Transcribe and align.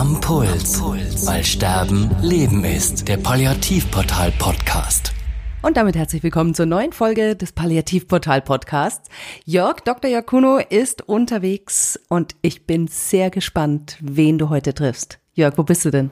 Am 0.00 0.18
Puls. 0.22 0.80
Weil 1.26 1.44
Sterben 1.44 2.10
Leben 2.22 2.64
ist. 2.64 3.06
Der 3.06 3.18
Palliativportal 3.18 4.32
Podcast. 4.38 5.12
Und 5.60 5.76
damit 5.76 5.94
herzlich 5.94 6.22
willkommen 6.22 6.54
zur 6.54 6.64
neuen 6.64 6.94
Folge 6.94 7.36
des 7.36 7.52
Palliativportal 7.52 8.40
Podcasts. 8.40 9.10
Jörg, 9.44 9.80
Dr. 9.80 10.10
Jörg 10.10 10.24
Kuno 10.24 10.56
ist 10.56 11.06
unterwegs 11.06 12.00
und 12.08 12.34
ich 12.40 12.66
bin 12.66 12.86
sehr 12.86 13.28
gespannt, 13.28 13.98
wen 14.00 14.38
du 14.38 14.48
heute 14.48 14.72
triffst. 14.72 15.18
Jörg, 15.34 15.58
wo 15.58 15.64
bist 15.64 15.84
du 15.84 15.90
denn? 15.90 16.10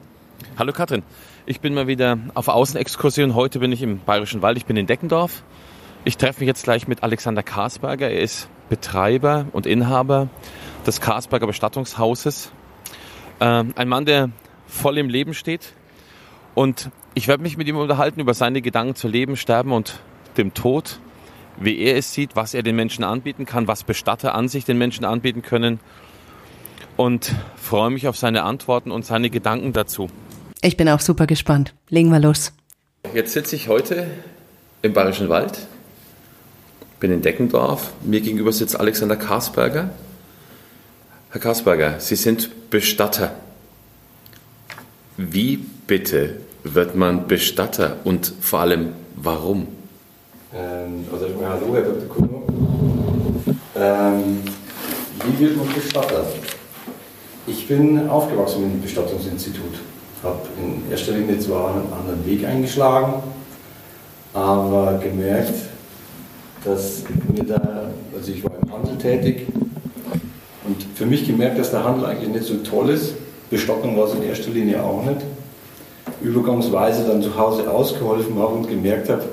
Hallo 0.59 0.71
Katrin, 0.71 1.01
ich 1.47 1.59
bin 1.59 1.73
mal 1.73 1.87
wieder 1.87 2.19
auf 2.35 2.47
Außenexkursion. 2.47 3.33
Heute 3.33 3.57
bin 3.57 3.71
ich 3.71 3.81
im 3.81 4.01
Bayerischen 4.01 4.43
Wald, 4.43 4.57
ich 4.59 4.67
bin 4.67 4.77
in 4.77 4.85
Deckendorf. 4.85 5.41
Ich 6.05 6.15
treffe 6.17 6.41
mich 6.41 6.47
jetzt 6.47 6.63
gleich 6.63 6.87
mit 6.87 7.01
Alexander 7.01 7.41
Karsberger. 7.41 8.07
Er 8.07 8.21
ist 8.21 8.49
Betreiber 8.69 9.47
und 9.51 9.65
Inhaber 9.65 10.27
des 10.85 11.01
Karsberger 11.01 11.47
Bestattungshauses. 11.47 12.51
Ähm, 13.39 13.73
ein 13.75 13.87
Mann, 13.87 14.05
der 14.05 14.29
voll 14.67 14.97
im 14.97 15.09
Leben 15.09 15.33
steht. 15.33 15.73
Und 16.55 16.89
ich 17.13 17.27
werde 17.27 17.43
mich 17.43 17.57
mit 17.57 17.67
ihm 17.67 17.77
unterhalten 17.77 18.19
über 18.19 18.33
seine 18.33 18.61
Gedanken 18.61 18.95
zu 18.95 19.07
Leben, 19.07 19.35
Sterben 19.35 19.71
und 19.71 19.99
dem 20.37 20.53
Tod, 20.53 20.99
wie 21.59 21.79
er 21.79 21.97
es 21.97 22.13
sieht, 22.13 22.35
was 22.35 22.53
er 22.53 22.63
den 22.63 22.75
Menschen 22.75 23.03
anbieten 23.03 23.45
kann, 23.45 23.67
was 23.67 23.83
Bestatter 23.83 24.35
an 24.35 24.47
sich 24.47 24.65
den 24.65 24.77
Menschen 24.77 25.05
anbieten 25.05 25.41
können. 25.41 25.79
Und 26.97 27.33
freue 27.55 27.89
mich 27.91 28.07
auf 28.07 28.17
seine 28.17 28.43
Antworten 28.43 28.91
und 28.91 29.05
seine 29.05 29.29
Gedanken 29.29 29.73
dazu. 29.73 30.09
Ich 30.61 30.75
bin 30.75 30.89
auch 30.89 30.99
super 30.99 31.27
gespannt. 31.27 31.73
Legen 31.87 32.11
wir 32.11 32.19
los. 32.19 32.53
Jetzt 33.13 33.33
sitze 33.33 33.55
ich 33.55 33.69
heute 33.69 34.07
im 34.81 34.91
Bayerischen 34.93 35.29
Wald 35.29 35.67
bin 36.99 37.11
in 37.11 37.21
Deckendorf. 37.21 37.93
Mir 38.03 38.21
gegenüber 38.21 38.51
sitzt 38.51 38.79
Alexander 38.79 39.15
Karsberger. 39.15 39.91
Herr 41.31 41.41
Karsberger, 41.41 41.99
Sie 41.99 42.15
sind 42.15 42.71
Bestatter. 42.71 43.33
Wie 45.15 45.57
bitte 45.57 46.37
wird 46.63 46.95
man 46.95 47.27
Bestatter 47.27 47.97
und 48.03 48.33
vor 48.41 48.61
allem 48.61 48.93
warum? 49.15 49.67
Ähm, 50.55 51.05
also 51.13 51.25
erstmal 51.25 51.49
hallo, 51.51 51.75
Herr 51.75 51.83
Dr. 51.83 52.09
Kuno. 52.09 52.43
Ähm, 53.75 54.39
wie 55.23 55.39
wird 55.39 55.57
man 55.57 55.71
Bestatter? 55.71 56.25
Ich 57.45 57.67
bin 57.67 58.09
aufgewachsen 58.09 58.63
mit 58.63 58.73
dem 58.73 58.81
Bestattungsinstitut, 58.81 59.81
habe 60.23 60.39
in 60.59 60.91
erster 60.91 61.11
Linie 61.11 61.37
zwar 61.37 61.75
einen 61.75 61.93
anderen 61.93 62.25
Weg 62.25 62.43
eingeschlagen, 62.43 63.21
aber 64.33 64.97
gemerkt, 64.97 65.53
dass 66.63 67.03
mir 67.31 67.43
da, 67.43 67.91
also 68.17 68.31
ich 68.31 68.43
war 68.43 68.53
im 68.63 68.73
Handel 68.73 68.97
tätig 68.97 69.45
und 70.69 70.85
für 70.95 71.05
mich 71.05 71.27
gemerkt, 71.27 71.59
dass 71.59 71.71
der 71.71 71.83
Handel 71.83 72.05
eigentlich 72.05 72.29
nicht 72.29 72.45
so 72.45 72.55
toll 72.57 72.89
ist. 72.89 73.13
Bestattung 73.49 73.97
war 73.97 74.07
es 74.07 74.13
in 74.13 74.23
erster 74.23 74.51
Linie 74.51 74.83
auch 74.83 75.03
nicht. 75.03 75.17
Übergangsweise 76.21 77.05
dann 77.05 77.21
zu 77.21 77.35
Hause 77.37 77.69
ausgeholfen 77.69 78.37
habe 78.37 78.55
und 78.55 78.69
gemerkt 78.69 79.09
habe, 79.09 79.25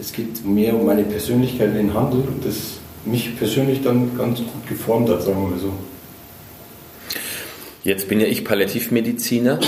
es 0.00 0.12
geht 0.12 0.44
mehr 0.44 0.74
um 0.74 0.86
meine 0.86 1.02
Persönlichkeit 1.02 1.68
in 1.70 1.74
den 1.74 1.94
Handel 1.94 2.20
und 2.20 2.44
das 2.44 2.78
mich 3.04 3.36
persönlich 3.38 3.82
dann 3.82 4.16
ganz 4.16 4.38
gut 4.38 4.66
geformt 4.68 5.08
hat, 5.10 5.22
sagen 5.22 5.42
wir 5.42 5.48
mal 5.50 5.58
so. 5.58 5.72
Jetzt 7.84 8.08
bin 8.08 8.20
ja 8.20 8.26
ich 8.26 8.44
Palliativmediziner. 8.44 9.60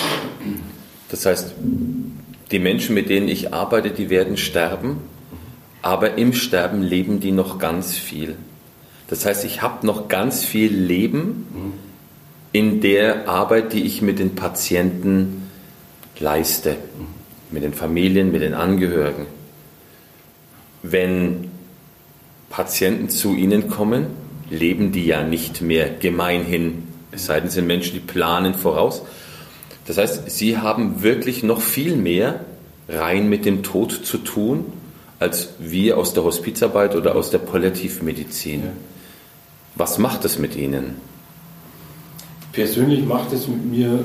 Das 1.10 1.26
heißt, 1.26 1.52
die 2.50 2.58
Menschen, 2.58 2.94
mit 2.94 3.08
denen 3.08 3.28
ich 3.28 3.52
arbeite, 3.52 3.90
die 3.90 4.10
werden 4.10 4.36
sterben 4.36 4.98
aber 5.82 6.16
im 6.16 6.32
Sterben 6.32 6.80
leben 6.80 7.18
die 7.18 7.32
noch 7.32 7.58
ganz 7.58 7.96
viel. 7.96 8.36
Das 9.12 9.26
heißt, 9.26 9.44
ich 9.44 9.60
habe 9.60 9.86
noch 9.86 10.08
ganz 10.08 10.42
viel 10.42 10.74
Leben 10.74 11.74
in 12.50 12.80
der 12.80 13.28
Arbeit, 13.28 13.74
die 13.74 13.82
ich 13.82 14.00
mit 14.00 14.18
den 14.18 14.34
Patienten 14.34 15.50
leiste, 16.18 16.76
mit 17.50 17.62
den 17.62 17.74
Familien, 17.74 18.32
mit 18.32 18.40
den 18.40 18.54
Angehörigen. 18.54 19.26
Wenn 20.82 21.50
Patienten 22.48 23.10
zu 23.10 23.34
Ihnen 23.34 23.68
kommen, 23.68 24.06
leben 24.48 24.92
die 24.92 25.04
ja 25.04 25.22
nicht 25.22 25.60
mehr 25.60 25.90
gemeinhin, 25.90 26.84
es 27.10 27.26
sei 27.26 27.38
denn, 27.38 27.48
es 27.48 27.54
sind 27.54 27.66
Menschen, 27.66 27.92
die 27.92 28.00
planen 28.00 28.54
voraus. 28.54 29.02
Das 29.86 29.98
heißt, 29.98 30.30
Sie 30.30 30.56
haben 30.56 31.02
wirklich 31.02 31.42
noch 31.42 31.60
viel 31.60 31.96
mehr 31.96 32.46
rein 32.88 33.28
mit 33.28 33.44
dem 33.44 33.62
Tod 33.62 33.92
zu 33.92 34.16
tun 34.16 34.72
als 35.18 35.50
wir 35.58 35.98
aus 35.98 36.14
der 36.14 36.24
Hospizarbeit 36.24 36.96
oder 36.96 37.14
aus 37.14 37.28
der 37.28 37.40
Palliativmedizin. 37.40 38.62
Was 39.74 39.98
macht 39.98 40.24
es 40.24 40.38
mit 40.38 40.56
Ihnen? 40.56 40.96
Persönlich 42.52 43.04
macht 43.04 43.32
es 43.32 43.48
mit 43.48 43.64
mir 43.64 44.04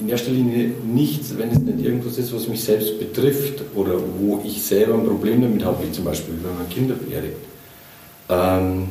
in 0.00 0.08
erster 0.08 0.30
Linie 0.30 0.72
nichts, 0.84 1.36
wenn 1.36 1.50
es 1.50 1.58
nicht 1.58 1.84
irgendwas 1.84 2.16
ist, 2.16 2.32
was 2.32 2.48
mich 2.48 2.62
selbst 2.62 2.98
betrifft 2.98 3.62
oder 3.74 3.94
wo 4.18 4.40
ich 4.44 4.62
selber 4.62 4.94
ein 4.94 5.04
Problem 5.04 5.42
damit 5.42 5.64
habe, 5.64 5.86
wie 5.86 5.92
zum 5.92 6.04
Beispiel, 6.04 6.34
wenn 6.42 6.56
man 6.56 6.68
Kinder 6.68 6.94
beerdigt. 6.94 7.36
Ähm, 8.28 8.88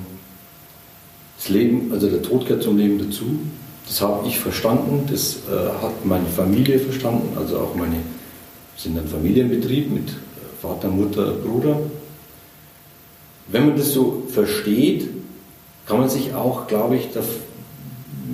das 1.37 1.49
Leben, 1.49 1.91
also 1.91 2.07
der 2.07 2.21
Tod 2.21 2.45
gehört 2.45 2.63
zum 2.63 2.77
Leben 2.77 2.99
dazu. 2.99 3.25
Das 3.87 4.01
habe 4.01 4.27
ich 4.27 4.37
verstanden, 4.37 5.07
das 5.09 5.37
äh, 5.49 5.83
hat 5.83 6.05
meine 6.05 6.27
Familie 6.27 6.77
verstanden, 6.79 7.35
also 7.37 7.57
auch 7.57 7.75
meine, 7.75 7.97
sind 8.77 8.97
ein 8.97 9.07
Familienbetrieb 9.07 9.91
mit 9.91 10.13
Vater, 10.61 10.89
Mutter, 10.89 11.31
Bruder. 11.31 11.79
Wenn 13.47 13.65
man 13.67 13.75
das 13.75 13.91
so 13.91 14.23
versteht, 14.27 15.09
kann 15.85 15.99
man 15.99 16.09
sich 16.09 16.33
auch, 16.33 16.67
glaube 16.67 16.95
ich, 16.95 17.09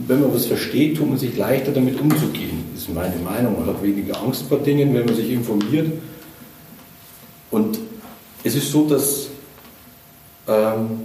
wenn 0.07 0.21
man 0.21 0.33
was 0.33 0.45
versteht, 0.45 0.97
tut 0.97 1.09
man 1.09 1.17
sich 1.17 1.37
leichter 1.37 1.71
damit 1.71 1.99
umzugehen. 1.99 2.65
Das 2.73 2.83
ist 2.83 2.93
meine 2.93 3.15
Meinung. 3.17 3.59
Man 3.59 3.67
hat 3.67 3.81
weniger 3.81 4.21
Angst 4.21 4.43
vor 4.47 4.59
Dingen, 4.59 4.93
wenn 4.93 5.05
man 5.05 5.15
sich 5.15 5.31
informiert. 5.31 5.91
Und 7.51 7.79
es 8.43 8.55
ist 8.55 8.71
so, 8.71 8.87
dass 8.87 9.29
ähm, 10.47 11.01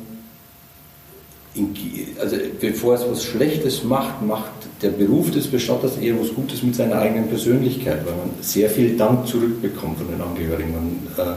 in, 1.55 1.75
also 2.21 2.37
bevor 2.61 2.95
es 2.95 3.09
was 3.09 3.25
Schlechtes 3.25 3.85
macht, 3.85 4.23
macht 4.23 4.51
der 4.81 4.91
Beruf 4.91 5.31
des 5.31 5.47
Bestatters 5.47 5.97
eher 5.99 6.19
was 6.21 6.35
Gutes 6.35 6.63
mit 6.63 6.75
seiner 6.75 6.97
eigenen 6.99 7.29
Persönlichkeit, 7.29 8.05
weil 8.07 8.15
man 8.15 8.31
sehr 8.41 8.71
viel 8.71 8.97
Dank 8.97 9.27
zurückbekommt 9.27 9.99
von 9.99 10.09
den 10.09 10.21
Angehörigen. 10.21 10.73
Man, 10.73 11.27
äh, 11.27 11.33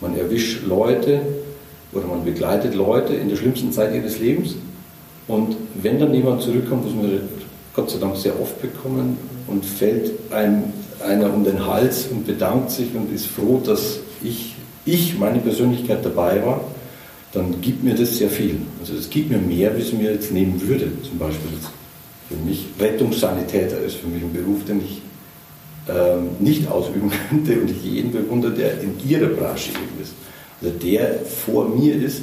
man 0.00 0.16
erwischt 0.16 0.66
Leute 0.66 1.22
oder 1.96 2.06
man 2.06 2.24
begleitet 2.24 2.74
Leute 2.74 3.14
in 3.14 3.28
der 3.28 3.36
schlimmsten 3.36 3.72
Zeit 3.72 3.94
ihres 3.94 4.18
Lebens. 4.18 4.54
Und 5.26 5.56
wenn 5.74 5.98
dann 5.98 6.14
jemand 6.14 6.42
zurückkommt, 6.42 6.86
was 6.86 6.92
wir 7.02 7.20
Gott 7.74 7.90
sei 7.90 7.98
Dank 7.98 8.16
sehr 8.16 8.40
oft 8.40 8.60
bekommen, 8.62 9.18
und 9.46 9.64
fällt 9.64 10.12
einem 10.32 10.64
einer 11.06 11.32
um 11.32 11.44
den 11.44 11.66
Hals 11.66 12.08
und 12.10 12.26
bedankt 12.26 12.70
sich 12.70 12.94
und 12.94 13.12
ist 13.12 13.26
froh, 13.26 13.60
dass 13.64 14.00
ich, 14.22 14.54
ich 14.84 15.18
meine 15.18 15.38
Persönlichkeit 15.38 16.04
dabei 16.04 16.44
war, 16.44 16.60
dann 17.32 17.60
gibt 17.60 17.84
mir 17.84 17.94
das 17.94 18.16
sehr 18.16 18.30
viel. 18.30 18.56
Also 18.80 18.94
es 18.94 19.10
gibt 19.10 19.30
mir 19.30 19.38
mehr, 19.38 19.76
wie 19.76 19.82
es 19.82 19.92
mir 19.92 20.12
jetzt 20.12 20.32
nehmen 20.32 20.60
würde. 20.66 20.90
Zum 21.02 21.18
Beispiel 21.18 21.50
für 22.28 22.36
mich 22.36 22.66
Rettungssanitäter 22.80 23.78
ist 23.80 23.96
für 23.96 24.06
mich 24.06 24.22
ein 24.22 24.32
Beruf, 24.32 24.64
den 24.64 24.80
ich 24.80 25.02
ähm, 25.88 26.30
nicht 26.40 26.68
ausüben 26.68 27.10
könnte 27.28 27.60
und 27.60 27.70
ich 27.70 27.84
jeden 27.84 28.10
bewundere, 28.10 28.52
der 28.52 28.80
in 28.80 28.94
ihrer 29.06 29.28
Branche 29.28 29.70
eben 29.70 30.02
ist. 30.02 30.14
Also 30.62 30.74
der 30.78 31.20
vor 31.24 31.68
mir 31.68 31.94
ist 31.94 32.22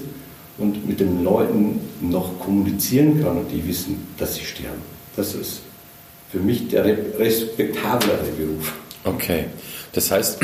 und 0.58 0.88
mit 0.88 1.00
den 1.00 1.24
Leuten 1.24 1.80
noch 2.02 2.40
kommunizieren 2.40 3.22
kann 3.22 3.38
und 3.38 3.52
die 3.52 3.68
wissen, 3.68 4.08
dass 4.18 4.36
sie 4.36 4.46
sterben. 4.46 4.82
Das 5.16 5.36
ist 5.36 5.62
für 6.32 6.40
mich 6.40 6.68
der 6.68 6.86
respektablere 7.20 8.26
Beruf. 8.38 8.74
Okay, 9.04 9.46
das 9.92 10.12
heißt, 10.12 10.40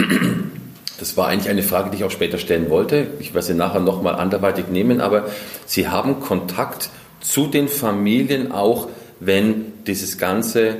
das 1.00 1.18
war 1.18 1.28
eigentlich 1.28 1.50
eine 1.50 1.64
Frage, 1.64 1.90
die 1.90 1.98
ich 1.98 2.04
auch 2.04 2.12
später 2.12 2.38
stellen 2.38 2.70
wollte. 2.70 3.08
Ich 3.20 3.34
werde 3.34 3.48
sie 3.48 3.54
nachher 3.54 3.80
nochmal 3.80 4.16
anderweitig 4.16 4.68
nehmen, 4.68 5.02
aber 5.02 5.28
Sie 5.66 5.88
haben 5.88 6.20
Kontakt 6.20 6.90
zu 7.22 7.48
den 7.48 7.68
Familien 7.68 8.52
auch, 8.52 8.88
wenn 9.20 9.74
dieses 9.88 10.18
ganze 10.18 10.78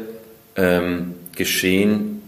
ähm, 0.56 1.16
Geschehen, 1.36 2.22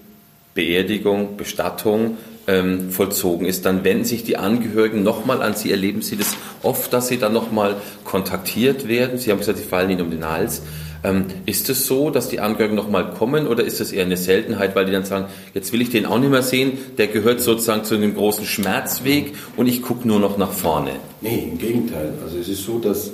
Beerdigung, 0.53 1.37
Bestattung 1.37 2.17
ähm, 2.47 2.91
vollzogen 2.91 3.45
ist, 3.45 3.65
dann 3.65 3.83
wenden 3.83 4.05
sich 4.05 4.23
die 4.23 4.37
Angehörigen 4.37 5.03
nochmal 5.03 5.41
an 5.41 5.55
Sie. 5.55 5.71
Erleben 5.71 6.01
Sie 6.01 6.17
das 6.17 6.35
oft, 6.63 6.91
dass 6.93 7.07
Sie 7.07 7.17
dann 7.17 7.33
nochmal 7.33 7.75
kontaktiert 8.03 8.87
werden? 8.87 9.17
Sie 9.17 9.31
haben 9.31 9.39
gesagt, 9.39 9.57
Sie 9.57 9.63
fallen 9.63 9.89
Ihnen 9.89 10.01
um 10.01 10.11
den 10.11 10.27
Hals. 10.27 10.61
Ähm, 11.03 11.25
ist 11.45 11.69
es 11.69 11.87
so, 11.87 12.11
dass 12.11 12.29
die 12.29 12.39
Angehörigen 12.39 12.75
nochmal 12.75 13.11
kommen 13.11 13.47
oder 13.47 13.63
ist 13.63 13.79
das 13.79 13.91
eher 13.91 14.05
eine 14.05 14.17
Seltenheit, 14.17 14.75
weil 14.75 14.85
die 14.85 14.91
dann 14.91 15.05
sagen, 15.05 15.25
jetzt 15.53 15.73
will 15.73 15.81
ich 15.81 15.89
den 15.89 16.05
auch 16.05 16.19
nicht 16.19 16.29
mehr 16.29 16.43
sehen, 16.43 16.77
der 16.97 17.07
gehört 17.07 17.41
sozusagen 17.41 17.83
zu 17.83 17.95
einem 17.95 18.13
großen 18.13 18.45
Schmerzweg 18.45 19.33
und 19.57 19.67
ich 19.67 19.81
gucke 19.81 20.07
nur 20.07 20.19
noch 20.19 20.37
nach 20.37 20.51
vorne? 20.51 20.91
Nee, 21.21 21.49
im 21.51 21.57
Gegenteil. 21.57 22.13
Also 22.23 22.37
es 22.37 22.47
ist 22.49 22.63
so, 22.63 22.77
dass, 22.77 23.11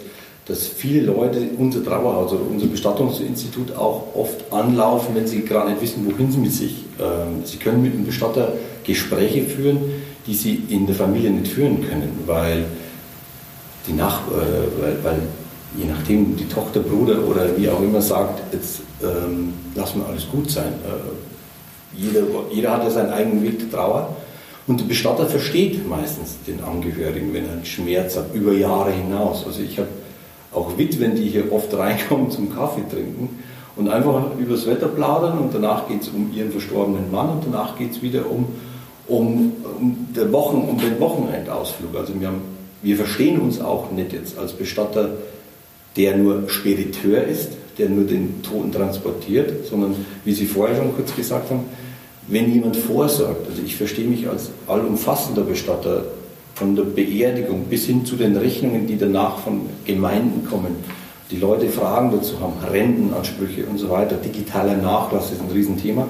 dass 0.48 0.68
viele 0.68 1.06
Leute 1.06 1.40
unser 1.58 1.82
Trauerhaus 1.84 2.34
oder 2.34 2.44
unser 2.50 2.68
Bestattungsinstitut 2.68 3.74
auch 3.78 4.14
oft 4.16 4.52
anlaufen, 4.52 5.16
wenn 5.16 5.28
sie 5.28 5.46
gerade 5.46 5.70
nicht 5.70 5.82
wissen, 5.82 6.06
wohin 6.06 6.30
sie 6.30 6.40
mit 6.40 6.52
sich. 6.52 6.84
Ähm, 7.00 7.46
sie 7.46 7.58
können 7.58 7.82
mit 7.82 7.94
dem 7.94 8.06
Bestatter 8.06 8.52
Gespräche 8.88 9.44
führen, 9.44 9.80
die 10.26 10.34
sie 10.34 10.64
in 10.70 10.88
der 10.88 10.96
Familie 10.96 11.30
nicht 11.30 11.52
führen 11.52 11.88
können, 11.88 12.24
weil 12.26 12.66
die 13.88 13.94
Nach 13.94 14.22
äh, 14.28 14.82
weil, 14.82 14.98
weil 15.04 15.22
je 15.78 15.86
nachdem, 15.86 16.36
die 16.36 16.48
Tochter, 16.48 16.80
Bruder 16.80 17.24
oder 17.28 17.56
wie 17.58 17.70
auch 17.70 17.82
immer 17.82 18.02
sagt, 18.02 18.42
jetzt 18.54 18.82
ähm, 19.04 19.54
lassen 19.76 20.00
wir 20.00 20.08
alles 20.08 20.28
gut 20.30 20.50
sein. 20.50 20.74
Äh, 20.84 21.98
jeder, 21.98 22.22
jeder 22.52 22.72
hat 22.72 22.84
ja 22.84 22.90
seinen 22.90 23.12
eigenen 23.12 23.44
Weg 23.44 23.60
der 23.60 23.72
Trauer. 23.72 24.16
Und 24.66 24.82
der 24.82 24.86
Bestatter 24.86 25.26
versteht 25.28 25.88
meistens 25.88 26.36
den 26.46 26.62
Angehörigen, 26.64 27.34
wenn 27.34 27.46
er 27.46 27.54
einen 27.54 27.66
Schmerz 27.66 28.18
hat, 28.18 28.34
über 28.34 28.54
Jahre 28.54 28.92
hinaus. 28.92 29.46
Also 29.46 29.62
ich 29.62 29.78
habe 29.78 29.88
auch 30.52 30.78
Witwen, 30.78 31.16
die 31.16 31.30
hier 31.30 31.52
oft 31.52 31.74
reinkommen 31.74 32.32
zum 32.32 32.54
Kaffee 32.54 32.84
trinken 32.90 33.44
und 33.78 33.90
einfach 33.90 34.38
über 34.38 34.56
das 34.56 34.66
Wetter 34.66 34.88
plaudern 34.88 35.38
und 35.38 35.54
danach 35.54 35.88
geht 35.88 36.02
es 36.02 36.10
um 36.10 36.32
ihren 36.34 36.52
verstorbenen 36.52 37.12
Mann 37.12 37.30
und 37.30 37.46
danach 37.46 37.78
geht 37.78 37.92
es 37.92 38.02
wieder 38.02 38.30
um, 38.30 38.48
um, 39.08 39.54
um, 39.80 40.08
der 40.16 40.32
Wochen, 40.32 40.58
um 40.70 40.78
den 40.78 41.00
Wochenendausflug. 41.00 41.96
Also 41.96 42.20
wir, 42.20 42.28
haben, 42.28 42.42
wir 42.82 42.96
verstehen 42.96 43.40
uns 43.40 43.60
auch 43.62 43.92
nicht 43.92 44.14
jetzt 44.14 44.38
als 44.38 44.54
Bestatter, 44.54 45.10
der 45.96 46.18
nur 46.18 46.50
Spediteur 46.50 47.24
ist, 47.24 47.52
der 47.78 47.90
nur 47.90 48.06
den 48.06 48.42
Toten 48.44 48.72
transportiert, 48.72 49.68
sondern 49.68 49.96
wie 50.26 50.34
Sie 50.34 50.46
vorher 50.46 50.76
schon 50.78 50.96
kurz 50.96 51.16
gesagt 51.16 51.50
haben, 51.50 51.66
wenn 52.28 52.52
jemand 52.54 52.76
vorsorgt, 52.76 53.48
also 53.50 53.62
ich 53.64 53.76
verstehe 53.76 54.08
mich 54.08 54.28
als 54.28 54.52
allumfassender 54.68 55.44
Bestatter, 55.44 56.04
von 56.56 56.76
der 56.76 56.84
Beerdigung 56.84 57.66
bis 57.66 57.86
hin 57.86 58.04
zu 58.04 58.16
den 58.16 58.36
Rechnungen, 58.36 58.88
die 58.88 58.98
danach 58.98 59.38
von 59.38 59.62
Gemeinden 59.86 60.48
kommen, 60.50 60.76
die 61.30 61.38
Leute 61.38 61.70
Fragen 61.70 62.12
dazu 62.12 62.40
haben, 62.40 62.54
Rentenansprüche 62.72 63.66
und 63.68 63.78
so 63.78 63.92
weiter, 63.92 64.16
digitaler 64.16 64.76
Nachlass 64.76 65.32
ist 65.32 65.40
ein 65.40 65.52
Riesenthema, 65.54 66.08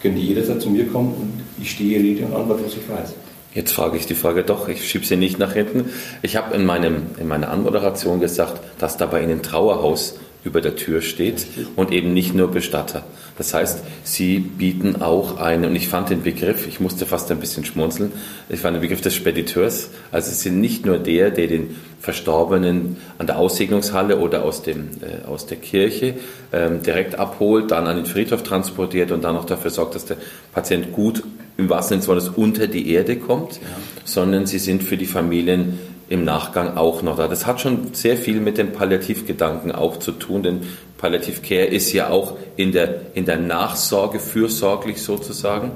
können 0.00 0.16
die 0.16 0.22
jederzeit 0.22 0.62
zu 0.62 0.70
mir 0.70 0.86
kommen 0.86 1.12
und 1.20 1.31
ich 1.60 1.70
stehe 1.70 2.24
und 2.24 2.34
Antwort, 2.34 2.64
was 2.64 2.72
ich 2.72 2.88
weiß. 2.88 3.14
Jetzt 3.54 3.72
frage 3.72 3.98
ich 3.98 4.06
die 4.06 4.14
Frage 4.14 4.44
doch, 4.44 4.68
ich 4.68 4.88
schiebe 4.88 5.04
sie 5.04 5.16
nicht 5.16 5.38
nach 5.38 5.52
hinten. 5.52 5.90
Ich 6.22 6.36
habe 6.36 6.54
in, 6.54 6.64
meinem, 6.64 7.08
in 7.18 7.28
meiner 7.28 7.50
Anmoderation 7.50 8.18
gesagt, 8.20 8.60
dass 8.78 8.96
da 8.96 9.06
bei 9.06 9.22
Ihnen 9.22 9.42
Trauerhaus 9.42 10.18
über 10.44 10.60
der 10.60 10.74
Tür 10.74 11.02
steht 11.02 11.46
und 11.76 11.92
eben 11.92 12.14
nicht 12.14 12.34
nur 12.34 12.50
Bestatter. 12.50 13.04
Das 13.38 13.54
heißt, 13.54 13.80
sie 14.02 14.38
bieten 14.38 15.00
auch 15.00 15.38
eine, 15.38 15.68
und 15.68 15.76
ich 15.76 15.88
fand 15.88 16.10
den 16.10 16.22
Begriff, 16.22 16.66
ich 16.66 16.80
musste 16.80 17.06
fast 17.06 17.30
ein 17.30 17.38
bisschen 17.38 17.64
schmunzeln, 17.64 18.12
ich 18.48 18.60
fand 18.60 18.76
den 18.76 18.80
Begriff 18.80 19.00
des 19.00 19.14
Spediteurs, 19.14 19.90
also 20.10 20.30
sie 20.30 20.36
sind 20.36 20.60
nicht 20.60 20.84
nur 20.84 20.98
der, 20.98 21.30
der 21.30 21.46
den 21.46 21.76
Verstorbenen 22.00 22.96
an 23.18 23.26
der 23.26 23.38
Aussegnungshalle 23.38 24.18
oder 24.18 24.44
aus, 24.44 24.62
dem, 24.62 24.90
äh, 25.00 25.26
aus 25.26 25.46
der 25.46 25.58
Kirche 25.58 26.14
ähm, 26.52 26.82
direkt 26.82 27.18
abholt, 27.18 27.70
dann 27.70 27.86
an 27.86 27.96
den 27.96 28.06
Friedhof 28.06 28.42
transportiert 28.42 29.12
und 29.12 29.22
dann 29.22 29.36
auch 29.36 29.44
dafür 29.44 29.70
sorgt, 29.70 29.94
dass 29.94 30.06
der 30.06 30.16
Patient 30.52 30.92
gut 30.92 31.22
im 31.56 31.68
wahrsten 31.68 32.00
Sinne 32.00 32.16
des 32.16 32.28
Wortes 32.28 32.36
unter 32.36 32.66
die 32.66 32.92
Erde 32.92 33.16
kommt, 33.16 33.54
ja. 33.54 33.60
sondern 34.04 34.46
sie 34.46 34.58
sind 34.58 34.82
für 34.82 34.96
die 34.96 35.06
Familien 35.06 35.78
im 36.08 36.24
Nachgang 36.24 36.76
auch 36.76 37.02
noch 37.02 37.16
da. 37.16 37.28
Das 37.28 37.46
hat 37.46 37.60
schon 37.60 37.94
sehr 37.94 38.16
viel 38.16 38.40
mit 38.40 38.58
dem 38.58 38.72
Palliativgedanken 38.72 39.72
auch 39.72 39.98
zu 39.98 40.12
tun, 40.12 40.42
denn 40.42 40.60
Palliativcare 40.98 41.64
ist 41.64 41.92
ja 41.92 42.10
auch 42.10 42.36
in 42.56 42.72
der, 42.72 43.00
in 43.14 43.24
der 43.24 43.38
Nachsorge 43.38 44.20
fürsorglich 44.20 45.02
sozusagen. 45.02 45.72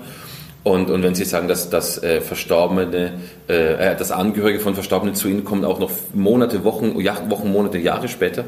Und, 0.62 0.90
und 0.90 1.02
wenn 1.05 1.14
Sie 1.14 1.25
sagen, 1.25 1.46
dass, 1.46 1.70
dass 1.70 2.02
äh, 2.02 2.20
Verstorbene, 2.20 3.12
äh, 3.49 3.93
äh 3.93 3.96
dass 3.96 4.11
Angehörige 4.11 4.58
von 4.58 4.75
Verstorbenen 4.75 5.14
zu 5.14 5.29
Ihnen 5.29 5.44
kommen, 5.44 5.64
auch 5.64 5.79
noch 5.79 5.93
Monate, 6.12 6.64
Wochen, 6.64 7.00
ja, 7.00 7.31
Wochen, 7.31 7.52
Monate, 7.52 7.79
Jahre 7.79 8.08
später, 8.08 8.44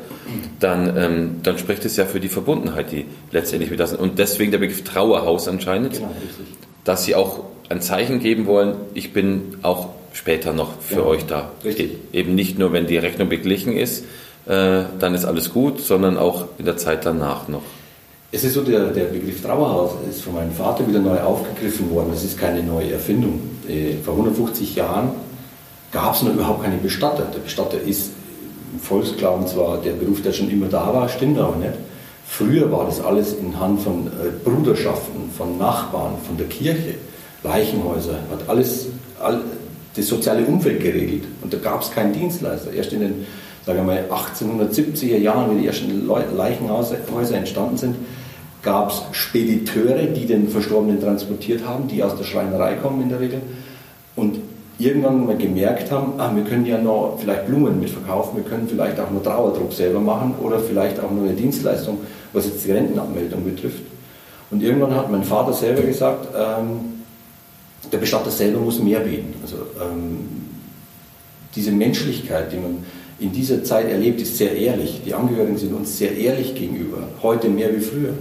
dann, 0.59 0.97
ähm, 0.97 1.37
dann 1.45 1.59
spricht 1.59 1.85
es 1.85 1.97
ja 1.97 2.07
für 2.07 2.19
die 2.19 2.29
Verbundenheit, 2.29 2.91
die 2.91 3.07
letztendlich 3.31 3.71
mit 3.71 3.79
das 3.79 3.91
sind. 3.91 4.01
Und 4.01 4.19
deswegen 4.19 4.51
der 4.51 4.59
Begriff 4.59 4.83
Trauerhaus 4.83 5.47
anscheinend, 5.47 5.93
genau, 5.95 6.11
dass 6.89 7.05
Sie 7.05 7.15
auch 7.15 7.41
ein 7.69 7.83
Zeichen 7.83 8.19
geben 8.19 8.47
wollen, 8.47 8.75
ich 8.95 9.13
bin 9.13 9.59
auch 9.63 9.91
später 10.15 10.55
noch 10.55 10.81
für 10.81 11.01
ja, 11.01 11.05
euch 11.05 11.27
da. 11.27 11.53
Richtig. 11.63 11.99
Eben 12.13 12.35
nicht 12.35 12.59
nur, 12.59 12.73
wenn 12.73 12.87
die 12.87 12.97
Rechnung 12.97 13.29
beglichen 13.29 13.77
ist, 13.77 14.05
äh, 14.47 14.85
dann 14.99 15.15
ist 15.15 15.27
alles 15.27 15.53
gut, 15.53 15.81
sondern 15.81 16.17
auch 16.17 16.47
in 16.57 16.65
der 16.65 16.79
Zeit 16.79 17.05
danach 17.05 17.47
noch. 17.47 17.63
Es 18.33 18.43
ist 18.43 18.55
so, 18.55 18.63
der, 18.63 18.87
der 18.87 19.05
Begriff 19.05 19.43
Trauerhaus 19.43 19.93
ist 20.09 20.23
von 20.23 20.35
meinem 20.35 20.53
Vater 20.53 20.87
wieder 20.89 20.99
neu 20.99 21.21
aufgegriffen 21.21 21.91
worden. 21.91 22.09
Das 22.13 22.25
ist 22.25 22.39
keine 22.39 22.63
neue 22.63 22.93
Erfindung. 22.93 23.41
Äh, 23.69 23.97
vor 24.03 24.15
150 24.15 24.75
Jahren 24.75 25.11
gab 25.93 26.15
es 26.15 26.23
noch 26.23 26.33
überhaupt 26.33 26.63
keine 26.63 26.79
Bestatter. 26.79 27.27
Der 27.35 27.41
Bestatter 27.41 27.81
ist 27.81 28.13
im 28.73 28.81
Volksglauben 28.81 29.47
zwar 29.47 29.79
der 29.83 29.93
Beruf, 29.93 30.23
der 30.23 30.33
schon 30.33 30.51
immer 30.51 30.69
da 30.69 30.93
war, 30.93 31.09
stimmt 31.09 31.39
aber 31.39 31.57
nicht. 31.57 31.75
Früher 32.29 32.71
war 32.71 32.85
das 32.85 33.01
alles 33.01 33.33
in 33.33 33.59
Hand 33.59 33.81
von 33.81 34.07
äh, 34.07 34.31
Bruderschaften, 34.45 35.31
von 35.37 35.59
Nachbarn, 35.59 36.15
von 36.25 36.37
der 36.37 36.47
Kirche, 36.47 36.95
Leichenhäuser, 37.43 38.19
hat 38.31 38.49
alles, 38.49 38.87
all, 39.21 39.41
das 39.97 40.07
soziale 40.07 40.45
Umfeld 40.45 40.81
geregelt. 40.81 41.25
Und 41.43 41.53
da 41.53 41.59
gab 41.59 41.83
es 41.83 41.91
keinen 41.91 42.13
Dienstleister. 42.13 42.73
Erst 42.73 42.93
in 42.93 43.01
den 43.01 43.27
sagen 43.69 43.81
wir 43.81 43.85
mal 43.85 44.05
1870er 44.11 45.19
Jahren, 45.19 45.55
wie 45.55 45.61
die 45.61 45.67
ersten 45.67 46.09
Leichenhäuser 46.09 47.37
entstanden 47.37 47.77
sind, 47.77 47.97
gab 48.63 48.91
es 48.91 49.03
Spediteure, 49.13 50.07
die 50.07 50.25
den 50.25 50.49
Verstorbenen 50.49 51.01
transportiert 51.01 51.67
haben, 51.67 51.87
die 51.87 52.03
aus 52.03 52.17
der 52.17 52.25
Schreinerei 52.25 52.77
kommen 52.77 53.03
in 53.03 53.11
der 53.11 53.21
Regel. 53.21 53.43
Und 54.17 54.39
irgendwann 54.79 55.27
mal 55.27 55.37
gemerkt 55.37 55.91
haben, 55.91 56.13
ah, 56.19 56.31
wir 56.35 56.45
können 56.45 56.65
ja 56.65 56.79
noch 56.79 57.19
vielleicht 57.21 57.47
Blumen 57.47 57.81
mitverkaufen, 57.81 58.37
wir 58.37 58.45
können 58.45 58.69
vielleicht 58.69 58.99
auch 59.01 59.11
nur 59.11 59.23
Trauerdruck 59.23 59.73
selber 59.73 59.99
machen 59.99 60.35
oder 60.41 60.61
vielleicht 60.61 61.01
auch 61.01 61.11
nur 61.11 61.25
eine 61.25 61.35
Dienstleistung, 61.35 61.99
was 62.33 62.47
jetzt 62.47 62.65
die 62.65 62.73
Rentenabmeldung 62.73 63.45
betrifft. 63.45 63.83
Und 64.51 64.63
irgendwann 64.63 64.95
hat 64.95 65.11
mein 65.11 65.25
Vater 65.25 65.53
selber 65.53 65.83
gesagt, 65.83 66.29
ähm, 66.35 67.03
der 67.91 67.99
Bestatter 67.99 68.31
selber 68.31 68.61
muss 68.61 68.81
mehr 68.81 69.01
bieten. 69.01 69.35
Also 69.43 69.57
ähm, 69.81 70.19
diese 71.55 71.73
Menschlichkeit, 71.73 72.53
die 72.53 72.57
man 72.57 72.79
in 73.19 73.33
dieser 73.33 73.65
Zeit 73.65 73.91
erlebt, 73.91 74.21
ist 74.21 74.39
sehr 74.39 74.57
ehrlich. 74.57 75.03
Die 75.05 75.13
Angehörigen 75.13 75.59
sind 75.59 75.75
uns 75.75 75.99
sehr 75.99 76.17
ehrlich 76.17 76.55
gegenüber, 76.55 76.99
heute 77.23 77.49
mehr 77.49 77.75
wie 77.75 77.81
früher. 77.81 78.15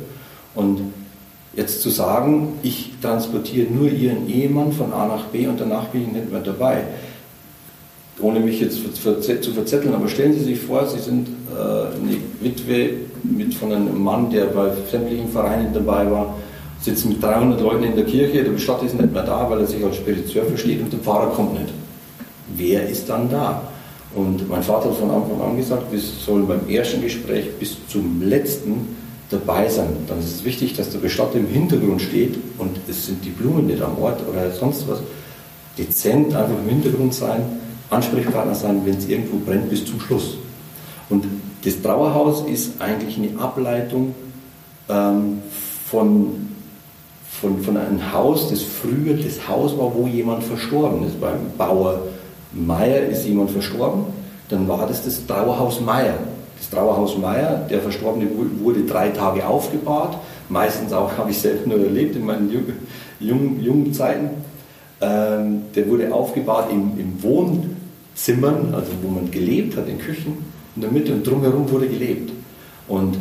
Und 0.56 0.80
jetzt 1.58 1.82
zu 1.82 1.90
sagen, 1.90 2.54
ich 2.62 2.92
transportiere 3.02 3.70
nur 3.70 3.92
Ihren 3.92 4.30
Ehemann 4.30 4.72
von 4.72 4.94
A 4.94 5.08
nach 5.08 5.26
B 5.26 5.48
und 5.48 5.60
danach 5.60 5.86
bin 5.86 6.04
ich 6.04 6.14
nicht 6.14 6.32
mehr 6.32 6.42
dabei, 6.42 6.84
ohne 8.22 8.40
mich 8.40 8.62
jetzt 8.62 8.78
zu 8.78 9.52
verzetteln, 9.52 9.94
aber 9.94 10.08
stellen 10.08 10.34
Sie 10.34 10.44
sich 10.44 10.60
vor, 10.60 10.86
Sie 10.86 11.00
sind 11.00 11.28
äh, 11.28 11.60
eine 11.60 12.18
Witwe 12.40 12.92
mit 13.24 13.56
von 13.56 13.74
einem 13.74 14.02
Mann, 14.02 14.30
der 14.30 14.46
bei 14.46 14.70
sämtlichen 14.90 15.30
Vereinen 15.30 15.74
dabei 15.74 16.10
war, 16.10 16.36
sitzen 16.80 17.10
mit 17.10 17.24
300 17.24 17.60
Leuten 17.60 17.84
in 17.84 17.96
der 17.96 18.06
Kirche, 18.06 18.44
der 18.44 18.52
Bestatter 18.52 18.86
ist 18.86 18.94
nicht 18.94 19.12
mehr 19.12 19.24
da, 19.24 19.50
weil 19.50 19.60
er 19.60 19.68
sich 19.68 19.84
als 19.84 19.96
Spediteur 19.96 20.46
versteht 20.46 20.82
und 20.82 20.94
der 20.94 21.00
Pfarrer 21.00 21.32
kommt 21.32 21.56
nicht. 21.56 21.74
Wer 22.56 22.88
ist 22.88 23.10
dann 23.10 23.30
da? 23.30 23.64
Und 24.16 24.48
mein 24.48 24.62
Vater 24.62 24.90
hat 24.90 24.98
von 24.98 25.10
Anfang 25.10 25.42
an 25.42 25.58
gesagt, 25.58 25.92
wir 25.92 26.00
sollen 26.00 26.48
beim 26.48 26.68
ersten 26.70 27.02
Gespräch 27.02 27.50
bis 27.60 27.78
zum 27.88 28.22
letzten 28.22 28.96
dabei 29.30 29.70
sein. 29.70 29.90
Dann 30.08 30.20
ist 30.20 30.36
es 30.36 30.44
wichtig, 30.44 30.76
dass 30.76 30.90
der 30.90 31.00
Bestatter 31.00 31.36
im 31.36 31.48
Hintergrund 31.48 32.02
steht 32.02 32.38
und 32.58 32.78
es 32.88 33.06
sind 33.06 33.24
die 33.26 33.30
Blumen 33.30 33.68
nicht 33.68 33.82
am 33.82 33.98
Ort 34.00 34.22
oder 34.28 34.52
sonst 34.52 34.88
was. 34.88 35.00
Dezent 35.78 36.36
einfach 36.36 36.58
im 36.58 36.70
Hintergrund 36.70 37.14
sein, 37.14 37.42
Ansprechpartner 37.90 38.56
sein, 38.56 38.82
wenn 38.86 38.98
es 38.98 39.08
irgendwo 39.08 39.38
brennt, 39.38 39.70
bis 39.70 39.86
zum 39.86 40.00
Schluss. 40.00 40.38
Und 41.10 41.26
das 41.64 41.82
Trauerhaus 41.82 42.44
ist 42.48 42.82
eigentlich 42.82 43.18
eine 43.18 43.40
Ableitung 43.40 44.16
ähm, 44.90 45.40
von 45.90 46.48
von, 47.42 47.62
von 47.62 47.78
einem 47.78 48.14
Haus, 48.14 48.50
das 48.50 48.62
früher 48.64 49.16
das 49.16 49.48
Haus 49.48 49.78
war, 49.78 49.94
wo 49.94 50.08
jemand 50.08 50.44
verstorben 50.44 51.06
ist. 51.06 51.20
Beim 51.22 51.52
Bauer 51.58 52.02
Meier 52.52 53.02
ist 53.08 53.26
jemand 53.26 53.52
verstorben, 53.52 54.06
dann 54.50 54.68
war 54.68 54.88
das 54.88 55.04
das 55.04 55.26
Trauerhaus 55.26 55.80
Meier. 55.82 56.18
Das 56.58 56.70
Trauerhaus 56.70 57.18
Meier, 57.18 57.68
der 57.70 57.82
Verstorbene 57.82 58.28
wurde 58.62 58.82
drei 58.82 59.10
Tage 59.10 59.48
aufgebahrt, 59.48 60.18
meistens 60.50 60.92
auch, 60.94 61.18
habe 61.18 61.32
ich 61.32 61.38
selbst 61.38 61.68
nur 61.68 61.80
erlebt 61.80 62.16
in 62.16 62.26
meinen 62.26 62.52
jungen, 63.20 63.64
jungen 63.64 63.94
Zeiten. 63.94 64.30
Ähm, 65.00 65.64
der 65.76 65.88
wurde 65.88 66.12
aufgebahrt 66.12 66.72
im, 66.72 66.94
im 66.98 67.22
Wohnzimmern, 67.22 68.74
also 68.74 68.92
wo 69.04 69.10
man 69.10 69.30
gelebt 69.30 69.78
hat, 69.78 69.88
in 69.88 70.00
Küchen 70.00 70.48
in 70.78 70.82
der 70.82 70.92
Mitte 70.92 71.12
und 71.12 71.26
drumherum 71.26 71.70
wurde 71.72 71.88
gelebt. 71.88 72.32
Und 72.88 73.18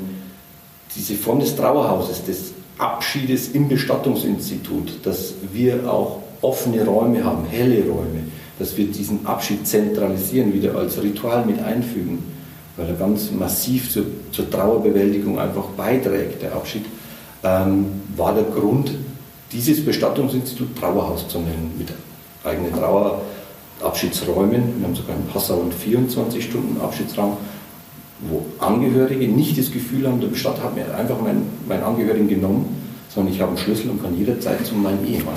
diese 0.94 1.14
Form 1.14 1.40
des 1.40 1.56
Trauerhauses, 1.56 2.22
das 2.26 2.52
Abschiedes 2.78 3.48
im 3.48 3.68
Bestattungsinstitut, 3.68 5.00
dass 5.02 5.34
wir 5.52 5.90
auch 5.90 6.20
offene 6.42 6.84
Räume 6.84 7.24
haben, 7.24 7.46
helle 7.46 7.82
Räume, 7.84 8.24
dass 8.58 8.76
wir 8.76 8.86
diesen 8.86 9.24
Abschied 9.26 9.66
zentralisieren, 9.66 10.52
wieder 10.52 10.76
als 10.76 11.02
Ritual 11.02 11.46
mit 11.46 11.62
einfügen, 11.62 12.22
weil 12.76 12.88
er 12.88 12.94
ganz 12.94 13.30
massiv 13.30 13.90
zur, 13.90 14.04
zur 14.32 14.50
Trauerbewältigung 14.50 15.38
einfach 15.38 15.66
beiträgt, 15.76 16.42
der 16.42 16.54
Abschied, 16.54 16.84
ähm, 17.42 18.02
war 18.16 18.34
der 18.34 18.44
Grund, 18.44 18.92
dieses 19.52 19.84
Bestattungsinstitut 19.84 20.76
Trauerhaus 20.76 21.28
zu 21.28 21.38
nennen, 21.38 21.72
mit 21.78 21.88
eigenen 22.44 22.72
Trauerabschiedsräumen. 22.72 24.78
Wir 24.78 24.86
haben 24.86 24.94
sogar 24.94 25.16
in 25.16 25.26
Passau 25.26 25.60
einen 25.60 25.72
24-Stunden-Abschiedsraum 25.72 27.36
wo 28.20 28.46
Angehörige 28.58 29.28
nicht 29.28 29.58
das 29.58 29.70
Gefühl 29.70 30.06
haben, 30.06 30.20
der 30.20 30.28
Bestatter 30.28 30.62
hat 30.62 30.74
mir 30.74 30.94
einfach 30.94 31.20
meinen, 31.20 31.50
meinen 31.68 31.82
Angehörigen 31.82 32.28
genommen, 32.28 32.82
sondern 33.08 33.34
ich 33.34 33.40
habe 33.40 33.50
einen 33.50 33.58
Schlüssel 33.58 33.90
und 33.90 34.02
kann 34.02 34.16
jederzeit 34.16 34.64
zu 34.64 34.74
meinem 34.74 35.04
Ehemann. 35.04 35.34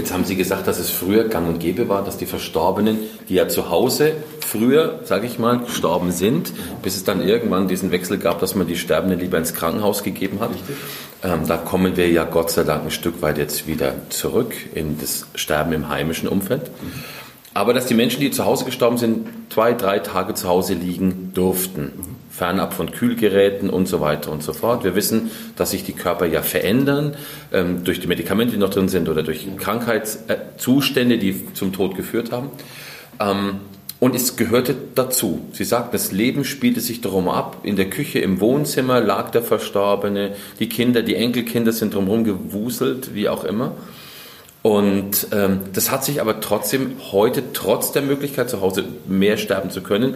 Jetzt 0.00 0.14
haben 0.14 0.24
Sie 0.24 0.34
gesagt, 0.34 0.66
dass 0.66 0.78
es 0.78 0.88
früher 0.88 1.24
gang 1.24 1.46
und 1.46 1.58
gäbe 1.58 1.90
war, 1.90 2.02
dass 2.02 2.16
die 2.16 2.24
Verstorbenen, 2.24 3.00
die 3.28 3.34
ja 3.34 3.48
zu 3.48 3.68
Hause 3.68 4.14
früher, 4.40 5.00
sage 5.04 5.26
ich 5.26 5.38
mal, 5.38 5.58
gestorben 5.58 6.10
sind, 6.10 6.54
bis 6.80 6.96
es 6.96 7.04
dann 7.04 7.20
irgendwann 7.20 7.68
diesen 7.68 7.90
Wechsel 7.90 8.16
gab, 8.16 8.40
dass 8.40 8.54
man 8.54 8.66
die 8.66 8.76
Sterbenden 8.76 9.20
lieber 9.20 9.36
ins 9.36 9.52
Krankenhaus 9.52 10.02
gegeben 10.02 10.40
hat. 10.40 10.52
Ähm, 11.22 11.46
da 11.46 11.58
kommen 11.58 11.98
wir 11.98 12.08
ja 12.08 12.24
Gott 12.24 12.50
sei 12.50 12.64
Dank 12.64 12.84
ein 12.84 12.90
Stück 12.90 13.20
weit 13.20 13.36
jetzt 13.36 13.66
wieder 13.66 13.92
zurück 14.08 14.54
in 14.74 14.98
das 14.98 15.26
Sterben 15.34 15.74
im 15.74 15.90
heimischen 15.90 16.30
Umfeld. 16.30 16.70
Aber 17.52 17.74
dass 17.74 17.84
die 17.84 17.94
Menschen, 17.94 18.22
die 18.22 18.30
zu 18.30 18.46
Hause 18.46 18.64
gestorben 18.64 18.96
sind, 18.96 19.28
zwei, 19.50 19.74
drei 19.74 19.98
Tage 19.98 20.32
zu 20.32 20.48
Hause 20.48 20.72
liegen 20.72 21.32
durften 21.34 21.92
fernab 22.40 22.72
von 22.72 22.90
Kühlgeräten 22.90 23.68
und 23.68 23.86
so 23.86 24.00
weiter 24.00 24.32
und 24.32 24.42
so 24.42 24.54
fort. 24.54 24.82
Wir 24.82 24.94
wissen, 24.94 25.30
dass 25.56 25.72
sich 25.72 25.84
die 25.84 25.92
Körper 25.92 26.24
ja 26.24 26.40
verändern 26.40 27.14
ähm, 27.52 27.84
durch 27.84 28.00
die 28.00 28.06
Medikamente, 28.06 28.54
die 28.54 28.58
noch 28.58 28.70
drin 28.70 28.88
sind 28.88 29.10
oder 29.10 29.22
durch 29.22 29.46
Krankheitszustände, 29.58 31.18
die 31.18 31.52
zum 31.52 31.74
Tod 31.74 31.96
geführt 31.96 32.32
haben. 32.32 32.48
Ähm, 33.20 33.56
und 33.98 34.14
es 34.14 34.36
gehörte 34.36 34.74
dazu. 34.94 35.42
Sie 35.52 35.64
sagt, 35.64 35.92
das 35.92 36.12
Leben 36.12 36.46
spielte 36.46 36.80
sich 36.80 37.02
darum 37.02 37.28
ab. 37.28 37.58
In 37.62 37.76
der 37.76 37.90
Küche, 37.90 38.20
im 38.20 38.40
Wohnzimmer 38.40 39.02
lag 39.02 39.28
der 39.32 39.42
Verstorbene. 39.42 40.34
Die 40.60 40.70
Kinder, 40.70 41.02
die 41.02 41.16
Enkelkinder 41.16 41.72
sind 41.72 41.92
drumherum 41.92 42.24
gewuselt, 42.24 43.10
wie 43.12 43.28
auch 43.28 43.44
immer. 43.44 43.72
Und 44.62 45.26
ähm, 45.32 45.60
das 45.74 45.90
hat 45.90 46.06
sich 46.06 46.22
aber 46.22 46.40
trotzdem 46.40 46.92
heute, 47.12 47.52
trotz 47.52 47.92
der 47.92 48.00
Möglichkeit, 48.00 48.48
zu 48.48 48.62
Hause 48.62 48.86
mehr 49.06 49.36
sterben 49.36 49.68
zu 49.68 49.82
können, 49.82 50.14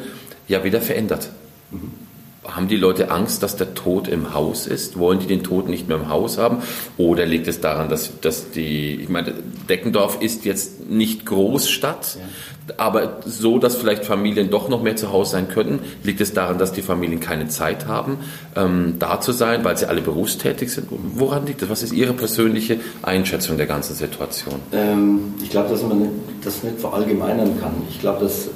ja 0.48 0.64
wieder 0.64 0.80
verändert. 0.80 1.28
Mhm 1.70 2.03
haben 2.46 2.68
die 2.68 2.76
Leute 2.76 3.10
Angst, 3.10 3.42
dass 3.42 3.56
der 3.56 3.74
Tod 3.74 4.06
im 4.06 4.34
Haus 4.34 4.66
ist? 4.66 4.98
Wollen 4.98 5.18
die 5.18 5.26
den 5.26 5.42
Tod 5.42 5.68
nicht 5.68 5.88
mehr 5.88 5.96
im 5.96 6.08
Haus 6.08 6.38
haben? 6.38 6.58
Oder 6.96 7.26
liegt 7.26 7.48
es 7.48 7.60
daran, 7.60 7.88
dass, 7.88 8.20
dass 8.20 8.50
die, 8.50 8.96
ich 8.96 9.08
meine, 9.08 9.32
Deckendorf 9.68 10.20
ist 10.20 10.44
jetzt 10.44 10.88
nicht 10.90 11.24
Großstadt, 11.24 12.18
ja. 12.18 12.74
aber 12.76 13.20
so, 13.24 13.58
dass 13.58 13.76
vielleicht 13.76 14.04
Familien 14.04 14.50
doch 14.50 14.68
noch 14.68 14.82
mehr 14.82 14.96
zu 14.96 15.10
Hause 15.10 15.32
sein 15.32 15.48
könnten? 15.48 15.80
Liegt 16.02 16.20
es 16.20 16.34
daran, 16.34 16.58
dass 16.58 16.72
die 16.72 16.82
Familien 16.82 17.20
keine 17.20 17.48
Zeit 17.48 17.86
haben, 17.86 18.18
ähm, 18.56 18.96
da 18.98 19.20
zu 19.20 19.32
sein, 19.32 19.64
weil 19.64 19.76
sie 19.78 19.86
alle 19.86 20.02
berufstätig 20.02 20.70
sind? 20.70 20.88
Woran 20.90 21.46
liegt 21.46 21.62
das? 21.62 21.70
Was 21.70 21.82
ist 21.82 21.92
Ihre 21.92 22.12
persönliche 22.12 22.78
Einschätzung 23.02 23.56
der 23.56 23.66
ganzen 23.66 23.94
Situation? 23.94 24.60
Ähm, 24.72 25.34
ich 25.42 25.50
glaube, 25.50 25.70
dass 25.70 25.82
man 25.82 26.10
das 26.42 26.62
nicht 26.62 26.78
verallgemeinern 26.78 27.58
kann. 27.58 27.72
Ich 27.88 28.00
glaube, 28.00 28.24
dass 28.24 28.48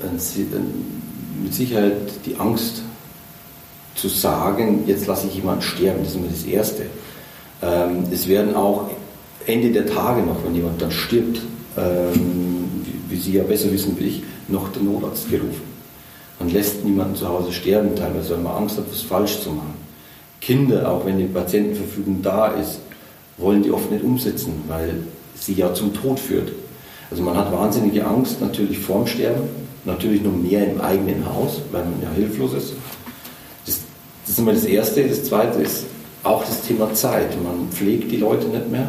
ein, 0.00 0.16
ein 0.16 1.07
mit 1.42 1.54
Sicherheit 1.54 1.94
die 2.26 2.36
Angst 2.36 2.82
zu 3.94 4.08
sagen, 4.08 4.84
jetzt 4.86 5.06
lasse 5.06 5.26
ich 5.26 5.34
jemanden 5.34 5.62
sterben, 5.62 6.00
das 6.00 6.10
ist 6.10 6.16
immer 6.16 6.28
das 6.28 6.44
Erste. 6.44 6.86
Ähm, 7.62 8.04
es 8.12 8.28
werden 8.28 8.54
auch 8.54 8.90
Ende 9.46 9.70
der 9.72 9.86
Tage 9.86 10.22
noch, 10.22 10.44
wenn 10.44 10.54
jemand 10.54 10.80
dann 10.80 10.92
stirbt, 10.92 11.40
ähm, 11.76 12.70
wie, 12.84 13.16
wie, 13.16 13.20
Sie 13.20 13.32
ja 13.32 13.42
besser 13.42 13.72
wissen 13.72 13.96
wie 13.98 14.04
ich, 14.04 14.22
noch 14.46 14.70
der 14.72 14.82
Notarzt 14.82 15.28
gerufen. 15.30 15.62
Man 16.38 16.50
lässt 16.50 16.84
niemanden 16.84 17.16
zu 17.16 17.28
Hause 17.28 17.52
sterben, 17.52 17.96
teilweise, 17.96 18.30
weil 18.34 18.42
man 18.42 18.56
Angst 18.56 18.78
hat, 18.78 18.84
was 18.90 19.02
falsch 19.02 19.40
zu 19.40 19.50
machen. 19.50 19.74
Kinder, 20.40 20.90
auch 20.90 21.04
wenn 21.04 21.18
die 21.18 21.24
Patientenverfügung 21.24 22.22
da 22.22 22.48
ist, 22.48 22.78
wollen 23.38 23.62
die 23.62 23.72
oft 23.72 23.90
nicht 23.90 24.04
umsetzen, 24.04 24.52
weil 24.68 25.02
sie 25.34 25.54
ja 25.54 25.74
zum 25.74 25.92
Tod 25.94 26.20
führt. 26.20 26.52
Also 27.10 27.22
man 27.22 27.36
hat 27.36 27.52
wahnsinnige 27.52 28.06
Angst 28.06 28.40
natürlich 28.40 28.78
vorm 28.78 29.06
Sterben, 29.06 29.48
natürlich 29.88 30.22
noch 30.22 30.32
mehr 30.32 30.70
im 30.70 30.80
eigenen 30.80 31.26
Haus, 31.26 31.60
weil 31.72 31.84
man 31.84 32.00
ja 32.00 32.10
hilflos 32.10 32.52
ist. 32.54 32.74
Das, 33.66 33.78
das 34.22 34.30
ist 34.30 34.38
immer 34.38 34.52
das 34.52 34.64
Erste. 34.64 35.02
Das 35.08 35.24
Zweite 35.24 35.60
ist 35.60 35.86
auch 36.22 36.44
das 36.44 36.62
Thema 36.62 36.92
Zeit. 36.94 37.30
Man 37.42 37.68
pflegt 37.70 38.12
die 38.12 38.18
Leute 38.18 38.46
nicht 38.46 38.70
mehr. 38.70 38.88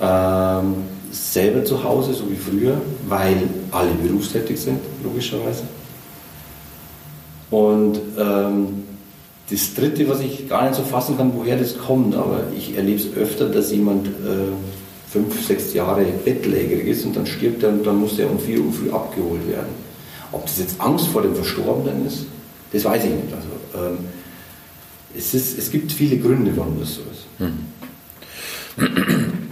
Ähm, 0.00 0.74
selber 1.12 1.64
zu 1.64 1.84
Hause, 1.84 2.12
so 2.12 2.28
wie 2.28 2.36
früher, 2.36 2.80
weil 3.08 3.36
alle 3.70 3.90
berufstätig 4.02 4.58
sind, 4.58 4.80
logischerweise. 5.04 5.62
Und 7.50 8.00
ähm, 8.18 8.84
das 9.50 9.74
Dritte, 9.74 10.08
was 10.08 10.20
ich 10.20 10.48
gar 10.48 10.64
nicht 10.64 10.74
so 10.74 10.82
fassen 10.82 11.16
kann, 11.16 11.32
woher 11.36 11.56
das 11.56 11.78
kommt, 11.78 12.16
aber 12.16 12.44
ich 12.56 12.76
erlebe 12.76 12.98
es 12.98 13.16
öfter, 13.16 13.48
dass 13.48 13.70
jemand 13.70 14.08
äh, 14.08 14.10
fünf, 15.08 15.46
sechs 15.46 15.72
Jahre 15.74 16.04
bettlägerig 16.24 16.88
ist 16.88 17.04
und 17.04 17.14
dann 17.14 17.26
stirbt 17.26 17.62
er 17.62 17.68
und 17.68 17.86
dann 17.86 17.96
muss 18.00 18.18
er 18.18 18.28
um 18.28 18.40
vier 18.40 18.60
Uhr 18.60 18.72
früh 18.72 18.90
abgeholt 18.90 19.48
werden. 19.48 19.83
Ob 20.34 20.46
das 20.46 20.58
jetzt 20.58 20.80
Angst 20.80 21.06
vor 21.08 21.22
dem 21.22 21.34
Verstorbenen 21.34 22.06
ist, 22.06 22.26
das 22.72 22.84
weiß 22.84 23.04
ich 23.04 23.10
nicht. 23.10 23.32
Also, 23.32 23.48
ähm, 23.86 23.98
es, 25.16 25.32
ist, 25.32 25.56
es 25.58 25.70
gibt 25.70 25.92
viele 25.92 26.18
Gründe, 26.18 26.56
warum 26.56 26.80
das 26.80 26.96
so 26.96 27.02
ist. 27.02 27.26
Hm. 27.38 27.66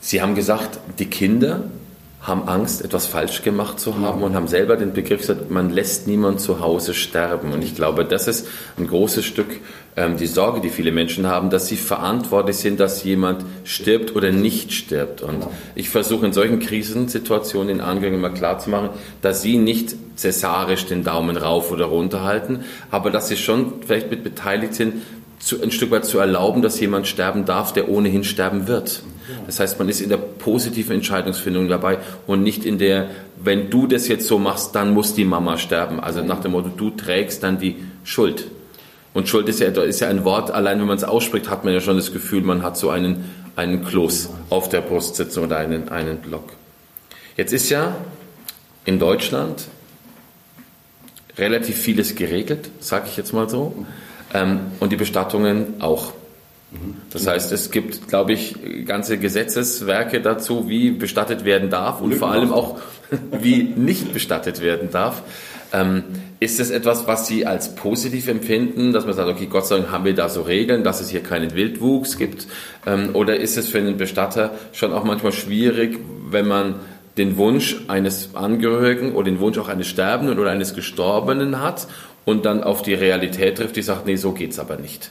Sie 0.00 0.20
haben 0.20 0.34
gesagt, 0.34 0.78
die 0.98 1.06
Kinder 1.06 1.64
haben 2.24 2.48
Angst, 2.48 2.82
etwas 2.82 3.06
falsch 3.06 3.42
gemacht 3.42 3.78
zu 3.78 3.98
haben 3.98 4.22
und 4.22 4.34
haben 4.34 4.48
selber 4.48 4.76
den 4.76 4.94
Begriff 4.94 5.20
gesagt, 5.20 5.50
man 5.50 5.70
lässt 5.70 6.06
niemand 6.06 6.40
zu 6.40 6.60
Hause 6.60 6.94
sterben. 6.94 7.52
Und 7.52 7.62
ich 7.62 7.74
glaube, 7.74 8.06
das 8.06 8.28
ist 8.28 8.48
ein 8.78 8.86
großes 8.86 9.24
Stück 9.24 9.48
ähm, 9.96 10.16
die 10.16 10.26
Sorge, 10.26 10.60
die 10.60 10.70
viele 10.70 10.90
Menschen 10.90 11.26
haben, 11.26 11.50
dass 11.50 11.68
sie 11.68 11.76
verantwortlich 11.76 12.56
sind, 12.56 12.80
dass 12.80 13.04
jemand 13.04 13.44
stirbt 13.64 14.16
oder 14.16 14.32
nicht 14.32 14.72
stirbt. 14.72 15.20
Und 15.22 15.46
ich 15.74 15.90
versuche 15.90 16.26
in 16.26 16.32
solchen 16.32 16.58
Krisensituationen 16.58 17.68
den 17.68 17.80
Angehörigen 17.80 18.20
mal 18.20 18.32
klarzumachen, 18.32 18.90
dass 19.22 19.42
sie 19.42 19.56
nicht 19.56 19.94
cäsarisch 20.16 20.86
den 20.86 21.04
Daumen 21.04 21.36
rauf 21.36 21.70
oder 21.70 21.86
runter 21.86 22.24
halten, 22.24 22.64
aber 22.90 23.10
dass 23.10 23.28
sie 23.28 23.36
schon 23.36 23.82
vielleicht 23.86 24.10
mit 24.10 24.24
beteiligt 24.24 24.74
sind, 24.74 24.94
zu, 25.44 25.62
ein 25.62 25.70
Stück 25.70 25.90
weit 25.90 26.06
zu 26.06 26.18
erlauben, 26.18 26.62
dass 26.62 26.80
jemand 26.80 27.06
sterben 27.06 27.44
darf, 27.44 27.72
der 27.72 27.88
ohnehin 27.88 28.24
sterben 28.24 28.66
wird. 28.66 29.02
Das 29.46 29.60
heißt, 29.60 29.78
man 29.78 29.88
ist 29.88 30.00
in 30.00 30.08
der 30.08 30.16
positiven 30.16 30.96
Entscheidungsfindung 30.96 31.68
dabei 31.68 31.98
und 32.26 32.42
nicht 32.42 32.64
in 32.64 32.78
der, 32.78 33.08
wenn 33.36 33.70
du 33.70 33.86
das 33.86 34.08
jetzt 34.08 34.26
so 34.26 34.38
machst, 34.38 34.74
dann 34.74 34.92
muss 34.92 35.14
die 35.14 35.24
Mama 35.24 35.58
sterben. 35.58 36.00
Also 36.00 36.22
nach 36.22 36.40
dem 36.40 36.52
Motto, 36.52 36.70
du 36.74 36.90
trägst 36.90 37.42
dann 37.42 37.58
die 37.58 37.76
Schuld. 38.04 38.46
Und 39.12 39.28
Schuld 39.28 39.48
ist 39.48 39.60
ja, 39.60 39.68
ist 39.68 40.00
ja 40.00 40.08
ein 40.08 40.24
Wort, 40.24 40.50
allein 40.50 40.80
wenn 40.80 40.86
man 40.86 40.96
es 40.96 41.04
ausspricht, 41.04 41.48
hat 41.48 41.64
man 41.64 41.72
ja 41.72 41.80
schon 41.80 41.96
das 41.96 42.12
Gefühl, 42.12 42.42
man 42.42 42.62
hat 42.62 42.76
so 42.76 42.90
einen, 42.90 43.30
einen 43.54 43.84
Kloß 43.84 44.30
auf 44.50 44.68
der 44.68 44.80
Brust 44.80 45.16
sitzen 45.16 45.40
oder 45.40 45.58
einen, 45.58 45.88
einen 45.90 46.18
Block. 46.18 46.50
Jetzt 47.36 47.52
ist 47.52 47.68
ja 47.68 47.96
in 48.84 48.98
Deutschland 48.98 49.64
relativ 51.36 51.76
vieles 51.76 52.14
geregelt, 52.14 52.70
sage 52.80 53.06
ich 53.08 53.16
jetzt 53.16 53.32
mal 53.32 53.48
so. 53.48 53.86
Ähm, 54.34 54.60
und 54.80 54.92
die 54.92 54.96
Bestattungen 54.96 55.80
auch. 55.80 56.12
Das 57.10 57.26
heißt, 57.26 57.52
es 57.52 57.70
gibt, 57.70 58.08
glaube 58.08 58.32
ich, 58.32 58.56
ganze 58.84 59.18
Gesetzeswerke 59.18 60.20
dazu, 60.20 60.68
wie 60.68 60.90
bestattet 60.90 61.44
werden 61.44 61.70
darf 61.70 62.00
und 62.00 62.14
vor 62.16 62.32
allem 62.32 62.52
auch, 62.52 62.80
wie 63.40 63.62
nicht 63.62 64.12
bestattet 64.12 64.60
werden 64.60 64.90
darf. 64.90 65.22
Ähm, 65.72 66.02
ist 66.40 66.60
es 66.60 66.70
etwas, 66.70 67.06
was 67.06 67.26
Sie 67.26 67.46
als 67.46 67.74
positiv 67.74 68.28
empfinden, 68.28 68.92
dass 68.92 69.06
man 69.06 69.14
sagt, 69.14 69.28
okay, 69.28 69.46
Gott 69.46 69.66
sei 69.66 69.76
Dank 69.76 69.90
haben 69.90 70.04
wir 70.04 70.14
da 70.14 70.28
so 70.28 70.42
Regeln, 70.42 70.84
dass 70.84 71.00
es 71.00 71.08
hier 71.08 71.22
keinen 71.22 71.54
Wildwuchs 71.54 72.18
gibt? 72.18 72.46
Ähm, 72.86 73.10
oder 73.14 73.36
ist 73.36 73.56
es 73.56 73.68
für 73.68 73.78
einen 73.78 73.96
Bestatter 73.96 74.50
schon 74.72 74.92
auch 74.92 75.04
manchmal 75.04 75.32
schwierig, 75.32 75.98
wenn 76.28 76.46
man 76.48 76.74
den 77.16 77.36
Wunsch 77.36 77.76
eines 77.86 78.34
Angehörigen 78.34 79.12
oder 79.12 79.30
den 79.30 79.38
Wunsch 79.38 79.58
auch 79.58 79.68
eines 79.68 79.86
Sterbenden 79.86 80.38
oder 80.38 80.50
eines 80.50 80.74
Gestorbenen 80.74 81.60
hat 81.60 81.86
und 82.24 82.44
dann 82.44 82.62
auf 82.62 82.82
die 82.82 82.94
Realität 82.94 83.58
trifft, 83.58 83.76
die 83.76 83.82
sagt, 83.82 84.06
nee, 84.06 84.16
so 84.16 84.32
geht's 84.32 84.58
aber 84.58 84.76
nicht. 84.76 85.10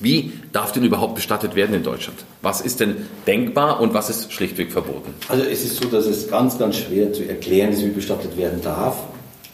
Wie 0.00 0.32
darf 0.52 0.72
denn 0.72 0.84
überhaupt 0.84 1.14
bestattet 1.14 1.54
werden 1.54 1.76
in 1.76 1.84
Deutschland? 1.84 2.18
Was 2.40 2.60
ist 2.60 2.80
denn 2.80 3.08
denkbar 3.26 3.80
und 3.80 3.94
was 3.94 4.10
ist 4.10 4.32
schlichtweg 4.32 4.72
verboten? 4.72 5.14
Also 5.28 5.44
es 5.44 5.64
ist 5.64 5.76
so, 5.76 5.88
dass 5.88 6.06
es 6.06 6.28
ganz, 6.28 6.58
ganz 6.58 6.76
schwer 6.76 7.12
zu 7.12 7.28
erklären 7.28 7.72
ist, 7.72 7.84
wie 7.84 7.90
bestattet 7.90 8.36
werden 8.36 8.60
darf. 8.62 8.96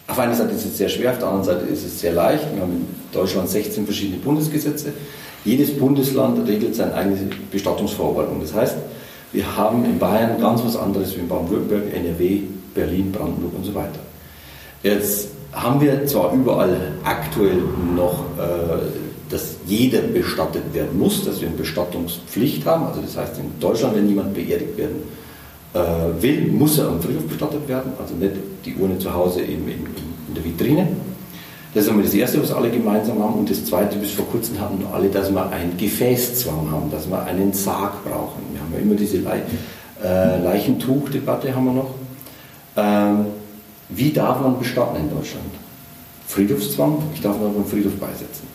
Auf 0.07 0.17
einer 0.17 0.33
Seite 0.33 0.53
ist 0.53 0.65
es 0.65 0.77
sehr 0.77 0.89
schwer, 0.89 1.11
auf 1.11 1.19
der 1.19 1.27
anderen 1.27 1.45
Seite 1.45 1.65
ist 1.71 1.85
es 1.85 1.99
sehr 1.99 2.13
leicht. 2.13 2.43
Wir 2.51 2.61
haben 2.61 2.71
in 2.71 2.87
Deutschland 3.13 3.47
16 3.47 3.85
verschiedene 3.85 4.17
Bundesgesetze. 4.17 4.91
Jedes 5.45 5.77
Bundesland 5.77 6.47
regelt 6.47 6.73
seine 6.75 6.95
eigene 6.95 7.29
Bestattungsverordnung. 7.51 8.41
Das 8.41 8.53
heißt, 8.53 8.75
wir 9.31 9.55
haben 9.55 9.85
in 9.85 9.99
Bayern 9.99 10.41
ganz 10.41 10.63
was 10.63 10.75
anderes 10.75 11.15
wie 11.15 11.19
in 11.19 11.27
Baden-Württemberg, 11.27 11.93
NRW, 11.93 12.41
Berlin, 12.73 13.11
Brandenburg 13.11 13.53
und 13.55 13.65
so 13.65 13.75
weiter. 13.75 13.99
Jetzt 14.81 15.27
haben 15.53 15.81
wir 15.81 16.05
zwar 16.05 16.33
überall 16.33 16.93
aktuell 17.03 17.61
noch, 17.95 18.25
äh, 18.37 19.31
dass 19.31 19.55
jeder 19.65 20.01
bestattet 20.01 20.73
werden 20.73 20.97
muss, 20.97 21.25
dass 21.25 21.41
wir 21.41 21.47
eine 21.47 21.57
Bestattungspflicht 21.57 22.65
haben. 22.65 22.85
Also 22.85 23.01
das 23.01 23.17
heißt, 23.17 23.37
in 23.37 23.59
Deutschland, 23.59 23.95
wenn 23.95 24.07
jemand 24.09 24.33
beerdigt 24.33 24.77
werden 24.77 25.03
äh, 25.73 26.21
will, 26.21 26.47
muss 26.47 26.79
er 26.79 26.87
am 26.87 27.01
Friedhof 27.01 27.27
bestattet 27.27 27.67
werden, 27.67 27.93
also 27.99 28.15
nicht 28.15 28.33
die 28.65 28.75
Urne 28.75 28.97
zu 28.97 29.13
Hause 29.13 29.41
in, 29.41 29.67
in, 29.67 29.85
in 30.27 30.33
der 30.35 30.43
Vitrine. 30.43 30.87
Das 31.73 31.83
ist 31.83 31.89
einmal 31.89 32.05
das 32.05 32.15
Erste, 32.15 32.41
was 32.41 32.51
alle 32.51 32.71
gemeinsam 32.71 33.21
haben. 33.21 33.35
Und 33.35 33.49
das 33.49 33.63
Zweite, 33.63 33.97
bis 33.97 34.11
vor 34.11 34.25
kurzem 34.25 34.59
hatten 34.59 34.83
alle, 34.91 35.09
dass 35.09 35.31
wir 35.31 35.49
einen 35.51 35.77
Gefäßzwang 35.77 36.71
haben, 36.71 36.89
dass 36.89 37.07
wir 37.07 37.23
einen 37.23 37.53
Sarg 37.53 38.03
brauchen. 38.03 38.41
Wir 38.51 38.61
haben 38.61 38.73
ja 38.73 38.79
immer 38.79 38.95
diese 38.95 39.17
Le 39.17 39.43
äh, 40.03 40.41
Leichentuchdebatte 40.41 41.53
haben 41.53 41.65
wir 41.65 41.73
noch. 41.73 41.93
Ähm, 42.75 43.25
wie 43.89 44.11
darf 44.11 44.41
man 44.41 44.59
bestatten 44.59 44.97
in 44.97 45.09
Deutschland? 45.09 45.49
Friedhofszwang, 46.27 47.01
ich 47.13 47.21
darf 47.21 47.39
noch 47.39 47.55
einen 47.55 47.65
Friedhof 47.65 47.95
beisetzen. 47.95 48.47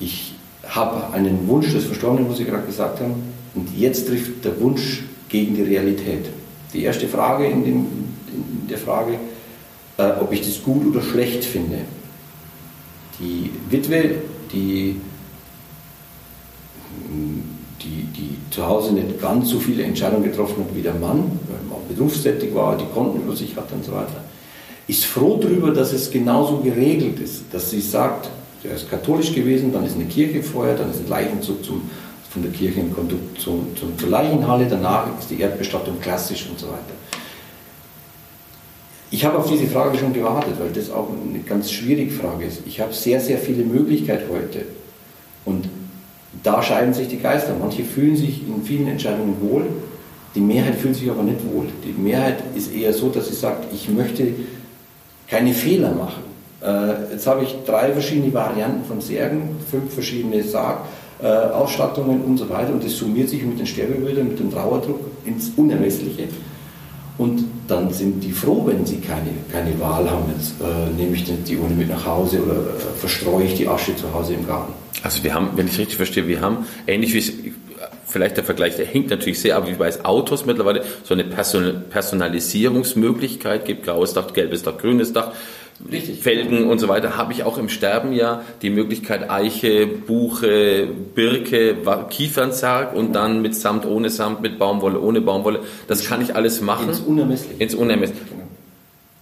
Ich 0.00 0.34
habe 0.66 1.12
einen 1.12 1.46
Wunsch 1.46 1.72
des 1.72 1.84
Verstorbenen, 1.84 2.28
wo 2.28 2.34
Sie 2.34 2.44
gerade 2.44 2.66
gesagt 2.66 3.00
haben, 3.00 3.22
und 3.54 3.68
jetzt 3.76 4.08
trifft 4.08 4.44
der 4.44 4.60
Wunsch 4.60 5.04
gegen 5.28 5.54
die 5.54 5.62
Realität. 5.62 6.26
Die 6.72 6.82
erste 6.82 7.06
Frage 7.06 7.46
in, 7.46 7.64
dem, 7.64 7.86
in 8.32 8.68
der 8.68 8.78
Frage, 8.78 9.18
äh, 9.98 10.10
ob 10.20 10.32
ich 10.32 10.40
das 10.40 10.62
gut 10.62 10.84
oder 10.86 11.00
schlecht 11.00 11.44
finde. 11.44 11.78
Die 13.20 13.50
Witwe, 13.70 14.16
die, 14.52 15.00
die, 17.84 18.04
die 18.16 18.36
zu 18.50 18.66
Hause 18.66 18.92
nicht 18.92 19.20
ganz 19.20 19.50
so 19.50 19.58
viele 19.58 19.84
Entscheidungen 19.84 20.24
getroffen 20.24 20.64
hat 20.64 20.74
wie 20.74 20.82
der 20.82 20.94
Mann, 20.94 21.38
weil 21.48 21.68
man 21.68 21.86
berufstätig 21.88 22.54
war, 22.54 22.76
die 22.76 22.86
Konten 22.94 23.22
über 23.22 23.36
sich 23.36 23.54
hat 23.56 23.70
und 23.72 23.84
so 23.84 23.92
weiter, 23.92 24.24
ist 24.86 25.04
froh 25.04 25.38
darüber, 25.40 25.70
dass 25.70 25.92
es 25.92 26.10
genauso 26.10 26.58
geregelt 26.58 27.20
ist, 27.20 27.44
dass 27.52 27.70
sie 27.70 27.80
sagt, 27.80 28.30
er 28.62 28.76
ist 28.76 28.90
katholisch 28.90 29.34
gewesen, 29.34 29.72
dann 29.72 29.84
ist 29.84 29.94
eine 29.94 30.06
Kirche 30.06 30.42
vorher, 30.42 30.74
dann 30.74 30.90
ist 30.90 31.00
ein 31.00 31.08
Leichenzug 31.08 31.62
zum, 31.64 31.82
von 32.30 32.42
der 32.42 32.50
Kirche 32.50 32.80
im 32.80 32.94
Kondukt 32.94 33.40
zum, 33.40 33.76
zum, 33.76 33.98
zur 33.98 34.08
Leichenhalle, 34.08 34.66
danach 34.68 35.06
ist 35.18 35.30
die 35.30 35.40
Erdbestattung 35.40 36.00
klassisch 36.00 36.46
und 36.48 36.58
so 36.58 36.66
weiter. 36.68 36.94
Ich 39.10 39.24
habe 39.24 39.38
auf 39.38 39.48
diese 39.48 39.66
Frage 39.66 39.98
schon 39.98 40.12
gewartet, 40.12 40.54
weil 40.58 40.70
das 40.70 40.90
auch 40.90 41.08
eine 41.08 41.38
ganz 41.40 41.70
schwierige 41.70 42.10
Frage 42.10 42.46
ist. 42.46 42.62
Ich 42.66 42.80
habe 42.80 42.92
sehr, 42.92 43.20
sehr 43.20 43.38
viele 43.38 43.64
Möglichkeiten 43.64 44.24
heute. 44.32 44.62
Und 45.44 45.68
da 46.44 46.62
scheiden 46.62 46.94
sich 46.94 47.08
die 47.08 47.18
Geister. 47.18 47.54
Manche 47.58 47.82
fühlen 47.82 48.14
sich 48.14 48.42
in 48.46 48.62
vielen 48.62 48.86
Entscheidungen 48.86 49.36
wohl, 49.40 49.64
die 50.36 50.40
Mehrheit 50.40 50.76
fühlt 50.76 50.94
sich 50.94 51.10
aber 51.10 51.22
nicht 51.22 51.40
wohl. 51.52 51.66
Die 51.84 52.00
Mehrheit 52.00 52.36
ist 52.54 52.72
eher 52.72 52.92
so, 52.92 53.08
dass 53.08 53.28
sie 53.28 53.34
sagt, 53.34 53.72
ich 53.72 53.88
möchte 53.88 54.28
keine 55.28 55.54
Fehler 55.54 55.92
machen. 55.92 56.22
Äh, 56.62 57.12
jetzt 57.12 57.26
habe 57.26 57.44
ich 57.44 57.56
drei 57.66 57.92
verschiedene 57.92 58.32
Varianten 58.32 58.84
von 58.84 59.00
Särgen, 59.00 59.56
fünf 59.70 59.94
verschiedene 59.94 60.42
Sargausstattungen 60.42 62.22
und 62.22 62.36
so 62.36 62.48
weiter 62.50 62.72
und 62.72 62.84
das 62.84 62.96
summiert 62.96 63.28
sich 63.28 63.42
mit 63.44 63.58
den 63.58 63.66
Sterbebildern, 63.66 64.28
mit 64.28 64.38
dem 64.38 64.52
Trauerdruck 64.52 65.00
ins 65.24 65.52
Unermessliche. 65.56 66.28
Und 67.16 67.44
dann 67.68 67.92
sind 67.92 68.24
die 68.24 68.32
froh, 68.32 68.66
wenn 68.66 68.84
sie 68.84 68.98
keine, 68.98 69.30
keine 69.52 69.78
Wahl 69.80 70.10
haben. 70.10 70.24
Jetzt 70.36 70.54
äh, 70.60 70.90
nehme 70.96 71.14
ich 71.14 71.24
die 71.24 71.56
Urne 71.56 71.74
mit 71.74 71.88
nach 71.88 72.04
Hause 72.04 72.42
oder 72.42 72.54
äh, 72.54 72.98
verstreue 72.98 73.44
ich 73.44 73.54
die 73.54 73.68
Asche 73.68 73.94
zu 73.94 74.12
Hause 74.12 74.34
im 74.34 74.44
Garten. 74.46 74.72
Also 75.02 75.22
wir 75.22 75.32
haben, 75.32 75.50
wenn 75.54 75.68
ich 75.68 75.78
richtig 75.78 75.96
verstehe, 75.96 76.26
wir 76.26 76.40
haben, 76.40 76.66
ähnlich 76.86 77.14
wie 77.14 77.54
vielleicht 78.06 78.36
der 78.36 78.44
Vergleich, 78.44 78.76
der 78.76 78.84
hinkt 78.86 79.10
natürlich 79.10 79.40
sehr, 79.40 79.56
aber 79.56 79.66
wie 79.68 79.74
bei 79.74 79.92
Autos 80.04 80.46
mittlerweile 80.46 80.84
so 81.02 81.14
eine 81.14 81.24
Personalisierungsmöglichkeit 81.24 83.64
gibt, 83.64 83.84
graues 83.84 84.14
Dach, 84.14 84.32
gelbes 84.32 84.62
Dach, 84.62 84.78
grünes 84.78 85.12
Dach. 85.12 85.32
Richtig. 85.90 86.20
Felgen 86.22 86.68
und 86.68 86.78
so 86.78 86.88
weiter, 86.88 87.16
habe 87.16 87.32
ich 87.32 87.42
auch 87.42 87.58
im 87.58 87.68
Sterben 87.68 88.12
ja 88.12 88.42
die 88.62 88.70
Möglichkeit 88.70 89.28
Eiche, 89.28 89.86
Buche, 89.86 90.88
Birke, 91.14 91.76
Kiefernzarg 92.10 92.94
und 92.94 93.12
dann 93.12 93.42
mit 93.42 93.54
Samt, 93.54 93.84
ohne 93.84 94.08
Samt, 94.08 94.40
mit 94.40 94.58
Baumwolle, 94.58 95.00
ohne 95.00 95.20
Baumwolle. 95.20 95.60
Das 95.88 96.06
kann 96.06 96.22
ich 96.22 96.36
alles 96.36 96.60
machen. 96.60 96.88
Ins 96.88 97.00
Unermessliche. 97.00 97.62
Ins 97.62 97.74
Unermessliche. 97.74 98.34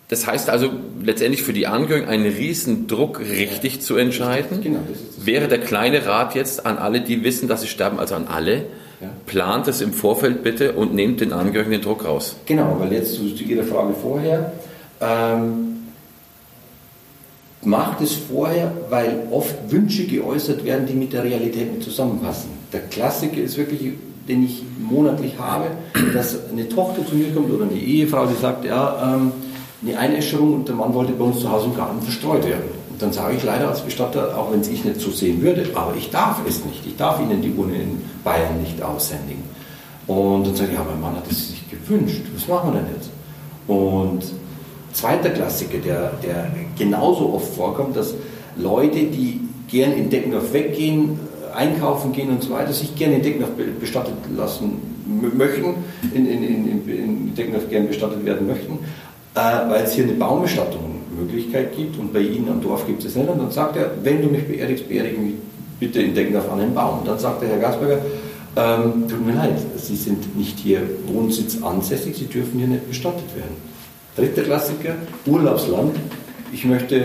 Das 0.08 0.26
heißt 0.26 0.50
also 0.50 0.68
letztendlich 1.02 1.42
für 1.42 1.54
die 1.54 1.66
Angehörigen 1.66 2.06
einen 2.06 2.26
riesen 2.26 2.86
Druck, 2.86 3.18
richtig 3.20 3.80
zu 3.80 3.96
entscheiden. 3.96 4.60
Genau, 4.62 4.80
Wäre 5.16 5.48
der 5.48 5.58
kleine 5.58 6.04
Rat 6.04 6.34
jetzt 6.34 6.66
an 6.66 6.76
alle, 6.76 7.00
die 7.00 7.24
wissen, 7.24 7.48
dass 7.48 7.62
sie 7.62 7.66
sterben, 7.66 7.98
also 7.98 8.14
an 8.14 8.26
alle, 8.28 8.66
ja. 9.00 9.08
plant 9.24 9.68
es 9.68 9.80
im 9.80 9.94
Vorfeld 9.94 10.42
bitte 10.42 10.72
und 10.72 10.94
nehmt 10.94 11.22
den 11.22 11.32
Angehörigen 11.32 11.72
den 11.72 11.80
Druck 11.80 12.04
raus. 12.04 12.36
Genau, 12.44 12.76
weil 12.78 12.92
jetzt 12.92 13.14
zu 13.14 13.24
Ihrer 13.24 13.64
Frage 13.64 13.94
vorher, 13.94 14.52
ähm, 15.00 15.71
macht 17.64 18.00
es 18.00 18.14
vorher, 18.14 18.72
weil 18.90 19.26
oft 19.30 19.54
Wünsche 19.70 20.04
geäußert 20.06 20.64
werden, 20.64 20.86
die 20.86 20.94
mit 20.94 21.12
der 21.12 21.24
Realität 21.24 21.72
nicht 21.72 21.84
zusammenpassen. 21.84 22.50
Der 22.72 22.80
Klassiker 22.80 23.40
ist 23.40 23.56
wirklich, 23.56 23.92
den 24.28 24.44
ich 24.44 24.62
monatlich 24.80 25.38
habe, 25.38 25.66
dass 26.12 26.50
eine 26.50 26.68
Tochter 26.68 27.06
zu 27.06 27.14
mir 27.14 27.32
kommt 27.32 27.50
oder 27.50 27.64
eine 27.64 27.78
Ehefrau, 27.78 28.26
die 28.26 28.40
sagt, 28.40 28.64
ja, 28.64 29.14
ähm, 29.14 29.32
eine 29.84 29.98
Einäscherung 29.98 30.54
und 30.54 30.68
der 30.68 30.76
Mann 30.76 30.94
wollte 30.94 31.12
bei 31.12 31.24
uns 31.24 31.40
zu 31.40 31.50
Hause 31.50 31.66
im 31.66 31.76
Garten 31.76 32.00
verstreut 32.02 32.44
werden. 32.46 32.64
Und 32.90 33.02
dann 33.02 33.12
sage 33.12 33.36
ich 33.36 33.42
leider 33.42 33.68
als 33.68 33.80
Bestatter, 33.80 34.36
auch 34.38 34.52
wenn 34.52 34.60
es 34.60 34.68
ich 34.68 34.84
nicht 34.84 35.00
so 35.00 35.10
sehen 35.10 35.42
würde, 35.42 35.66
aber 35.74 35.94
ich 35.96 36.10
darf 36.10 36.38
es 36.46 36.64
nicht. 36.64 36.86
Ich 36.86 36.96
darf 36.96 37.20
Ihnen 37.20 37.42
die 37.42 37.52
Urne 37.52 37.74
in 37.74 38.02
Bayern 38.22 38.60
nicht 38.60 38.80
aushändigen. 38.80 39.42
Und 40.06 40.46
dann 40.46 40.54
sage 40.54 40.70
ich, 40.72 40.78
ja, 40.78 40.84
mein 40.84 41.00
Mann 41.00 41.16
hat 41.16 41.30
es 41.30 41.48
sich 41.48 41.68
gewünscht. 41.68 42.22
Was 42.34 42.46
machen 42.46 42.72
wir 42.72 42.80
denn 42.80 42.90
jetzt? 42.94 43.10
Und 43.66 44.22
zweiter 44.92 45.30
Klassiker, 45.30 45.78
der, 45.78 46.12
der 46.22 46.50
genauso 46.78 47.32
oft 47.34 47.54
vorkommt, 47.54 47.96
dass 47.96 48.14
Leute, 48.56 49.04
die 49.04 49.40
gern 49.68 49.92
in 49.92 50.10
Deckendorf 50.10 50.52
weggehen, 50.52 51.18
einkaufen 51.54 52.12
gehen 52.12 52.30
und 52.30 52.42
so 52.42 52.50
weiter, 52.50 52.72
sich 52.72 52.94
gerne 52.94 53.16
in 53.16 53.22
Deckendorf 53.22 53.50
bestattet 53.80 54.14
lassen 54.36 54.72
möchten, 55.36 55.74
in, 56.14 56.26
in, 56.26 56.42
in, 56.42 56.88
in 56.88 57.34
Deckendorf 57.34 57.68
gern 57.68 57.88
bestattet 57.88 58.24
werden 58.24 58.46
möchten, 58.46 58.78
äh, 59.34 59.70
weil 59.70 59.84
es 59.84 59.94
hier 59.94 60.04
eine 60.04 60.14
Baumbestattung-Möglichkeit 60.14 61.76
gibt 61.76 61.98
und 61.98 62.12
bei 62.12 62.20
Ihnen 62.20 62.48
am 62.48 62.60
Dorf 62.60 62.86
gibt 62.86 63.04
es 63.04 63.16
nicht. 63.16 63.28
Und 63.28 63.38
dann 63.38 63.50
sagt 63.50 63.76
er, 63.76 63.90
wenn 64.02 64.22
du 64.22 64.28
mich 64.28 64.46
beerdigst, 64.46 64.88
beerdige 64.88 65.18
mich 65.18 65.34
bitte 65.80 66.00
in 66.00 66.14
Deckendorf 66.14 66.50
an 66.50 66.60
einen 66.60 66.74
Baum. 66.74 67.00
Und 67.00 67.08
dann 67.08 67.18
sagt 67.18 67.42
der 67.42 67.48
Herr 67.48 67.58
Gasberger, 67.58 67.98
ähm, 68.54 69.08
tut 69.08 69.24
mir 69.24 69.34
leid, 69.34 69.56
Sie 69.76 69.96
sind 69.96 70.36
nicht 70.36 70.58
hier 70.58 70.80
Wohnsitz 71.06 71.62
ansässig, 71.62 72.16
Sie 72.16 72.26
dürfen 72.26 72.58
hier 72.58 72.68
nicht 72.68 72.86
bestattet 72.86 73.34
werden. 73.34 73.71
Dritter 74.16 74.42
Klassiker, 74.42 74.94
Urlaubsland. 75.26 75.96
Ich 76.52 76.64
möchte, 76.64 76.96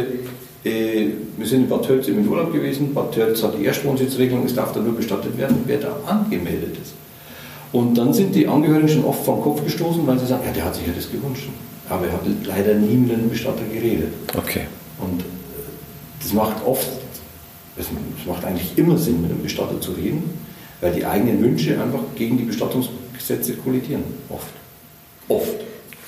äh, 0.64 1.08
wir 1.38 1.46
sind 1.46 1.64
in 1.64 1.70
Bad 1.70 1.86
Tölz 1.86 2.08
im 2.08 2.28
Urlaub 2.28 2.52
gewesen, 2.52 2.94
Bad 2.94 3.14
Tölz 3.14 3.42
hat 3.44 3.58
die 3.58 3.66
Erstwohnsitzregelung, 3.66 4.46
es 4.46 4.56
darf 4.56 4.74
da 4.74 4.82
nur 4.82 4.96
bestattet 4.96 5.38
werden, 5.38 5.64
wer 5.66 5.78
da 5.78 5.98
angemeldet 6.06 6.78
ist. 6.82 6.94
Und 7.72 7.98
dann 7.98 8.14
sind 8.14 8.36
die 8.36 8.48
Angehörigen 8.48 8.90
schon 8.90 9.06
oft 9.06 9.24
vom 9.24 9.42
Kopf 9.42 9.64
gestoßen, 9.64 10.06
weil 10.06 10.20
sie 10.20 10.28
sagen, 10.28 10.44
ja, 10.46 10.52
der 10.52 10.66
hat 10.66 10.76
sich 10.76 10.88
ja 10.88 10.94
das 10.96 11.12
gewünscht 11.12 11.48
aber 11.90 12.08
er 12.08 12.14
hat 12.14 12.22
leider 12.44 12.74
nie 12.76 12.96
mit 12.96 13.14
einem 13.14 13.30
Bestatter 13.30 13.64
geredet. 13.72 14.12
Okay. 14.36 14.68
Und 15.00 15.22
äh, 15.22 15.26
das 16.22 16.34
macht 16.34 16.66
oft, 16.66 16.88
es 17.78 17.88
macht 18.26 18.44
eigentlich 18.44 18.78
immer 18.78 18.98
Sinn, 18.98 19.22
mit 19.22 19.32
einem 19.32 19.44
Bestatter 19.44 19.80
zu 19.80 19.92
reden, 19.92 20.24
weil 20.82 20.94
die 20.94 21.06
eigenen 21.06 21.42
Wünsche 21.42 21.82
einfach 21.82 22.02
gegen 22.16 22.38
die 22.38 22.44
Bestattungsgesetze 22.44 23.54
kollidieren. 23.54 24.04
Oft. 24.30 24.48
Oft. 25.28 25.56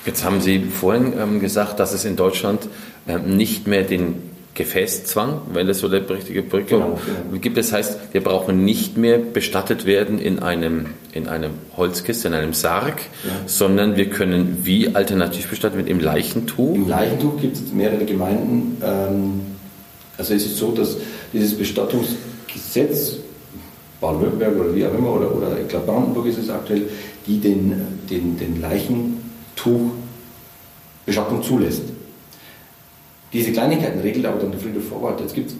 Jetzt 0.06 0.24
haben 0.24 0.40
Sie 0.40 0.60
vorhin 0.60 1.12
ähm, 1.18 1.40
gesagt, 1.40 1.78
dass 1.78 1.92
es 1.92 2.04
in 2.04 2.16
Deutschland 2.16 2.68
ähm, 3.06 3.36
nicht 3.36 3.66
mehr 3.66 3.82
den 3.82 4.30
Gefäßzwang, 4.54 5.42
wenn 5.52 5.66
das 5.68 5.78
so 5.78 5.88
der 5.88 6.08
richtige 6.10 6.42
Brücke 6.42 6.74
genau, 6.74 6.98
genau. 7.06 7.38
gibt. 7.40 7.56
Das 7.56 7.72
heißt, 7.72 7.98
wir 8.12 8.22
brauchen 8.22 8.64
nicht 8.64 8.96
mehr 8.96 9.18
bestattet 9.18 9.86
werden 9.86 10.18
in 10.18 10.40
einem, 10.40 10.86
in 11.12 11.28
einem 11.28 11.52
Holzkiste, 11.76 12.28
in 12.28 12.34
einem 12.34 12.52
Sarg, 12.52 13.00
ja. 13.24 13.30
sondern 13.46 13.96
wir 13.96 14.10
können 14.10 14.58
wie 14.64 14.94
alternativ 14.94 15.48
bestattet 15.48 15.78
werden 15.78 15.88
im 15.88 16.00
Leichentuch. 16.00 16.74
Im 16.74 16.88
Leichentuch 16.88 17.40
gibt 17.40 17.56
es 17.56 17.72
mehrere 17.72 18.04
Gemeinden. 18.04 18.76
Ähm, 18.84 19.40
also 20.18 20.34
es 20.34 20.44
ist 20.44 20.56
so, 20.56 20.72
dass 20.72 20.96
dieses 21.32 21.56
Bestattungsgesetz, 21.56 23.16
Baden-Württemberg 24.00 24.58
oder 24.58 24.74
wie 24.74 24.84
auch 24.84 24.94
immer, 24.94 25.14
oder, 25.14 25.34
oder 25.34 25.58
ich 25.60 25.68
glaube 25.68 25.86
Brandenburg 25.86 26.26
ist 26.26 26.38
es 26.38 26.50
aktuell, 26.50 26.88
die 27.26 27.38
den, 27.38 27.80
den, 28.10 28.36
den 28.36 28.60
Leichentuch 28.60 29.19
Bestattung 31.06 31.42
zulässt. 31.42 31.82
Diese 33.32 33.52
Kleinigkeiten 33.52 34.00
regelt 34.00 34.26
aber 34.26 34.40
dann 34.40 34.50
der 34.50 34.60
Friedhof 34.60 34.88
Vorwart. 34.88 35.20
Jetzt 35.20 35.34
gibt 35.34 35.50
es 35.50 35.56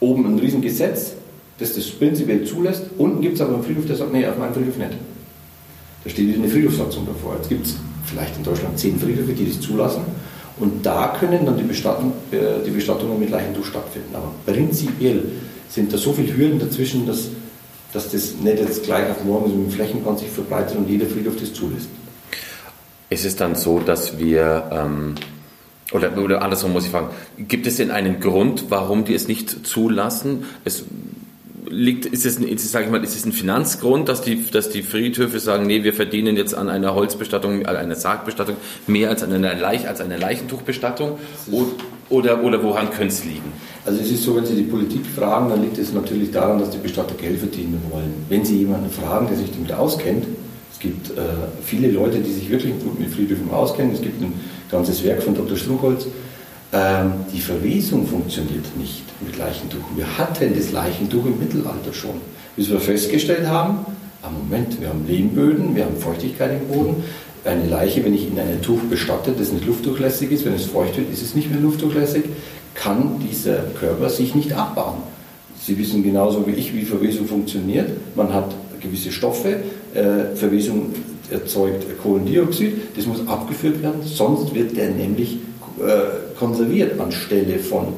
oben 0.00 0.26
ein 0.26 0.38
Riesengesetz, 0.38 1.12
das 1.58 1.74
das 1.74 1.88
prinzipiell 1.90 2.44
zulässt. 2.44 2.82
Unten 2.98 3.20
gibt 3.20 3.36
es 3.36 3.40
aber 3.40 3.54
einen 3.54 3.62
Friedhof, 3.62 3.86
der 3.86 3.96
sagt, 3.96 4.12
nee, 4.12 4.26
auf 4.26 4.38
meinem 4.38 4.54
Friedhof 4.54 4.76
nicht. 4.76 4.92
Da 6.04 6.10
steht 6.10 6.36
eine 6.36 6.48
Friedhofssatzung 6.48 7.06
davor. 7.06 7.36
Jetzt 7.36 7.48
gibt 7.48 7.66
es 7.66 7.76
vielleicht 8.04 8.36
in 8.36 8.44
Deutschland 8.44 8.78
zehn 8.78 8.98
Friedhöfe, 8.98 9.32
die 9.32 9.46
das 9.46 9.60
zulassen. 9.60 10.02
Und 10.58 10.84
da 10.86 11.16
können 11.18 11.44
dann 11.44 11.58
die, 11.58 11.64
Bestattung, 11.64 12.12
äh, 12.30 12.64
die 12.64 12.70
Bestattungen 12.70 13.18
mit 13.18 13.30
Leichentuch 13.30 13.64
stattfinden. 13.64 14.14
Aber 14.14 14.32
prinzipiell 14.46 15.22
sind 15.68 15.92
da 15.92 15.98
so 15.98 16.12
viele 16.12 16.34
Hürden 16.36 16.58
dazwischen, 16.58 17.06
dass, 17.06 17.28
dass 17.92 18.10
das 18.10 18.36
nicht 18.36 18.58
jetzt 18.58 18.84
gleich 18.84 19.10
auf 19.10 19.22
morgen 19.24 19.50
so 19.50 19.56
mit 19.56 19.66
dem 19.66 19.72
Flächenbrand 19.72 20.18
sich 20.18 20.28
verbreitet 20.28 20.76
und 20.76 20.88
jeder 20.88 21.06
Friedhof 21.06 21.36
das 21.38 21.52
zulässt. 21.52 21.88
Ist 23.08 23.24
es 23.24 23.36
dann 23.36 23.54
so, 23.54 23.78
dass 23.78 24.18
wir 24.18 24.70
ähm 24.72 25.14
oder, 25.92 26.18
oder 26.18 26.42
andersrum 26.42 26.72
muss 26.72 26.84
ich 26.84 26.90
fragen, 26.90 27.10
gibt 27.38 27.66
es 27.66 27.76
denn 27.76 27.90
einen 27.92 28.18
Grund, 28.18 28.64
warum 28.70 29.04
die 29.04 29.14
es 29.14 29.28
nicht 29.28 29.66
zulassen? 29.66 30.44
Es 30.64 30.84
liegt, 31.68 32.06
ist 32.06 32.26
es, 32.26 32.38
ist, 32.38 32.72
sag 32.72 32.84
ich 32.84 32.90
mal, 32.90 33.02
ist 33.04 33.16
es 33.16 33.24
ein 33.24 33.32
Finanzgrund, 33.32 34.08
dass 34.08 34.22
die, 34.22 34.50
dass 34.50 34.70
die 34.70 34.82
Friedhöfe 34.82 35.38
sagen, 35.38 35.66
nee, 35.66 35.84
wir 35.84 35.94
verdienen 35.94 36.36
jetzt 36.36 36.54
an 36.54 36.68
einer 36.68 36.94
Holzbestattung, 36.94 37.66
an 37.66 37.76
einer 37.76 37.94
Sargbestattung 37.94 38.56
mehr 38.86 39.10
als 39.10 39.22
an 39.22 39.32
einer, 39.32 39.54
Leich, 39.54 39.86
als 39.88 40.00
einer 40.00 40.18
Leichentuchbestattung? 40.18 41.18
Oder, 42.08 42.42
oder 42.42 42.62
woran 42.62 42.90
könnte 42.90 43.14
es 43.14 43.24
liegen? 43.24 43.52
Also 43.84 44.00
es 44.00 44.10
ist 44.10 44.22
so, 44.22 44.36
wenn 44.36 44.46
Sie 44.46 44.54
die 44.54 44.62
Politik 44.62 45.02
fragen, 45.06 45.50
dann 45.50 45.62
liegt 45.62 45.78
es 45.78 45.92
natürlich 45.92 46.30
daran, 46.30 46.58
dass 46.58 46.70
die 46.70 46.78
Bestatter 46.78 47.14
Geld 47.14 47.38
verdienen 47.38 47.80
wollen. 47.90 48.12
Wenn 48.28 48.44
Sie 48.44 48.58
jemanden 48.58 48.90
fragen, 48.90 49.28
der 49.28 49.36
sich 49.36 49.50
damit 49.52 49.72
auskennt, 49.72 50.24
gibt 50.88 51.10
äh, 51.10 51.22
viele 51.62 51.90
Leute, 51.90 52.18
die 52.18 52.32
sich 52.32 52.50
wirklich 52.50 52.74
gut 52.82 52.98
mit 52.98 53.10
Friedhöfen 53.10 53.50
auskennen, 53.50 53.94
es 53.94 54.02
gibt 54.02 54.20
ein 54.22 54.32
ganzes 54.70 55.04
Werk 55.04 55.22
von 55.22 55.34
Dr. 55.34 55.56
Struchholz, 55.56 56.06
Ähm, 56.72 57.12
die 57.32 57.40
Verwesung 57.40 58.06
funktioniert 58.06 58.76
nicht 58.76 59.04
mit 59.24 59.38
Leichentuch. 59.38 59.84
Wir 59.94 60.18
hatten 60.18 60.52
das 60.54 60.72
Leichentuch 60.72 61.24
im 61.24 61.38
Mittelalter 61.38 61.92
schon, 61.92 62.20
bis 62.56 62.70
wir 62.70 62.80
festgestellt 62.80 63.46
haben, 63.46 63.86
am 64.22 64.34
Moment, 64.34 64.80
wir 64.80 64.88
haben 64.88 65.06
Lehmböden, 65.06 65.76
wir 65.76 65.84
haben 65.84 65.96
Feuchtigkeit 65.96 66.60
im 66.60 66.66
Boden. 66.66 67.04
Eine 67.44 67.66
Leiche, 67.68 68.04
wenn 68.04 68.12
ich 68.12 68.26
in 68.26 68.38
einem 68.38 68.60
Tuch 68.60 68.80
bestatte, 68.90 69.32
das 69.38 69.52
nicht 69.52 69.64
luftdurchlässig 69.66 70.32
ist, 70.32 70.44
wenn 70.44 70.54
es 70.54 70.64
feucht 70.64 70.96
wird, 70.96 71.12
ist 71.12 71.22
es 71.22 71.36
nicht 71.36 71.48
mehr 71.48 71.60
luftdurchlässig, 71.60 72.24
kann 72.74 73.20
dieser 73.20 73.58
Körper 73.78 74.10
sich 74.10 74.34
nicht 74.34 74.52
abbauen. 74.52 74.98
Sie 75.62 75.78
wissen 75.78 76.02
genauso 76.02 76.46
wie 76.46 76.52
ich, 76.52 76.74
wie 76.74 76.84
Verwesung 76.84 77.28
funktioniert. 77.28 77.88
Man 78.16 78.34
hat 78.34 78.52
gewisse 78.80 79.12
Stoffe, 79.12 79.60
äh, 79.96 80.36
Verwesung 80.36 80.94
erzeugt 81.30 81.84
Kohlendioxid, 82.02 82.96
das 82.96 83.06
muss 83.06 83.26
abgeführt 83.26 83.82
werden, 83.82 84.02
sonst 84.04 84.54
wird 84.54 84.76
der 84.76 84.90
nämlich 84.90 85.38
äh, 85.80 86.36
konserviert 86.38 87.00
anstelle 87.00 87.58
von 87.58 87.88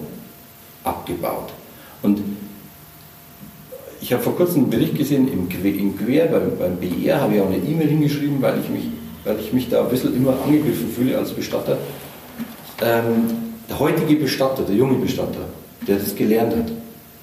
abgebaut. 0.85 1.53
Und 2.03 2.21
ich 4.01 4.13
habe 4.13 4.23
vor 4.23 4.37
kurzem 4.37 4.63
einen 4.63 4.71
Bericht 4.71 4.97
gesehen 4.97 5.29
im, 5.29 5.49
im 5.51 5.99
Quer, 5.99 6.27
beim, 6.27 6.57
beim 6.59 6.77
BR 6.77 7.21
habe 7.21 7.35
ich 7.35 7.41
auch 7.41 7.47
eine 7.47 7.57
E-Mail 7.57 7.89
hingeschrieben, 7.89 8.41
weil 8.41 8.61
ich, 8.61 8.69
mich, 8.71 8.85
weil 9.25 9.39
ich 9.41 9.53
mich 9.53 9.69
da 9.69 9.83
ein 9.83 9.91
bisschen 9.91 10.15
immer 10.15 10.35
angegriffen 10.45 10.89
fühle 10.95 11.19
als 11.19 11.33
Bestatter. 11.33 11.77
Ähm, 12.81 13.27
der 13.69 13.79
heutige 13.79 14.15
Bestatter, 14.15 14.63
der 14.63 14.77
junge 14.77 14.99
Bestatter, 14.99 15.49
der 15.87 15.97
das 15.97 16.15
gelernt 16.15 16.55
hat, 16.57 16.71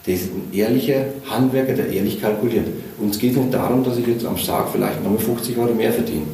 der 0.06 0.13
ist 0.13 0.26
ein 0.26 0.54
ehrlicher 0.54 1.06
Handwerker, 1.30 1.74
der 1.74 1.89
ehrlich 1.89 2.22
kalkuliert. 2.22 2.68
Uns 3.00 3.18
geht 3.18 3.36
nicht 3.36 3.54
darum, 3.54 3.84
dass 3.84 3.98
ich 3.98 4.08
jetzt 4.08 4.26
am 4.26 4.38
Sarg 4.38 4.70
vielleicht 4.72 5.04
nochmal 5.04 5.20
50 5.20 5.58
Euro 5.58 5.74
mehr 5.74 5.91
verdiene. 5.91 6.28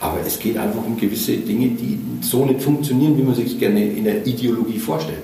Aber 0.00 0.18
es 0.26 0.38
geht 0.38 0.56
einfach 0.56 0.84
um 0.84 0.96
gewisse 0.96 1.36
Dinge, 1.36 1.68
die 1.68 1.98
so 2.22 2.44
nicht 2.44 2.62
funktionieren, 2.62 3.16
wie 3.18 3.22
man 3.22 3.34
sich 3.34 3.58
gerne 3.58 3.84
in 3.84 4.04
der 4.04 4.26
Ideologie 4.26 4.78
vorstellt. 4.78 5.22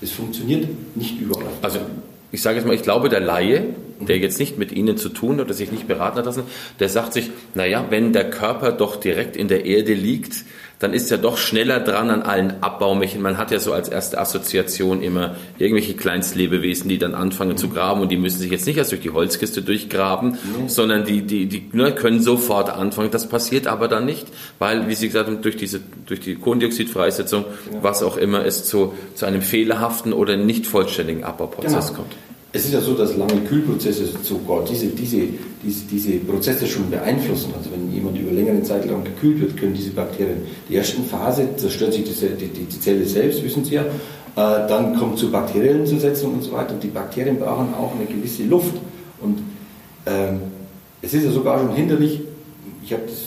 Das 0.00 0.10
funktioniert 0.10 0.68
nicht 0.94 1.20
überall. 1.20 1.48
Also 1.62 1.80
ich 2.30 2.42
sage 2.42 2.58
jetzt 2.58 2.66
mal, 2.66 2.74
ich 2.74 2.82
glaube, 2.82 3.08
der 3.08 3.20
Laie, 3.20 3.64
der 4.00 4.18
jetzt 4.18 4.38
nicht 4.38 4.58
mit 4.58 4.70
Ihnen 4.70 4.96
zu 4.96 5.08
tun 5.08 5.40
oder 5.40 5.54
sich 5.54 5.72
nicht 5.72 5.88
beraten 5.88 6.18
hat 6.18 6.26
lassen, 6.26 6.44
der 6.78 6.88
sagt 6.88 7.14
sich, 7.14 7.30
naja, 7.54 7.86
wenn 7.90 8.12
der 8.12 8.30
Körper 8.30 8.70
doch 8.70 8.96
direkt 8.96 9.36
in 9.36 9.48
der 9.48 9.64
Erde 9.64 9.94
liegt, 9.94 10.44
dann 10.78 10.92
ist 10.92 11.10
er 11.10 11.18
doch 11.18 11.38
schneller 11.38 11.80
dran 11.80 12.10
an 12.10 12.22
allen 12.22 12.62
Abbaumechanismen. 12.62 13.22
Man 13.22 13.38
hat 13.38 13.50
ja 13.50 13.58
so 13.58 13.72
als 13.72 13.88
erste 13.88 14.18
Assoziation 14.18 15.02
immer 15.02 15.34
irgendwelche 15.58 15.94
Kleinstlebewesen, 15.94 16.88
die 16.88 16.98
dann 16.98 17.14
anfangen 17.14 17.56
zu 17.56 17.68
graben 17.68 18.00
und 18.00 18.10
die 18.10 18.16
müssen 18.16 18.38
sich 18.38 18.50
jetzt 18.50 18.66
nicht 18.66 18.76
erst 18.76 18.92
durch 18.92 19.00
die 19.00 19.10
Holzkiste 19.10 19.62
durchgraben, 19.62 20.30
mhm. 20.30 20.68
sondern 20.68 21.04
die, 21.04 21.22
die, 21.22 21.46
die 21.46 21.68
ne, 21.72 21.92
können 21.92 22.22
sofort 22.22 22.70
anfangen. 22.70 23.10
Das 23.10 23.28
passiert 23.28 23.66
aber 23.66 23.88
dann 23.88 24.06
nicht, 24.06 24.28
weil, 24.58 24.88
wie 24.88 24.94
Sie 24.94 25.08
gesagt 25.08 25.26
haben, 25.26 25.42
durch, 25.42 25.56
diese, 25.56 25.80
durch 26.06 26.20
die 26.20 26.36
Kohlendioxidfreisetzung, 26.36 27.44
ja. 27.72 27.82
was 27.82 28.02
auch 28.02 28.16
immer, 28.16 28.44
es 28.44 28.64
zu, 28.64 28.94
zu 29.14 29.26
einem 29.26 29.42
fehlerhaften 29.42 30.12
oder 30.12 30.36
nicht 30.36 30.66
vollständigen 30.66 31.24
Abbauprozess 31.24 31.88
genau. 31.88 31.98
kommt. 31.98 32.14
Es 32.50 32.64
ist 32.64 32.72
ja 32.72 32.80
so, 32.80 32.94
dass 32.94 33.14
lange 33.16 33.42
Kühlprozesse 33.42 34.08
sogar 34.22 34.64
diese, 34.64 34.86
diese, 34.86 35.28
diese, 35.62 35.84
diese 35.84 36.12
Prozesse 36.20 36.66
schon 36.66 36.88
beeinflussen. 36.88 37.52
Also 37.56 37.70
wenn 37.70 37.92
jemand 37.92 38.18
über 38.18 38.32
längere 38.32 38.62
Zeit 38.62 38.86
lang 38.86 39.04
gekühlt 39.04 39.40
wird, 39.40 39.56
können 39.58 39.74
diese 39.74 39.90
Bakterien, 39.90 40.38
die 40.68 40.76
ersten 40.76 41.04
Phase 41.04 41.46
zerstört 41.56 41.92
sich 41.92 42.04
die, 42.04 42.46
die, 42.46 42.64
die 42.64 42.80
Zelle 42.80 43.04
selbst, 43.04 43.44
wissen 43.44 43.64
Sie 43.64 43.74
ja, 43.74 43.82
äh, 43.82 44.66
dann 44.66 44.96
kommt 44.96 45.18
zu 45.18 45.30
bakteriellen 45.30 45.84
Zersetzung 45.84 46.34
und 46.34 46.42
so 46.42 46.52
weiter. 46.52 46.72
Und 46.72 46.82
die 46.82 46.88
Bakterien 46.88 47.38
brauchen 47.38 47.74
auch 47.74 47.92
eine 47.94 48.06
gewisse 48.06 48.44
Luft. 48.44 48.74
Und 49.20 49.40
ähm, 50.06 50.40
es 51.02 51.12
ist 51.12 51.24
ja 51.24 51.30
sogar 51.30 51.58
schon 51.58 51.74
hinderlich, 51.74 52.22
ich 52.82 52.92
habe 52.94 53.02
das 53.06 53.24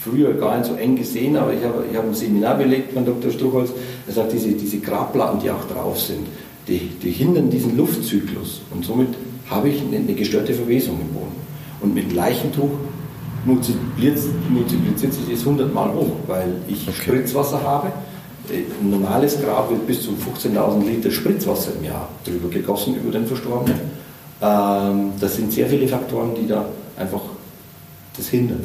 früher 0.00 0.32
gar 0.34 0.58
nicht 0.58 0.68
so 0.68 0.74
eng 0.74 0.96
gesehen, 0.96 1.36
aber 1.36 1.52
ich 1.52 1.62
habe, 1.62 1.84
ich 1.88 1.96
habe 1.96 2.08
ein 2.08 2.14
Seminar 2.14 2.56
belegt 2.56 2.92
von 2.94 3.04
Dr. 3.04 3.30
Struchholz, 3.30 3.70
er 4.06 4.12
sagt, 4.12 4.32
diese, 4.32 4.48
diese 4.48 4.78
Grabplatten, 4.78 5.40
die 5.40 5.50
auch 5.50 5.64
drauf 5.66 6.00
sind, 6.00 6.26
die, 6.68 6.90
die 7.02 7.10
hindern 7.10 7.50
diesen 7.50 7.76
Luftzyklus 7.76 8.62
und 8.72 8.84
somit 8.84 9.08
habe 9.48 9.68
ich 9.68 9.80
eine, 9.80 9.96
eine 9.96 10.14
gestörte 10.14 10.52
Verwesung 10.52 11.00
im 11.00 11.08
Boden. 11.08 11.36
Und 11.80 11.94
mit 11.94 12.10
dem 12.10 12.16
Leichentuch 12.16 12.70
multipliziert, 13.44 14.34
multipliziert 14.50 15.12
sich 15.12 15.24
das 15.30 15.40
100 15.40 15.72
Mal 15.72 15.92
hoch, 15.92 16.16
weil 16.26 16.54
ich 16.68 16.88
okay. 16.88 17.02
Spritzwasser 17.02 17.62
habe. 17.62 17.92
Ein 18.48 18.90
normales 18.90 19.40
Grab 19.40 19.70
wird 19.70 19.86
bis 19.86 20.02
zu 20.02 20.10
15.000 20.12 20.84
Liter 20.84 21.10
Spritzwasser 21.10 21.72
im 21.78 21.84
Jahr 21.84 22.08
drüber 22.24 22.48
gegossen 22.48 22.96
über 22.96 23.10
den 23.10 23.26
Verstorbenen. 23.26 23.80
Ähm, 24.40 25.12
das 25.20 25.36
sind 25.36 25.52
sehr 25.52 25.66
viele 25.66 25.88
Faktoren, 25.88 26.34
die 26.34 26.46
da 26.46 26.68
einfach 26.96 27.22
das 28.16 28.28
hindern. 28.28 28.60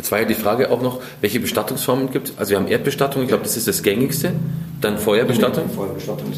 Jetzt 0.00 0.10
war 0.12 0.20
ja 0.20 0.24
die 0.24 0.32
Frage 0.32 0.70
auch 0.70 0.80
noch, 0.80 1.02
welche 1.20 1.40
Bestattungsformen 1.40 2.10
gibt 2.10 2.30
es? 2.30 2.38
Also 2.38 2.52
wir 2.52 2.56
haben 2.56 2.68
Erdbestattung, 2.68 3.20
ich 3.20 3.28
glaube, 3.28 3.42
das 3.42 3.58
ist 3.58 3.68
das 3.68 3.82
gängigste. 3.82 4.32
Dann 4.80 4.96
Feuerbestattung? 4.96 5.64
Ja, 5.68 5.74
Feuerbestattung 5.76 6.32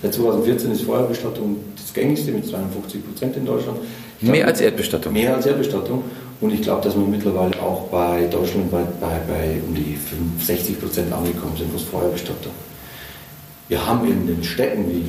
seit 0.00 0.14
2014 0.14 0.70
ist 0.70 0.82
Feuerbestattung 0.82 1.56
das 1.74 1.92
gängigste 1.92 2.30
mit 2.30 2.46
52 2.46 3.04
Prozent 3.04 3.36
in 3.36 3.44
Deutschland. 3.44 3.78
Glaub, 4.20 4.32
mehr 4.32 4.46
als 4.46 4.60
Erdbestattung? 4.60 5.12
Mehr 5.12 5.34
als 5.34 5.46
Erdbestattung. 5.46 6.04
Und 6.40 6.54
ich 6.54 6.62
glaube, 6.62 6.84
dass 6.84 6.94
wir 6.94 7.04
mittlerweile 7.04 7.60
auch 7.60 7.88
bei 7.88 8.26
Deutschland 8.26 8.70
bei, 8.70 8.84
bei, 9.00 9.18
bei 9.26 9.60
um 9.66 9.74
die 9.74 9.98
60 10.40 10.80
Prozent 10.80 11.12
angekommen 11.12 11.56
sind, 11.58 11.74
was 11.74 11.82
Feuerbestattung. 11.82 12.52
Wir 13.66 13.84
haben 13.84 14.06
in 14.06 14.28
den 14.28 14.44
Städten 14.44 14.88
wie 14.88 15.04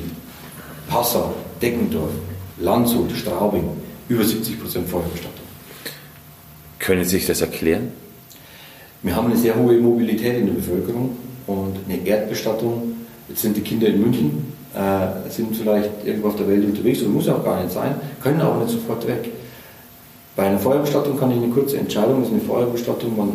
Passau, 0.88 1.32
Deckendorf, 1.62 2.10
Landshut, 2.58 3.12
Straubing 3.12 3.68
über 4.08 4.24
70 4.24 4.60
Prozent 4.60 4.88
Feuerbestattung. 4.88 5.44
Können 6.80 7.04
Sie 7.04 7.10
sich 7.10 7.26
das 7.26 7.40
erklären? 7.40 7.92
Wir 9.02 9.16
haben 9.16 9.28
eine 9.28 9.36
sehr 9.36 9.56
hohe 9.56 9.78
Mobilität 9.78 10.38
in 10.38 10.46
der 10.46 10.52
Bevölkerung 10.54 11.16
und 11.46 11.76
eine 11.88 12.06
Erdbestattung. 12.06 12.92
Jetzt 13.28 13.42
sind 13.42 13.56
die 13.56 13.62
Kinder 13.62 13.86
in 13.86 14.00
München, 14.00 14.52
äh, 14.74 15.30
sind 15.30 15.56
vielleicht 15.56 15.90
irgendwo 16.04 16.28
auf 16.28 16.36
der 16.36 16.48
Welt 16.48 16.64
unterwegs 16.64 17.00
und 17.02 17.14
muss 17.14 17.28
auch 17.28 17.42
gar 17.42 17.62
nicht 17.62 17.72
sein, 17.72 17.94
können 18.22 18.40
aber 18.40 18.62
nicht 18.64 18.72
sofort 18.72 19.06
weg. 19.06 19.30
Bei 20.36 20.44
einer 20.44 20.58
Feuerbestattung 20.58 21.18
kann 21.18 21.30
ich 21.30 21.38
eine 21.38 21.48
kurze 21.48 21.78
Entscheidung, 21.78 22.20
das 22.20 22.28
ist 22.28 22.34
eine 22.34 22.42
Feuerbestattung, 22.42 23.16
man 23.16 23.32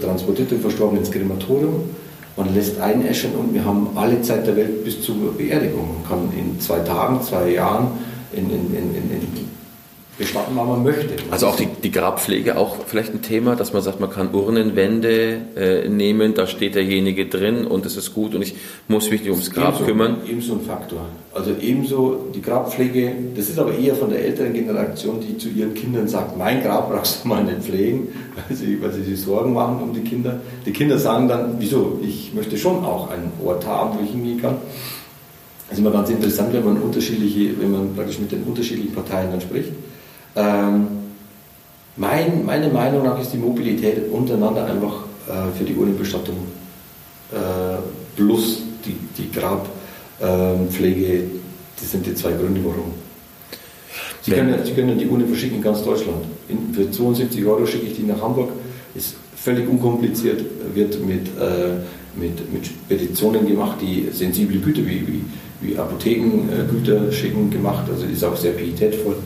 transportiert 0.00 0.50
den 0.50 0.60
Verstorbenen 0.60 1.04
ins 1.04 1.12
Krematorium, 1.12 1.90
man 2.36 2.54
lässt 2.54 2.80
einäschern 2.80 3.32
und 3.38 3.54
wir 3.54 3.64
haben 3.64 3.88
alle 3.94 4.20
Zeit 4.22 4.46
der 4.46 4.56
Welt 4.56 4.84
bis 4.84 5.00
zur 5.00 5.14
Beerdigung. 5.36 5.88
Man 5.94 6.08
kann 6.08 6.38
in 6.38 6.60
zwei 6.60 6.80
Tagen, 6.80 7.22
zwei 7.22 7.50
Jahren 7.50 7.88
in, 8.32 8.50
in, 8.50 8.74
in, 8.74 8.94
in 8.94 9.48
bestatten, 10.18 10.52
wann 10.54 10.68
man 10.68 10.82
möchte. 10.82 11.14
Also 11.30 11.46
auch 11.46 11.56
die, 11.56 11.68
die 11.82 11.90
Grabpflege 11.90 12.56
auch 12.56 12.76
vielleicht 12.86 13.12
ein 13.12 13.22
Thema, 13.22 13.54
dass 13.54 13.72
man 13.72 13.82
sagt, 13.82 14.00
man 14.00 14.10
kann 14.10 14.34
Urnenwände 14.34 15.40
äh, 15.56 15.88
nehmen, 15.88 16.34
da 16.34 16.46
steht 16.46 16.74
derjenige 16.74 17.26
drin 17.26 17.66
und 17.66 17.84
es 17.84 17.96
ist 17.96 18.14
gut 18.14 18.34
und 18.34 18.42
ich 18.42 18.54
muss 18.88 19.10
mich 19.10 19.20
nicht 19.20 19.30
ums 19.30 19.50
Grab 19.50 19.74
ebenso, 19.74 19.84
kümmern. 19.84 20.16
Ebenso 20.26 20.54
ein 20.54 20.60
Faktor. 20.62 21.00
Also 21.34 21.50
ebenso 21.60 22.30
die 22.34 22.40
Grabpflege, 22.40 23.12
das 23.36 23.50
ist 23.50 23.58
aber 23.58 23.76
eher 23.76 23.94
von 23.94 24.08
der 24.08 24.24
älteren 24.24 24.54
Generation, 24.54 25.20
die 25.20 25.36
zu 25.36 25.50
ihren 25.50 25.74
Kindern 25.74 26.08
sagt, 26.08 26.36
mein 26.38 26.62
Grab 26.62 26.90
brauchst 26.90 27.24
du 27.24 27.28
mal 27.28 27.44
nicht 27.44 27.62
pflegen, 27.62 28.08
weil 28.48 28.56
sie, 28.56 28.80
weil 28.80 28.92
sie 28.92 29.02
sich 29.02 29.20
Sorgen 29.20 29.52
machen 29.52 29.82
um 29.82 29.92
die 29.92 30.00
Kinder. 30.00 30.40
Die 30.64 30.72
Kinder 30.72 30.98
sagen 30.98 31.28
dann, 31.28 31.56
wieso, 31.58 32.00
ich 32.02 32.32
möchte 32.32 32.56
schon 32.56 32.84
auch 32.84 33.10
einen 33.10 33.32
Ort 33.44 33.66
haben, 33.66 33.98
wo 33.98 34.04
ich 34.04 34.10
hingehen 34.10 34.40
kann. 34.40 34.56
Das 35.68 35.78
ist 35.78 35.84
immer 35.84 35.90
ganz 35.90 36.08
interessant, 36.08 36.52
wenn 36.52 36.64
man 36.64 36.80
unterschiedliche, 36.80 37.60
wenn 37.60 37.72
man 37.72 37.94
praktisch 37.94 38.20
mit 38.20 38.30
den 38.30 38.44
unterschiedlichen 38.44 38.94
Parteien 38.94 39.32
dann 39.32 39.40
spricht. 39.40 39.72
Ähm, 40.36 40.86
mein, 41.96 42.44
meine 42.44 42.68
Meinung 42.68 43.04
nach 43.04 43.18
ist 43.20 43.32
die 43.32 43.38
Mobilität 43.38 44.10
untereinander 44.12 44.66
einfach 44.66 45.04
äh, 45.28 45.56
für 45.56 45.64
die 45.64 45.74
Urnenbestattung 45.74 46.36
äh, 47.32 47.78
plus 48.14 48.60
die, 48.84 48.96
die 49.16 49.30
Grabpflege, 49.32 51.06
äh, 51.06 51.22
das 51.80 51.90
sind 51.90 52.04
die 52.04 52.14
zwei 52.14 52.32
Gründe, 52.32 52.60
warum. 52.62 52.92
Sie 54.20 54.32
können, 54.32 54.64
Sie 54.64 54.72
können 54.72 54.98
die 54.98 55.06
Urne 55.06 55.26
verschicken 55.26 55.56
in 55.56 55.62
ganz 55.62 55.82
Deutschland. 55.82 56.24
In, 56.48 56.74
für 56.74 56.90
72 56.90 57.44
Euro 57.46 57.64
schicke 57.64 57.86
ich 57.86 57.96
die 57.96 58.02
nach 58.02 58.20
Hamburg. 58.20 58.50
Ist 58.94 59.14
völlig 59.36 59.68
unkompliziert, 59.68 60.42
wird 60.74 61.00
mit, 61.00 61.28
äh, 61.28 61.76
mit, 62.14 62.52
mit 62.52 62.66
Speditionen 62.66 63.46
gemacht, 63.46 63.78
die 63.80 64.08
sensible 64.12 64.58
Güter 64.58 64.82
wie, 64.82 65.06
wie, 65.06 65.24
wie 65.60 65.78
Apothekengüter 65.78 67.10
schicken 67.10 67.50
gemacht. 67.50 67.84
Also 67.90 68.04
ist 68.04 68.24
auch 68.24 68.36
sehr 68.36 68.52
pietätvoll 68.52 69.16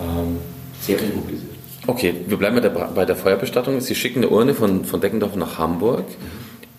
ähm, 0.00 0.38
sehr 0.80 0.98
mobilisiert. 1.14 1.50
Okay, 1.86 2.14
wir 2.26 2.36
bleiben 2.36 2.56
bei 2.56 2.62
der, 2.62 2.70
bei 2.70 3.04
der 3.04 3.16
Feuerbestattung. 3.16 3.80
Sie 3.80 3.94
schicken 3.94 4.18
eine 4.20 4.28
Urne 4.28 4.54
von, 4.54 4.84
von 4.84 5.00
Deckendorf 5.00 5.36
nach 5.36 5.58
Hamburg. 5.58 6.04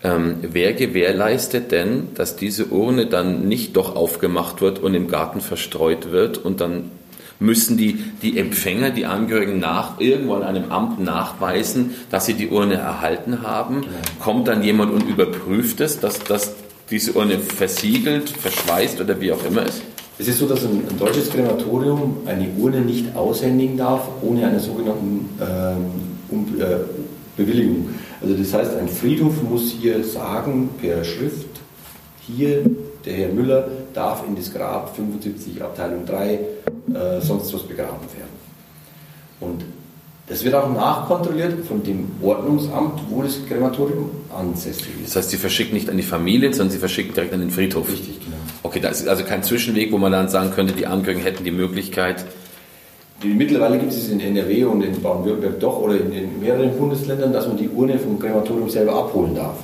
Ähm, 0.04 0.36
wer 0.42 0.74
gewährleistet 0.74 1.72
denn, 1.72 2.08
dass 2.14 2.36
diese 2.36 2.66
Urne 2.66 3.06
dann 3.06 3.48
nicht 3.48 3.76
doch 3.76 3.96
aufgemacht 3.96 4.60
wird 4.60 4.78
und 4.78 4.94
im 4.94 5.08
Garten 5.08 5.40
verstreut 5.40 6.12
wird 6.12 6.38
und 6.38 6.60
dann 6.60 6.90
müssen 7.40 7.76
die, 7.76 8.04
die 8.22 8.38
Empfänger, 8.38 8.90
die 8.90 9.06
Angehörigen 9.06 9.58
nach, 9.58 10.00
irgendwo 10.00 10.34
an 10.34 10.42
einem 10.42 10.70
Amt 10.70 11.00
nachweisen, 11.00 11.94
dass 12.10 12.26
sie 12.26 12.34
die 12.34 12.48
Urne 12.48 12.74
erhalten 12.74 13.42
haben. 13.42 13.84
Kommt 14.20 14.48
dann 14.48 14.62
jemand 14.62 14.92
und 14.92 15.08
überprüft 15.08 15.80
es, 15.80 16.00
dass, 16.00 16.18
dass 16.20 16.54
diese 16.90 17.12
Urne 17.12 17.38
versiegelt, 17.38 18.28
verschweißt 18.28 19.00
oder 19.00 19.20
wie 19.20 19.32
auch 19.32 19.44
immer 19.44 19.62
ist? 19.62 19.82
Es 20.18 20.26
ist 20.26 20.38
so, 20.38 20.46
dass 20.46 20.64
ein, 20.64 20.82
ein, 20.88 20.98
deutsches 20.98 21.30
Krematorium 21.30 22.18
eine 22.26 22.48
Urne 22.58 22.80
nicht 22.80 23.14
aushändigen 23.14 23.76
darf 23.76 24.08
ohne 24.20 24.46
eine 24.46 24.58
sogenannte 24.58 25.00
ähm, 25.40 25.76
um, 26.30 26.60
äh, 26.60 26.78
Bewilligung. 27.36 27.90
Also 28.20 28.34
das 28.34 28.52
heißt, 28.52 28.76
ein 28.76 28.88
Friedhof 28.88 29.42
muss 29.42 29.70
hier 29.80 30.02
sagen 30.02 30.70
per 30.80 31.04
Schrift, 31.04 31.46
hier, 32.26 32.64
der 33.04 33.14
Herr 33.14 33.28
Müller 33.28 33.68
darf 33.94 34.24
in 34.26 34.34
das 34.34 34.52
Grab 34.52 34.94
75 34.96 35.62
Abteilung 35.62 36.04
3 36.04 36.34
äh, 36.34 36.40
sonst 37.20 37.54
was 37.54 37.62
begraben 37.62 38.06
werden. 38.16 38.38
Und 39.40 39.64
das 40.26 40.44
wird 40.44 40.54
auch 40.54 40.68
nachkontrolliert 40.70 41.64
von 41.64 41.82
dem 41.82 42.10
Ordnungsamt, 42.20 43.00
wo 43.08 43.22
das 43.22 43.38
Krematorium 43.46 44.10
ansässig 44.36 44.88
ist. 45.02 45.10
Das 45.10 45.16
heißt, 45.16 45.30
Sie 45.30 45.36
verschicken 45.38 45.74
nicht 45.74 45.88
an 45.88 45.96
die 45.96 46.02
Familie, 46.02 46.52
sondern 46.52 46.72
Sie 46.72 46.78
verschicken 46.78 47.14
direkt 47.14 47.32
an 47.32 47.40
den 47.40 47.50
Friedhof. 47.50 47.88
Richtig, 47.88 48.20
genau. 48.20 48.36
Okay, 48.68 48.80
das 48.80 49.00
ist 49.00 49.08
also 49.08 49.24
kein 49.24 49.42
Zwischenweg, 49.42 49.92
wo 49.92 49.96
man 49.96 50.12
dann 50.12 50.28
sagen 50.28 50.50
könnte, 50.50 50.74
die 50.74 50.86
Angehörigen 50.86 51.22
hätten 51.22 51.42
die 51.42 51.50
Möglichkeit. 51.50 52.26
Mittlerweile 53.24 53.78
gibt 53.78 53.94
es 53.94 54.10
in 54.10 54.20
NRW 54.20 54.64
und 54.64 54.82
in 54.82 55.00
Baden-Württemberg 55.00 55.58
doch 55.58 55.78
oder 55.80 55.94
in, 55.94 56.12
in 56.12 56.38
mehreren 56.38 56.76
Bundesländern, 56.76 57.32
dass 57.32 57.48
man 57.48 57.56
die 57.56 57.70
Urne 57.70 57.98
vom 57.98 58.18
Krematorium 58.18 58.68
selber 58.68 58.92
abholen 58.92 59.34
darf. 59.34 59.56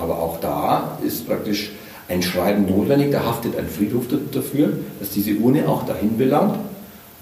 Aber 0.00 0.18
auch 0.18 0.40
da 0.40 0.98
ist 1.06 1.28
praktisch 1.28 1.70
ein 2.08 2.20
Schreiben 2.20 2.66
notwendig, 2.66 3.12
da 3.12 3.22
haftet 3.24 3.56
ein 3.56 3.68
Friedhof 3.68 4.06
dafür, 4.32 4.72
dass 4.98 5.10
diese 5.10 5.34
Urne 5.34 5.68
auch 5.68 5.86
dahin 5.86 6.18
belangt. 6.18 6.58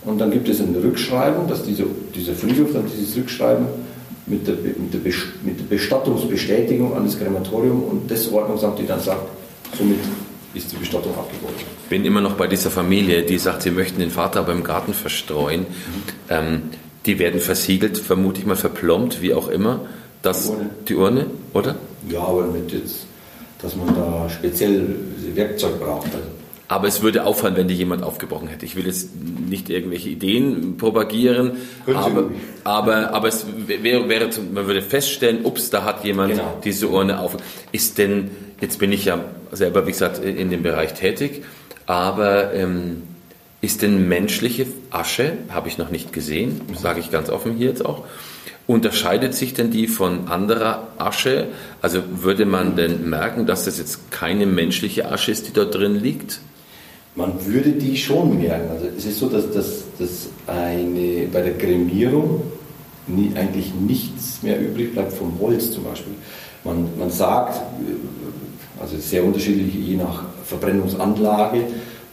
Und 0.07 0.19
dann 0.19 0.31
gibt 0.31 0.49
es 0.49 0.61
ein 0.61 0.75
Rückschreiben, 0.75 1.47
dass 1.47 1.63
diese, 1.63 1.85
dieser 2.15 2.33
Friedhof 2.33 2.73
dann 2.73 2.85
dieses 2.91 3.15
Rückschreiben 3.15 3.67
mit 4.25 4.47
der, 4.47 4.55
mit, 4.55 4.95
der 4.95 5.01
mit 5.45 5.61
der 5.61 5.65
Bestattungsbestätigung 5.69 6.97
an 6.97 7.05
das 7.05 7.19
Krematorium 7.19 7.83
und 7.83 8.11
das 8.11 8.33
Ordnungsamt, 8.33 8.79
die 8.79 8.87
dann 8.87 9.01
sagt, 9.01 9.29
somit 9.77 9.99
ist 10.57 10.73
die 10.73 10.77
Bestattung 10.77 11.13
abgegolten. 11.15 11.61
Ich 11.85 11.89
bin 11.89 12.05
immer 12.05 12.21
noch 12.21 12.35
bei 12.35 12.47
dieser 12.47 12.71
Familie, 12.71 13.23
die 13.23 13.39
sagt, 13.39 13.63
sie 13.63 13.71
möchten 13.71 14.01
den 14.01 14.11
Vater 14.11 14.41
aber 14.41 14.53
im 14.53 14.65
Garten 14.65 14.95
verstreuen. 14.95 15.61
Mhm. 15.61 16.03
Ähm, 16.29 16.63
die 17.05 17.19
werden 17.19 17.41
versiegelt, 17.41 17.99
vermute 17.99 18.41
ich 18.41 18.47
mal 18.47 18.57
verplombt, 18.57 19.23
wie 19.23 19.35
auch 19.35 19.49
immer. 19.49 19.81
Das, 20.23 20.45
die 20.45 20.51
Urne. 20.51 20.71
die 20.89 20.95
Urne, 20.95 21.27
oder? 21.53 21.77
Ja, 22.09 22.21
aber 22.21 22.47
mit 22.47 22.73
jetzt, 22.73 23.07
dass 23.63 23.77
man 23.77 23.95
da 23.95 24.29
speziell 24.29 24.97
Werkzeug 25.35 25.79
braucht. 25.79 26.07
Also 26.07 26.27
aber 26.69 26.89
es 26.89 27.03
würde 27.03 27.25
auffallen, 27.25 27.57
wenn 27.57 27.69
die 27.69 27.75
jemand 27.75 28.03
aufgebrochen 28.03 28.49
hätte. 28.49 28.65
Ich 28.65 28.77
will 28.77 28.87
jetzt 28.87 29.11
nicht 29.15 29.71
irgendwelche 29.71 30.09
Ideen 30.09 30.77
propagieren, 30.77 31.53
aber, 31.87 32.31
aber, 32.65 33.15
aber 33.15 33.29
es 33.29 33.47
wäre, 33.67 34.09
wäre, 34.09 34.31
man 34.53 34.67
würde 34.67 34.83
feststellen, 34.83 35.45
ups, 35.45 35.71
da 35.71 35.85
hat 35.85 36.05
jemand 36.05 36.33
genau. 36.33 36.61
diese 36.65 36.89
Urne 36.89 37.21
auf. 37.21 37.37
Ist 37.73 37.99
denn, 37.99 38.31
jetzt 38.61 38.79
bin 38.79 38.93
ich 38.93 39.05
ja 39.05 39.25
selber, 39.53 39.87
wie 39.87 39.93
gesagt, 39.93 40.23
in 40.23 40.51
dem 40.51 40.63
Bereich 40.63 40.95
tätig, 40.95 41.45
aber 41.87 42.53
ähm, 42.53 43.03
ist 43.61 43.83
denn 43.83 44.09
menschliche 44.09 44.67
Asche, 44.91 45.33
habe 45.51 45.69
ich 45.69 45.79
noch 45.79 45.91
nicht 45.91 46.13
gesehen, 46.13 46.61
sage 46.75 47.01
ich 47.01 47.11
ganz 47.11 47.31
offen 47.31 47.55
hier 47.55 47.69
jetzt 47.69 47.85
auch, 47.85 48.05
Unterscheidet 48.67 49.33
sich 49.33 49.55
denn 49.55 49.71
die 49.71 49.87
von 49.87 50.27
anderer 50.27 50.89
Asche? 50.99 51.47
Also 51.83 52.03
würde 52.11 52.47
man 52.47 52.75
denn 52.75 53.09
merken, 53.09 53.47
dass 53.47 53.65
das 53.65 53.79
jetzt 53.79 54.11
keine 54.11 54.45
menschliche 54.45 55.09
Asche 55.09 55.31
ist, 55.31 55.47
die 55.47 55.53
dort 55.53 55.77
drin 55.77 55.95
liegt? 55.95 56.41
Man 57.17 57.33
würde 57.47 57.73
die 57.73 57.97
schon 57.97 58.39
merken. 58.39 58.71
Also 58.71 58.87
es 58.97 59.07
ist 59.07 59.19
so, 59.19 59.29
dass, 59.29 59.51
dass, 59.51 59.85
dass 59.99 60.29
eine, 60.47 61.27
bei 61.33 61.41
der 61.41 61.57
Kremierung 61.57 62.43
nie, 63.07 63.33
eigentlich 63.35 63.73
nichts 63.75 64.43
mehr 64.43 64.61
übrig 64.61 64.93
bleibt 64.93 65.15
vom 65.15 65.33
Holz 65.41 65.73
zum 65.73 65.85
Beispiel. 65.85 66.13
Man, 66.63 66.89
man 66.99 67.11
sagt, 67.11 67.63
also 68.81 68.99
sehr 68.99 69.25
unterschiedlich 69.25 69.75
je 69.75 69.97
nach 69.97 70.25
Verbrennungsanlage, 70.45 71.63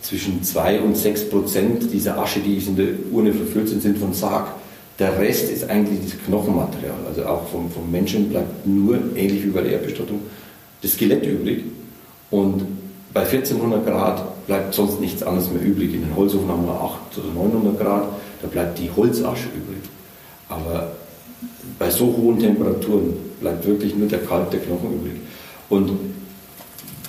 zwischen 0.01 0.43
2 0.43 0.81
und 0.81 0.97
6 0.97 1.29
Prozent 1.29 1.93
dieser 1.93 2.17
Asche, 2.19 2.39
die 2.41 2.57
in 2.57 2.75
der 2.75 2.87
Urne 3.11 3.33
verfüllt 3.33 3.69
sind, 3.69 3.81
sind 3.81 3.97
von 3.97 4.13
Sarg. 4.13 4.47
Der 4.99 5.17
Rest 5.17 5.49
ist 5.49 5.69
eigentlich 5.69 5.99
das 6.03 6.25
Knochenmaterial. 6.25 6.97
Also 7.07 7.25
auch 7.25 7.47
vom, 7.47 7.71
vom 7.71 7.89
Menschen 7.89 8.29
bleibt 8.29 8.67
nur, 8.67 8.97
ähnlich 9.15 9.43
wie 9.45 9.49
bei 9.49 9.61
der 9.61 9.73
Erdbestattung, 9.73 10.19
das 10.81 10.91
Skelett 10.91 11.25
übrig. 11.25 11.63
Und 12.29 12.65
bei 13.13 13.21
1400 13.21 13.85
Grad 13.85 14.32
bleibt 14.47 14.73
sonst 14.73 14.99
nichts 14.99 15.23
anderes 15.23 15.49
mehr 15.51 15.61
übrig. 15.61 15.93
In 15.93 16.01
den 16.01 16.15
Holzofen 16.15 16.47
haben 16.49 16.65
wir 16.65 16.73
800 16.73 17.17
oder 17.17 17.33
900 17.33 17.79
Grad, 17.79 18.03
da 18.41 18.47
bleibt 18.47 18.79
die 18.79 18.89
Holzasche 18.95 19.47
übrig. 19.47 19.89
Aber 20.49 20.91
bei 21.79 21.89
so 21.89 22.05
hohen 22.05 22.39
Temperaturen 22.39 23.13
bleibt 23.39 23.65
wirklich 23.65 23.95
nur 23.95 24.07
der 24.07 24.19
Kalk, 24.19 24.51
der 24.51 24.59
Knochen 24.59 24.93
übrig. 24.93 25.15
Und 25.69 25.91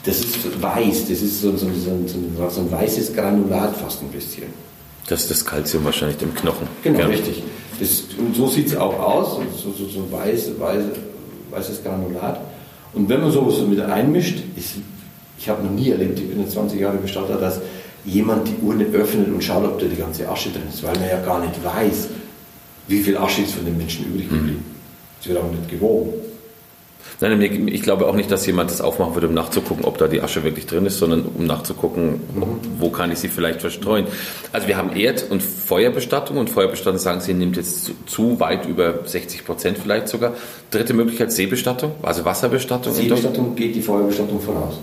das 0.05 0.20
ist 0.20 0.62
weiß, 0.62 1.09
das 1.09 1.23
ist 1.23 1.40
so, 1.40 1.57
so, 1.57 1.66
so, 1.66 2.51
so 2.51 2.61
ein 2.61 2.70
weißes 2.70 3.14
Granulat 3.14 3.77
fast 3.77 4.03
ein 4.03 4.09
bisschen. 4.09 4.44
Das 5.07 5.23
ist 5.23 5.31
das 5.31 5.44
Kalzium 5.44 5.85
wahrscheinlich 5.85 6.20
im 6.23 6.35
Knochen. 6.35 6.66
Genau, 6.83 7.01
ja. 7.01 7.07
richtig. 7.07 7.42
Das, 7.81 8.05
und 8.18 8.35
so 8.35 8.47
sieht 8.47 8.68
es 8.68 8.77
auch 8.77 8.99
aus, 8.99 9.40
so, 9.57 9.73
so, 9.73 9.87
so 9.87 10.01
ein 10.01 10.12
weiß, 10.12 10.53
weiß, 10.59 10.85
weißes 11.51 11.83
Granulat. 11.83 12.40
Und 12.92 13.09
wenn 13.09 13.20
man 13.20 13.31
sowas 13.31 13.61
mit 13.66 13.81
einmischt, 13.81 14.42
ist 14.57 14.77
ich 15.44 15.50
habe 15.50 15.62
noch 15.62 15.72
nie 15.72 15.90
erlebt, 15.90 16.18
ich 16.18 16.26
bin 16.26 16.40
jetzt 16.40 16.52
20 16.52 16.80
Jahre 16.80 16.96
Bestatter, 16.96 17.37
dass 17.37 17.61
jemand 18.07 18.48
die 18.48 18.57
Urne 18.64 18.87
öffnet 18.94 19.28
und 19.28 19.44
schaut, 19.44 19.62
ob 19.64 19.78
da 19.78 19.85
die 19.85 19.96
ganze 19.96 20.26
Asche 20.26 20.48
drin 20.48 20.62
ist, 20.72 20.83
weil 20.83 20.94
man 20.94 21.07
ja 21.07 21.20
gar 21.20 21.38
nicht 21.40 21.62
weiß, 21.62 22.09
wie 22.88 23.02
viel 23.02 23.18
Asche 23.18 23.42
ist 23.42 23.52
von 23.52 23.66
den 23.66 23.76
Menschen 23.76 24.07
übrig 24.07 24.30
geblieben. 24.30 24.64
Es 25.20 25.28
wird 25.28 25.38
auch 25.38 25.50
nicht 25.50 25.68
gewogen. 25.68 26.14
Nein, 27.20 27.40
ich 27.42 27.83
glaube 27.83 28.07
auch 28.07 28.14
nicht, 28.14 28.30
dass 28.30 28.46
jemand 28.46 28.70
das 28.70 28.80
aufmachen 28.80 29.14
würde, 29.14 29.28
um 29.28 29.35
nachzugucken, 29.35 29.85
ob 29.85 29.98
da 29.98 30.09
die 30.09 30.22
Asche 30.22 30.44
wirklich 30.44 30.66
drin 30.66 30.87
ist, 30.87 30.98
sondern 30.98 31.22
um 31.22 31.44
nachzugucken, 31.44 32.20
mhm. 32.35 32.44
wo 32.78 32.88
kann 32.88 33.12
ich 33.12 33.18
sie 33.18 33.28
vielleicht 33.28 33.61
verstreuen. 33.61 34.07
Also 34.50 34.66
wir 34.66 34.78
haben 34.78 34.96
Erd- 34.96 35.30
und 35.30 35.42
Feuerbestattung 35.42 36.38
und 36.38 36.48
Feuerbestattung 36.48 36.98
sagen 36.98 37.20
Sie, 37.20 37.35
nimmt 37.35 37.57
jetzt 37.57 37.92
zu 38.07 38.40
weit 38.40 38.66
über 38.66 39.00
60 39.04 39.44
Prozent 39.44 39.78
vielleicht 39.78 40.09
sogar. 40.09 40.33
Dritte 40.70 40.94
Möglichkeit 40.94 41.33
Seebestattung, 41.33 41.92
also 42.02 42.24
Wasserbestattung. 42.24 42.94
Seebestattung 42.94 43.54
geht 43.54 43.74
die 43.74 43.83
Feuerbestattung 43.83 44.40
voraus. 44.40 44.80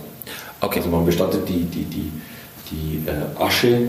Okay. 0.62 0.78
Also 0.78 0.90
man 0.90 1.04
bestattet 1.04 1.48
die, 1.48 1.64
die, 1.64 1.84
die, 1.84 2.12
die 2.70 3.02
äh, 3.08 3.42
Asche, 3.42 3.88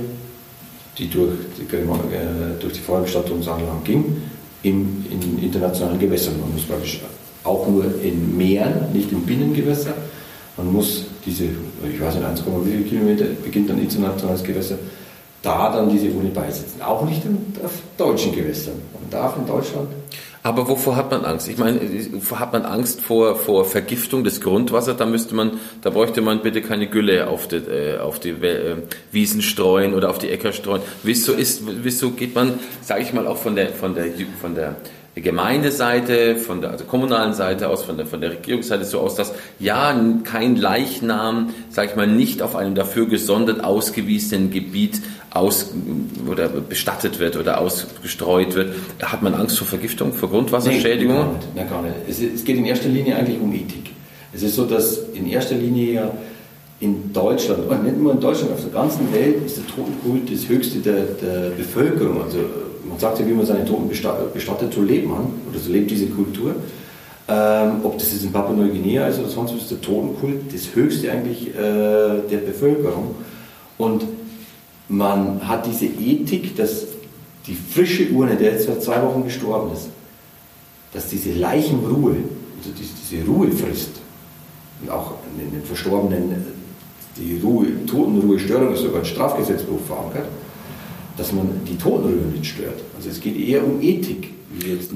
die 0.97 1.07
durch 1.07 1.31
die, 1.57 1.75
äh, 1.75 2.59
durch 2.59 2.73
die 2.73 2.79
Feuerbestattungsanlagen 2.79 3.83
ging, 3.83 4.21
im, 4.63 5.05
in 5.09 5.39
internationalen 5.43 5.99
Gewässern. 5.99 6.39
Man 6.41 6.53
muss 6.53 6.63
praktisch 6.63 7.01
auch 7.43 7.67
nur 7.67 7.86
in 8.01 8.36
Meeren, 8.36 8.91
nicht 8.91 9.12
in 9.12 9.23
Binnengewässer. 9.23 9.93
Man 10.57 10.71
muss 10.71 11.05
diese, 11.25 11.45
ich 11.45 12.01
weiß 12.01 12.15
nicht, 12.15 12.25
1, 12.25 12.43
wie 12.45 12.71
viele 12.71 12.83
Kilometer 12.83 13.25
beginnt 13.43 13.69
dann 13.69 13.79
internationales 13.79 14.43
Gewässer, 14.43 14.77
da 15.41 15.71
dann 15.71 15.89
diese 15.89 16.07
Uni 16.07 16.29
beisetzen. 16.29 16.81
Auch 16.81 17.05
nicht 17.05 17.23
in, 17.25 17.38
auf 17.63 17.71
deutschen 17.97 18.33
Gewässern. 18.33 18.75
Man 18.93 19.09
darf 19.09 19.38
in 19.38 19.45
Deutschland 19.45 19.89
aber 20.43 20.67
wovor 20.67 20.97
hat 20.97 21.10
man 21.10 21.23
Angst? 21.23 21.47
Ich 21.47 21.58
meine, 21.58 21.79
hat 22.36 22.51
man 22.51 22.65
Angst 22.65 22.99
vor, 22.99 23.38
vor 23.38 23.63
Vergiftung 23.63 24.25
des 24.25 24.41
Grundwassers? 24.41 24.97
Da 24.97 25.06
müsste 25.06 25.36
man, 25.36 25.51
da 25.82 25.89
bräuchte 25.89 26.21
man 26.21 26.41
bitte 26.41 26.62
keine 26.62 26.88
Gülle 26.88 27.27
auf 27.27 27.47
die, 27.47 27.56
äh, 27.56 27.97
auf 27.99 28.19
die 28.19 28.32
äh, 28.32 28.75
Wiesen 29.13 29.41
streuen 29.41 29.93
oder 29.93 30.10
auf 30.10 30.19
die 30.19 30.29
Äcker 30.29 30.51
streuen. 30.51 30.82
Wieso 31.01 31.32
ist, 31.32 31.63
wieso 31.65 32.12
geht 32.12 32.36
man, 32.36 32.60
sage 32.82 33.03
ich 33.03 33.13
mal, 33.13 33.25
auch 33.25 33.38
von 33.38 33.56
der, 33.56 33.69
von 33.69 33.95
der, 33.95 34.08
von 34.41 34.53
der 34.53 34.75
Gemeindeseite, 35.15 36.36
von 36.36 36.60
der 36.60 36.71
also 36.71 36.86
kommunalen 36.86 37.34
Seite 37.34 37.69
aus, 37.69 37.84
von 37.84 37.97
der, 37.97 38.08
von 38.08 38.19
der 38.19 38.32
Regierungsseite 38.32 38.84
so 38.84 38.99
aus, 38.99 39.15
dass 39.15 39.34
ja 39.60 39.95
kein 40.23 40.56
Leichnam, 40.56 41.53
sage 41.69 41.91
ich 41.91 41.95
mal, 41.95 42.08
nicht 42.08 42.41
auf 42.41 42.56
einem 42.56 42.73
dafür 42.73 43.08
gesondert 43.08 43.63
ausgewiesenen 43.63 44.49
Gebiet 44.49 45.01
aus 45.34 45.72
oder 46.30 46.48
bestattet 46.48 47.19
wird 47.19 47.36
oder 47.38 47.60
ausgestreut 47.60 48.54
wird. 48.56 48.76
Hat 49.02 49.24
man 49.24 49.34
Angst 49.34 49.58
vor 49.58 49.67
Vergiftung, 49.67 50.13
vor 50.13 50.30
Grundwasserschädigung? 50.30 51.15
Nein, 51.15 51.30
nein, 51.56 51.69
gar 51.69 51.82
nicht. 51.82 51.96
Es, 52.08 52.22
es 52.22 52.43
geht 52.43 52.58
in 52.58 52.65
erster 52.65 52.89
Linie 52.89 53.15
eigentlich 53.15 53.39
um 53.39 53.52
Ethik. 53.52 53.91
Es 54.32 54.43
ist 54.43 54.56
so, 54.56 54.65
dass 54.65 55.00
in 55.13 55.28
erster 55.28 55.56
Linie 55.56 55.93
ja 55.93 56.12
in 56.80 57.13
Deutschland, 57.13 57.69
und 57.69 57.84
nicht 57.84 57.98
nur 57.98 58.12
in 58.12 58.19
Deutschland, 58.19 58.52
auf 58.52 58.62
der 58.62 58.72
ganzen 58.72 59.12
Welt 59.13 59.46
ist 59.46 59.58
der 59.58 59.67
Totenkult 59.67 60.32
das 60.32 60.50
höchste 60.50 60.80
der, 60.80 61.04
der 61.22 61.50
Bevölkerung. 61.52 62.22
Also 62.24 62.39
man 62.88 63.00
sagt 63.00 63.19
ja, 63.19 63.28
wie 63.28 63.32
man 63.32 63.46
seine 63.46 63.65
Toten 63.65 63.88
bestattet, 63.88 64.74
so 64.74 64.82
lebt 64.82 65.08
man, 65.08 65.28
oder 65.50 65.60
so 65.60 65.72
lebt 65.72 65.89
diese 65.89 66.08
Kultur. 66.08 66.56
Ähm, 67.26 67.72
ob 67.84 67.98
das 67.98 68.12
jetzt 68.12 68.26
in 68.26 68.34
Papua-Neuguinea 68.34 69.08
ist 69.08 69.17
oder 69.19 69.30
sonst 69.30 69.54
was, 69.54 69.62
ist 69.62 69.72
der 69.72 69.82
Totenkult 69.82 70.54
das 70.54 70.76
höchste 70.76 71.10
eigentlich 71.10 71.56
äh, 71.56 72.28
der 72.30 72.38
Bevölkerung. 72.46 73.15
Und 73.78 74.04
man 74.89 75.48
hat 75.48 75.65
diese 75.65 75.86
Ethik, 75.86 76.56
dass 76.56 76.86
die 77.48 77.56
frische 77.56 78.10
Urne, 78.12 78.36
der 78.36 78.54
jetzt 78.54 78.65
vor 78.65 78.80
zwei 78.80 79.02
Wochen 79.02 79.24
gestorben 79.24 79.74
ist, 79.74 79.89
dass 80.93 81.08
diese 81.08 81.32
Leichenruhe, 81.34 82.15
also 82.58 82.69
diese, 82.78 83.26
Ruhe 83.26 83.52
frisst, 83.52 84.02
und 84.82 84.89
auch 84.89 85.13
in 85.38 85.52
den 85.52 85.63
Verstorbenen 85.63 86.46
die 87.17 87.39
Ruhe, 87.43 87.86
Totenruhestörung 87.86 88.74
ist 88.74 88.82
sogar 88.82 89.00
ein 89.00 89.06
Strafgesetzbuch 89.06 89.80
verankert, 89.88 90.28
dass 91.17 91.32
man 91.32 91.48
die 91.67 91.78
Totenruhe 91.78 92.28
nicht 92.34 92.46
stört. 92.46 92.82
Also 92.96 93.10
es 93.10 93.19
geht 93.19 93.38
eher 93.38 93.63
um 93.65 93.82
Ethik. 93.82 94.34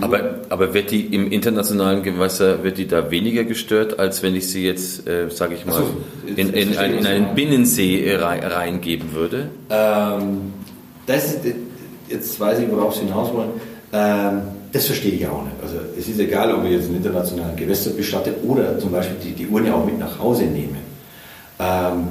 Aber, 0.02 0.41
aber 0.50 0.74
wird 0.74 0.91
die 0.91 1.06
im 1.06 1.32
internationalen 1.32 2.04
Gewässer, 2.04 2.63
wird 2.63 2.78
die 2.78 2.88
da 2.88 3.10
weniger 3.10 3.43
gestört, 3.43 4.00
als 4.00 4.22
wenn 4.22 4.36
ich 4.36 4.50
sie 4.50 4.65
jetzt, 4.65 5.08
äh, 5.08 5.30
sage 5.30 5.56
ich 5.56 5.65
mal, 5.65 5.82
so, 5.82 6.32
in, 6.36 6.54
in, 6.54 6.78
ein, 6.78 7.00
in, 7.00 7.06
einen 7.06 7.36
Binnensee 7.36 8.06
äh, 8.06 8.15
reingeben 8.17 9.13
würde? 9.13 9.50
Ähm, 9.70 10.54
das, 11.06 11.38
jetzt 12.08 12.39
weiß 12.39 12.60
ich, 12.60 12.72
worauf 12.72 12.96
Sie 12.96 13.06
hinaus 13.06 13.34
wollen. 13.34 13.50
Ähm, 13.93 14.41
das 14.72 14.86
verstehe 14.86 15.13
ich 15.13 15.28
auch 15.28 15.43
nicht. 15.43 15.56
Also 15.63 15.78
es 15.98 16.08
ist 16.08 16.20
egal, 16.20 16.54
ob 16.54 16.65
ich 16.65 16.72
jetzt 16.72 16.86
einen 16.86 16.98
internationalen 16.98 17.56
Gewässer 17.56 17.91
bestatte 17.91 18.36
oder 18.43 18.78
zum 18.78 18.91
Beispiel 18.91 19.17
die, 19.24 19.32
die 19.32 19.48
Urne 19.48 19.74
auch 19.74 19.86
mit 19.86 19.98
nach 19.98 20.20
Hause 20.20 20.43
nehme. 20.43 20.78
Ähm, 21.60 22.10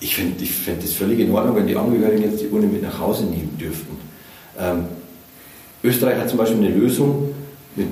ich 0.00 0.16
finde 0.16 0.42
ich 0.42 0.50
find 0.50 0.82
das 0.82 0.92
völlig 0.92 1.20
in 1.20 1.30
Ordnung, 1.30 1.56
wenn 1.56 1.66
die 1.66 1.76
Angehörigen 1.76 2.22
jetzt 2.24 2.40
die 2.42 2.48
Urne 2.48 2.66
mit 2.66 2.82
nach 2.82 2.98
Hause 2.98 3.24
nehmen 3.24 3.56
dürften. 3.58 3.96
Ähm, 4.58 4.84
Österreich 5.84 6.18
hat 6.18 6.28
zum 6.28 6.38
Beispiel 6.38 6.58
eine 6.58 6.74
Lösung, 6.74 7.34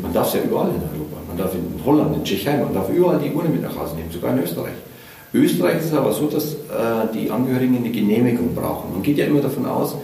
man 0.03 0.13
darf 0.13 0.29
es 0.29 0.35
ja 0.35 0.41
überall 0.43 0.69
in 0.69 0.77
Europa, 0.77 1.17
man 1.27 1.37
darf 1.37 1.55
in 1.55 1.85
Holland, 1.85 2.17
in 2.17 2.25
Tschechien, 2.25 2.61
man 2.61 2.75
darf 2.75 2.89
überall 2.91 3.19
die 3.19 3.31
Urne 3.31 3.49
mit 3.49 3.63
nach 3.63 3.77
Hause 3.77 3.97
nehmen, 3.97 4.11
sogar 4.11 4.33
in 4.37 4.43
Österreich. 4.43 4.75
Österreich 5.33 5.79
ist 5.79 5.87
es 5.87 5.95
aber 5.95 6.13
so, 6.13 6.27
dass 6.27 6.55
äh, 6.55 6.57
die 7.15 7.31
Angehörigen 7.31 7.77
eine 7.77 7.91
Genehmigung 7.91 8.55
brauchen. 8.55 8.93
Man 8.93 9.03
geht 9.03 9.19
ja 9.19 9.27
immer 9.27 9.41
davon 9.41 9.67
aus, 9.67 9.97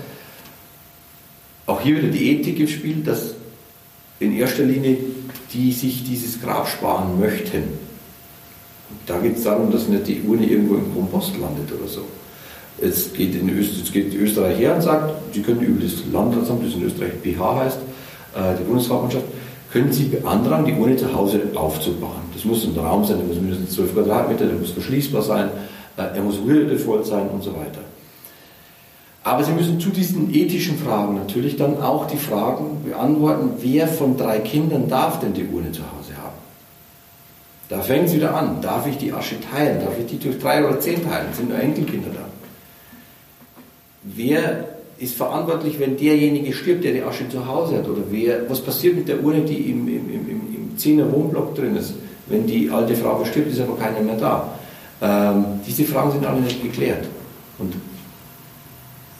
auch 1.67 1.81
hier 1.81 1.97
wieder 1.97 2.09
die 2.09 2.31
Ethik 2.31 2.61
im 2.61 2.69
Spiel, 2.69 3.03
dass 3.03 3.35
in 4.21 4.37
erster 4.37 4.63
Linie 4.63 4.99
die 5.53 5.73
sich 5.73 6.05
dieses 6.05 6.41
Grab 6.41 6.69
sparen 6.69 7.19
möchten. 7.19 7.65
Da 9.07 9.19
geht 9.19 9.37
es 9.37 9.45
darum, 9.45 9.71
dass 9.71 9.89
nicht 9.89 10.07
die 10.07 10.23
Urne 10.23 10.47
irgendwo 10.47 10.75
im 10.75 10.93
Kompost 10.93 11.37
landet 11.39 11.73
oder 11.73 11.89
so. 11.89 12.03
Es 12.81 13.13
geht, 13.13 13.35
in 13.35 13.49
Österreich 13.49 14.59
her 14.59 14.75
und 14.75 14.83
sagt, 14.83 15.15
Sie 15.33 15.41
können 15.41 15.61
über 15.61 15.83
das 15.83 15.95
Landratsamt, 16.13 16.67
das 16.67 16.75
in 16.75 16.85
Österreich 16.85 17.13
BH 17.23 17.57
heißt, 17.57 17.79
äh, 18.35 18.59
die 18.59 18.65
Bundeshauptmannschaft, 18.65 19.25
können 19.73 19.93
Sie 19.93 20.05
beantragen, 20.05 20.67
die 20.67 20.75
Urne 20.75 20.97
zu 20.97 21.13
Hause 21.15 21.41
aufzubauen. 21.55 22.23
Das 22.35 22.45
muss 22.45 22.65
ein 22.65 22.79
Raum 22.79 23.05
sein, 23.05 23.19
der 23.19 23.27
muss 23.27 23.37
mindestens 23.37 23.75
12 23.75 23.95
Quadratmeter, 23.95 24.47
der 24.47 24.57
muss 24.57 24.71
verschließbar 24.73 25.23
sein, 25.23 25.49
äh, 25.97 26.03
er 26.17 26.23
muss 26.23 26.45
würdevoll 26.45 27.05
sein 27.05 27.29
und 27.29 27.43
so 27.43 27.53
weiter. 27.53 27.81
Aber 29.25 29.43
Sie 29.43 29.53
müssen 29.53 29.81
zu 29.81 29.91
diesen 29.91 30.33
ethischen 30.33 30.79
Fragen 30.79 31.17
natürlich 31.17 31.57
dann 31.57 31.83
auch 31.83 32.07
die 32.07 32.17
Fragen 32.17 32.85
beantworten, 32.85 33.55
wer 33.61 33.89
von 33.89 34.17
drei 34.17 34.39
Kindern 34.39 34.89
darf 34.89 35.19
denn 35.19 35.33
die 35.33 35.45
Urne 35.47 35.73
zu 35.73 35.83
Hause 35.83 36.17
haben? 36.17 36.37
Da 37.69 37.81
fängt 37.81 38.07
es 38.07 38.15
wieder 38.15 38.37
an. 38.37 38.61
Darf 38.63 38.87
ich 38.87 38.99
die 38.99 39.13
Asche 39.13 39.35
teilen? 39.41 39.81
Darf 39.81 39.99
ich 39.99 40.07
die 40.07 40.19
durch 40.19 40.39
drei 40.39 40.65
oder 40.65 40.79
zehn 40.79 41.03
teilen? 41.03 41.27
Sind 41.33 41.49
nur 41.49 41.59
Enkelkinder 41.59 42.11
da? 42.15 42.36
Wer 44.15 44.69
ist 44.99 45.15
verantwortlich, 45.17 45.79
wenn 45.81 45.97
derjenige 45.97 46.53
stirbt, 46.53 46.85
der 46.85 46.93
die 46.93 47.03
Asche 47.03 47.29
zu 47.29 47.47
Hause 47.47 47.79
hat? 47.79 47.89
Oder 47.89 48.03
wer, 48.11 48.49
was 48.49 48.61
passiert 48.61 48.97
mit 48.97 49.09
der 49.09 49.23
Urne, 49.23 49.43
die 49.43 49.71
im, 49.71 49.89
im, 49.89 50.11
im, 50.11 50.41
im 50.55 50.77
10er 50.79 51.11
Wohnblock 51.11 51.55
drin 51.55 51.77
ist? 51.77 51.95
Wenn 52.29 52.47
die 52.47 52.71
alte 52.71 52.95
Frau 52.95 53.17
verstirbt, 53.17 53.53
ist 53.53 53.61
aber 53.61 53.77
keiner 53.77 54.01
mehr 54.01 54.17
da. 54.17 54.59
Ähm, 55.03 55.45
diese 55.67 55.85
Fragen 55.85 56.13
sind 56.13 56.25
alle 56.25 56.41
nicht 56.41 56.63
geklärt. 56.63 57.05
Und 57.59 57.75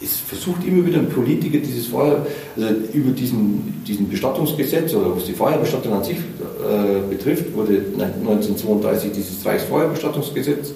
es 0.01 0.17
versucht 0.17 0.63
immer 0.65 0.85
wieder 0.85 0.99
ein 0.99 1.09
Politiker 1.09 1.57
dieses 1.57 1.87
Feuer, 1.87 2.25
also 2.55 2.67
über 2.93 3.11
diesen, 3.11 3.83
diesen 3.85 4.09
Bestattungsgesetz 4.09 4.93
oder 4.93 5.15
was 5.15 5.25
die 5.25 5.33
Feuerbestattung 5.33 5.93
an 5.93 6.03
sich 6.03 6.17
äh, 6.17 7.09
betrifft, 7.09 7.53
wurde 7.55 7.83
1932 7.97 9.11
dieses 9.11 9.45
Reichsfeuerbestattungsgesetz 9.45 10.73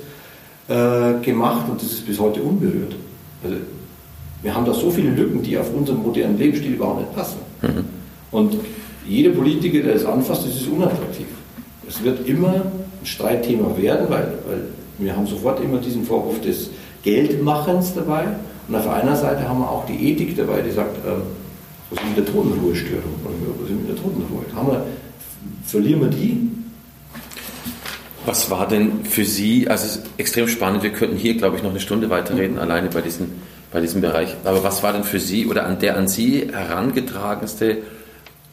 äh, 0.67 1.23
gemacht 1.23 1.69
und 1.69 1.81
das 1.81 1.91
ist 1.91 2.05
bis 2.05 2.19
heute 2.19 2.41
unberührt. 2.41 2.95
Also, 3.43 3.57
wir 4.41 4.55
haben 4.55 4.65
da 4.65 4.73
so 4.73 4.89
viele 4.89 5.11
Lücken, 5.11 5.41
die 5.41 5.57
auf 5.57 5.73
unseren 5.73 6.01
modernen 6.01 6.37
Lebensstil 6.37 6.73
überhaupt 6.73 7.01
nicht 7.01 7.15
passen. 7.15 7.37
Mhm. 7.61 7.85
Und 8.31 8.55
jeder 9.07 9.31
Politiker, 9.31 9.83
der 9.83 9.93
das 9.93 10.05
anfasst, 10.05 10.45
das 10.45 10.55
ist 10.55 10.67
unattraktiv. 10.67 11.27
Es 11.87 12.03
wird 12.03 12.27
immer 12.27 12.53
ein 12.53 13.05
Streitthema 13.05 13.75
werden, 13.77 14.07
weil, 14.09 14.33
weil 14.47 14.63
wir 14.97 15.15
haben 15.15 15.27
sofort 15.27 15.61
immer 15.63 15.79
diesen 15.79 16.03
Vorwurf 16.03 16.39
des 16.41 16.69
Geldmachens 17.03 17.93
dabei. 17.93 18.25
Und 18.67 18.75
auf 18.75 18.87
einer 18.87 19.15
Seite 19.15 19.47
haben 19.47 19.59
wir 19.59 19.69
auch 19.69 19.85
die 19.85 20.11
Ethik 20.11 20.37
dabei, 20.37 20.61
die 20.61 20.71
sagt, 20.71 20.97
ähm, 21.05 21.23
was 21.89 21.99
ist 21.99 22.07
mit 22.07 22.17
der 22.17 22.33
Totenruhestörung? 22.33 23.13
Was 23.23 23.69
ist 23.69 23.75
mit 23.75 23.89
der 23.89 23.95
Totenruhe? 23.95 24.45
Haben 24.55 24.67
wir, 24.67 24.85
verlieren 25.65 26.01
wir 26.01 26.07
die? 26.07 26.51
Was 28.25 28.49
war 28.51 28.67
denn 28.67 29.03
für 29.03 29.25
Sie, 29.25 29.67
also 29.67 29.85
es 29.85 29.95
ist 29.97 30.05
extrem 30.17 30.47
spannend, 30.47 30.83
wir 30.83 30.91
könnten 30.91 31.17
hier, 31.17 31.35
glaube 31.35 31.57
ich, 31.57 31.63
noch 31.63 31.71
eine 31.71 31.79
Stunde 31.79 32.09
weiterreden, 32.09 32.53
mhm. 32.53 32.61
alleine 32.61 32.89
bei, 32.89 33.01
diesen, 33.01 33.41
bei 33.71 33.79
diesem 33.79 34.01
Bereich. 34.01 34.35
Aber 34.43 34.63
was 34.63 34.83
war 34.83 34.93
denn 34.93 35.03
für 35.03 35.19
Sie 35.19 35.47
oder 35.47 35.65
an 35.65 35.79
der 35.79 35.97
an 35.97 36.07
Sie 36.07 36.47
herangetragenste, 36.51 37.77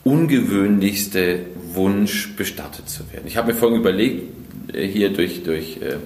ungewöhnlichste 0.04 1.40
Wunsch, 1.72 2.35
bestattet 2.37 2.88
zu 2.88 3.11
werden? 3.12 3.24
Ich 3.26 3.37
habe 3.37 3.52
mir 3.52 3.59
vorhin 3.59 3.78
überlegt, 3.78 4.74
äh, 4.74 4.87
hier 4.87 5.11
durch, 5.11 5.42
durch 5.42 5.78
äh, 5.83 5.96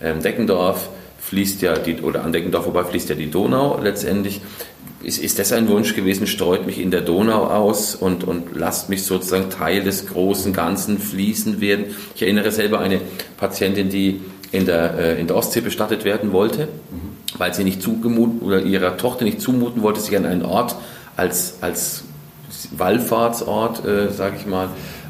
ähm, 0.00 0.22
Deckendorf, 0.22 0.88
fließt 1.20 1.62
ja 1.62 1.78
die, 1.78 2.00
oder 2.02 2.22
an 2.22 2.32
Deckendorf 2.32 2.64
vorbei 2.64 2.84
fließt 2.84 3.08
ja 3.08 3.14
die 3.14 3.30
Donau 3.30 3.80
letztendlich. 3.82 4.40
Ist, 5.02 5.22
ist 5.22 5.38
das 5.38 5.52
ein 5.52 5.68
Wunsch 5.68 5.94
gewesen, 5.94 6.26
streut 6.26 6.66
mich 6.66 6.78
in 6.78 6.90
der 6.90 7.02
Donau 7.02 7.46
aus 7.46 7.94
und, 7.94 8.24
und 8.24 8.56
lasst 8.56 8.88
mich 8.88 9.02
sozusagen 9.04 9.50
Teil 9.50 9.82
des 9.82 10.06
großen 10.06 10.52
Ganzen 10.52 10.98
fließen 10.98 11.60
werden? 11.60 11.86
Ich 12.14 12.22
erinnere 12.22 12.50
selber 12.50 12.80
eine 12.80 13.00
Patientin, 13.36 13.90
die 13.90 14.20
in 14.50 14.66
der, 14.66 14.98
äh, 14.98 15.20
in 15.20 15.26
der 15.26 15.36
Ostsee 15.36 15.60
bestattet 15.60 16.04
werden 16.04 16.32
wollte, 16.32 16.68
mhm. 16.90 17.13
Weil 17.38 17.54
sie 17.54 17.64
nicht 17.64 17.82
zugemuten 17.82 18.40
oder 18.40 18.62
ihrer 18.62 18.96
Tochter 18.96 19.24
nicht 19.24 19.40
zumuten 19.40 19.82
wollte, 19.82 20.00
sich 20.00 20.16
an 20.16 20.26
einen 20.26 20.44
Ort 20.44 20.76
als, 21.16 21.58
als 21.60 22.04
Wallfahrtsort, 22.76 23.84
äh, 23.84 24.10
sage 24.10 24.36
ich 24.38 24.46
mal, 24.46 24.68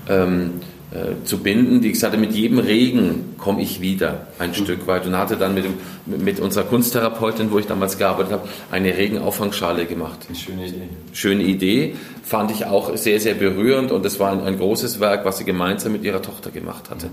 ähm, 0.08 0.60
äh, 0.94 1.24
zu 1.24 1.38
binden, 1.38 1.80
die 1.80 1.90
gesagt 1.90 2.12
hat, 2.12 2.20
mit 2.20 2.32
jedem 2.32 2.60
Regen 2.60 3.34
komme 3.36 3.62
ich 3.62 3.80
wieder 3.80 4.28
ein 4.38 4.50
mhm. 4.50 4.54
Stück 4.54 4.86
weit 4.86 5.06
und 5.06 5.16
hatte 5.16 5.36
dann 5.36 5.54
mit, 5.54 5.64
dem, 5.64 5.74
mit 6.06 6.38
unserer 6.38 6.64
Kunsttherapeutin, 6.64 7.50
wo 7.50 7.58
ich 7.58 7.66
damals 7.66 7.98
gearbeitet 7.98 8.32
habe, 8.32 8.48
eine 8.70 8.96
Regenauffangschale 8.96 9.86
gemacht. 9.86 10.20
Eine 10.28 10.36
schöne 10.36 10.66
Idee. 10.66 10.88
Schöne 11.12 11.42
Idee, 11.42 11.96
fand 12.22 12.52
ich 12.52 12.66
auch 12.66 12.96
sehr, 12.96 13.18
sehr 13.18 13.34
berührend 13.34 13.90
und 13.90 14.06
es 14.06 14.20
war 14.20 14.30
ein, 14.30 14.42
ein, 14.42 14.56
großes 14.56 15.00
Werk, 15.00 15.24
was 15.24 15.38
sie 15.38 15.44
gemeinsam 15.44 15.92
mit 15.92 16.04
ihrer 16.04 16.22
Tochter 16.22 16.52
gemacht 16.52 16.90
hatte. 16.90 17.08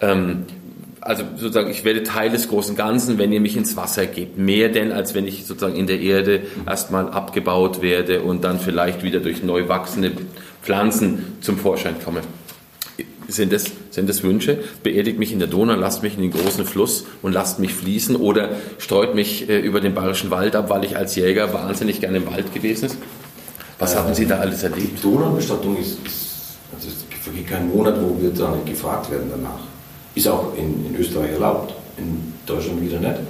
Ähm, 0.00 0.46
also 1.04 1.24
sozusagen, 1.36 1.70
ich 1.70 1.84
werde 1.84 2.04
Teil 2.04 2.30
des 2.30 2.48
großen 2.48 2.76
Ganzen, 2.76 3.18
wenn 3.18 3.32
ihr 3.32 3.40
mich 3.40 3.56
ins 3.56 3.76
Wasser 3.76 4.06
gebt. 4.06 4.38
Mehr 4.38 4.68
denn, 4.68 4.92
als 4.92 5.14
wenn 5.14 5.26
ich 5.26 5.46
sozusagen 5.46 5.74
in 5.74 5.86
der 5.86 6.00
Erde 6.00 6.42
erstmal 6.66 7.08
abgebaut 7.08 7.82
werde 7.82 8.22
und 8.22 8.44
dann 8.44 8.60
vielleicht 8.60 9.02
wieder 9.02 9.20
durch 9.20 9.42
neu 9.42 9.68
wachsende 9.68 10.12
Pflanzen 10.62 11.36
zum 11.40 11.58
Vorschein 11.58 11.96
komme. 12.04 12.20
Sind 13.26 13.52
das, 13.52 13.64
sind 13.90 14.08
das 14.08 14.22
Wünsche? 14.22 14.58
Beerdigt 14.82 15.18
mich 15.18 15.32
in 15.32 15.38
der 15.38 15.48
Donau, 15.48 15.74
lasst 15.74 16.02
mich 16.02 16.16
in 16.16 16.22
den 16.22 16.32
großen 16.32 16.64
Fluss 16.64 17.04
und 17.22 17.32
lasst 17.32 17.58
mich 17.58 17.72
fließen 17.74 18.14
oder 18.14 18.50
streut 18.78 19.14
mich 19.14 19.48
äh, 19.48 19.58
über 19.58 19.80
den 19.80 19.94
Bayerischen 19.94 20.30
Wald 20.30 20.54
ab, 20.54 20.70
weil 20.70 20.84
ich 20.84 20.96
als 20.96 21.16
Jäger 21.16 21.52
wahnsinnig 21.52 22.00
gerne 22.00 22.18
im 22.18 22.26
Wald 22.26 22.52
gewesen 22.52 22.86
ist? 22.86 22.98
Was 23.78 23.94
äh, 23.94 23.98
haben 23.98 24.14
Sie 24.14 24.26
da 24.26 24.38
alles 24.38 24.62
erlebt? 24.62 24.98
Die 24.98 25.02
Donaubestattung 25.02 25.76
ist, 25.78 25.98
ist 26.06 26.58
also 26.74 26.88
es 26.88 27.04
vergeht 27.22 27.48
kein 27.48 27.68
Monat, 27.68 27.96
wo 28.00 28.20
wir 28.20 28.30
da 28.30 28.54
nicht 28.54 28.66
gefragt 28.66 29.10
werden 29.10 29.30
danach. 29.30 29.60
Ist 30.14 30.28
auch 30.28 30.56
in, 30.56 30.86
in 30.86 31.00
Österreich 31.00 31.32
erlaubt, 31.32 31.74
in 31.96 32.34
Deutschland 32.46 32.82
wieder 32.82 33.00
nicht. 33.00 33.20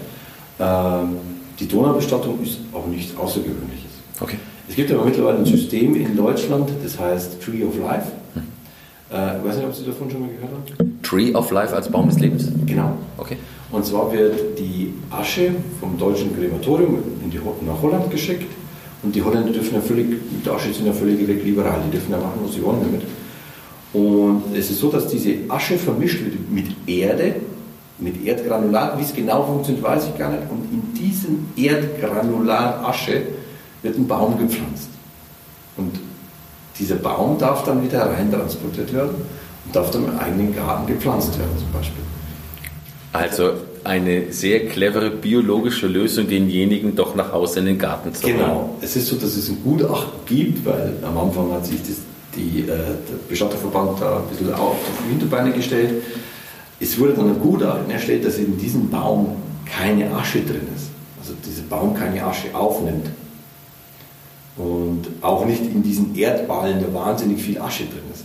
Ähm, 0.58 1.16
die 1.58 1.68
Donaubestattung 1.68 2.42
ist 2.42 2.58
auch 2.72 2.86
nichts 2.86 3.16
Außergewöhnliches. 3.16 3.90
Okay. 4.20 4.36
Es 4.68 4.74
gibt 4.74 4.90
aber 4.90 5.04
mittlerweile 5.04 5.38
ein 5.38 5.46
System 5.46 5.94
in 5.94 6.16
Deutschland, 6.16 6.70
das 6.82 6.98
heißt 6.98 7.42
Tree 7.42 7.64
of 7.64 7.78
Life. 7.78 8.10
Hm. 8.34 8.42
Äh, 9.12 9.38
ich 9.38 9.44
weiß 9.44 9.56
nicht, 9.56 9.66
ob 9.66 9.74
Sie 9.74 9.84
davon 9.84 10.10
schon 10.10 10.20
mal 10.20 10.28
gehört 10.28 10.52
haben. 10.52 10.98
Tree 11.02 11.34
of 11.34 11.50
Life 11.50 11.74
als 11.74 11.90
Baum 11.90 12.08
des 12.08 12.18
Lebens? 12.18 12.48
Genau. 12.66 12.96
Okay. 13.18 13.36
Und 13.70 13.84
zwar 13.84 14.12
wird 14.12 14.58
die 14.58 14.92
Asche 15.10 15.50
vom 15.80 15.98
deutschen 15.98 16.34
Krematorium 16.36 16.98
in 17.22 17.30
die, 17.30 17.38
nach 17.38 17.82
Holland 17.82 18.10
geschickt 18.10 18.50
und 19.02 19.14
die 19.14 19.22
Holländer 19.22 19.52
dürfen 19.52 19.74
ja 19.74 19.80
völlig, 19.80 20.08
mit 20.08 20.46
der 20.46 20.54
Asche 20.54 20.72
sind 20.72 20.86
ja 20.86 20.92
völlig 20.92 21.18
liberal, 21.44 21.80
die 21.86 21.90
dürfen 21.90 22.12
ja 22.12 22.18
machen, 22.18 22.40
was 22.44 22.54
sie 22.54 22.62
wollen 22.62 22.80
damit. 22.80 23.02
Und 23.92 24.44
es 24.54 24.70
ist 24.70 24.80
so, 24.80 24.90
dass 24.90 25.06
diese 25.08 25.34
Asche 25.48 25.76
vermischt 25.76 26.24
wird 26.24 26.50
mit 26.50 26.66
Erde, 26.86 27.36
mit 27.98 28.24
Erdgranulat. 28.24 28.98
Wie 28.98 29.02
es 29.02 29.14
genau 29.14 29.44
funktioniert, 29.44 29.84
weiß 29.84 30.08
ich 30.08 30.18
gar 30.18 30.30
nicht. 30.30 30.44
Und 30.50 30.64
in 30.72 30.94
diesem 30.94 31.46
Erdgranulat 31.56 32.84
Asche 32.84 33.22
wird 33.82 33.98
ein 33.98 34.06
Baum 34.06 34.38
gepflanzt. 34.38 34.88
Und 35.76 35.92
dieser 36.78 36.96
Baum 36.96 37.38
darf 37.38 37.64
dann 37.64 37.82
wieder 37.84 38.06
reintransportiert 38.06 38.92
werden 38.94 39.14
und 39.66 39.76
darf 39.76 39.90
dann 39.90 40.04
im 40.04 40.18
eigenen 40.18 40.54
Garten 40.54 40.86
gepflanzt 40.86 41.38
werden 41.38 41.56
zum 41.58 41.70
Beispiel. 41.72 42.02
Also 43.12 43.52
eine 43.84 44.32
sehr 44.32 44.68
clevere 44.68 45.10
biologische 45.10 45.86
Lösung, 45.86 46.28
denjenigen 46.28 46.96
doch 46.96 47.14
nach 47.14 47.32
Hause 47.32 47.60
in 47.60 47.66
den 47.66 47.78
Garten 47.78 48.14
zu 48.14 48.24
holen. 48.24 48.36
Genau. 48.38 48.76
Es 48.80 48.96
ist 48.96 49.08
so, 49.08 49.16
dass 49.16 49.36
es 49.36 49.48
ein 49.48 49.58
Gutachten 49.62 50.20
gibt, 50.24 50.64
weil 50.64 50.94
am 51.02 51.18
Anfang 51.18 51.52
hat 51.52 51.66
sich 51.66 51.80
das, 51.80 51.96
die, 52.36 52.60
äh, 52.60 52.66
der 52.66 53.18
Bestatterverband 53.28 54.00
da 54.00 54.18
ein 54.18 54.28
bisschen 54.28 54.52
auf 54.54 54.76
die 55.04 55.10
Hinterbeine 55.10 55.52
gestellt. 55.52 56.02
Es 56.80 56.98
wurde 56.98 57.14
dann 57.14 57.28
ein 57.28 57.40
Gutachten 57.40 57.90
erstellt, 57.90 58.24
dass 58.24 58.38
in 58.38 58.58
diesem 58.58 58.90
Baum 58.90 59.36
keine 59.64 60.12
Asche 60.14 60.40
drin 60.40 60.66
ist. 60.74 60.90
Also 61.20 61.34
dieser 61.46 61.62
Baum 61.62 61.94
keine 61.94 62.24
Asche 62.24 62.54
aufnimmt 62.54 63.06
und 64.56 65.06
auch 65.20 65.46
nicht 65.46 65.62
in 65.62 65.82
diesen 65.82 66.14
Erdballen, 66.14 66.80
da 66.80 66.92
wahnsinnig 66.92 67.40
viel 67.40 67.58
Asche 67.58 67.84
drin 67.84 68.02
ist. 68.12 68.24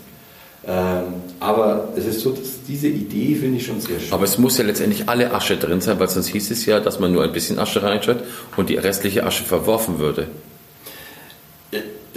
Ähm, 0.65 1.03
aber 1.39 1.89
es 1.95 2.05
ist 2.05 2.19
so, 2.21 2.31
dass 2.31 2.63
diese 2.67 2.87
Idee 2.87 3.35
finde 3.35 3.57
ich 3.57 3.65
schon 3.65 3.79
sehr 3.79 3.99
schön. 3.99 4.11
Aber 4.11 4.25
es 4.25 4.37
muss 4.37 4.57
ja 4.57 4.65
letztendlich 4.65 5.07
alle 5.07 5.33
Asche 5.33 5.55
drin 5.55 5.79
sein, 5.79 5.99
weil 5.99 6.09
sonst 6.09 6.27
hieß 6.27 6.51
es 6.51 6.65
ja, 6.65 6.79
dass 6.79 6.99
man 6.99 7.13
nur 7.13 7.23
ein 7.23 7.31
bisschen 7.31 7.57
Asche 7.57 7.81
reinschaut 7.81 8.23
und 8.57 8.69
die 8.69 8.75
restliche 8.75 9.25
Asche 9.25 9.45
verworfen 9.45 9.99
würde. 9.99 10.27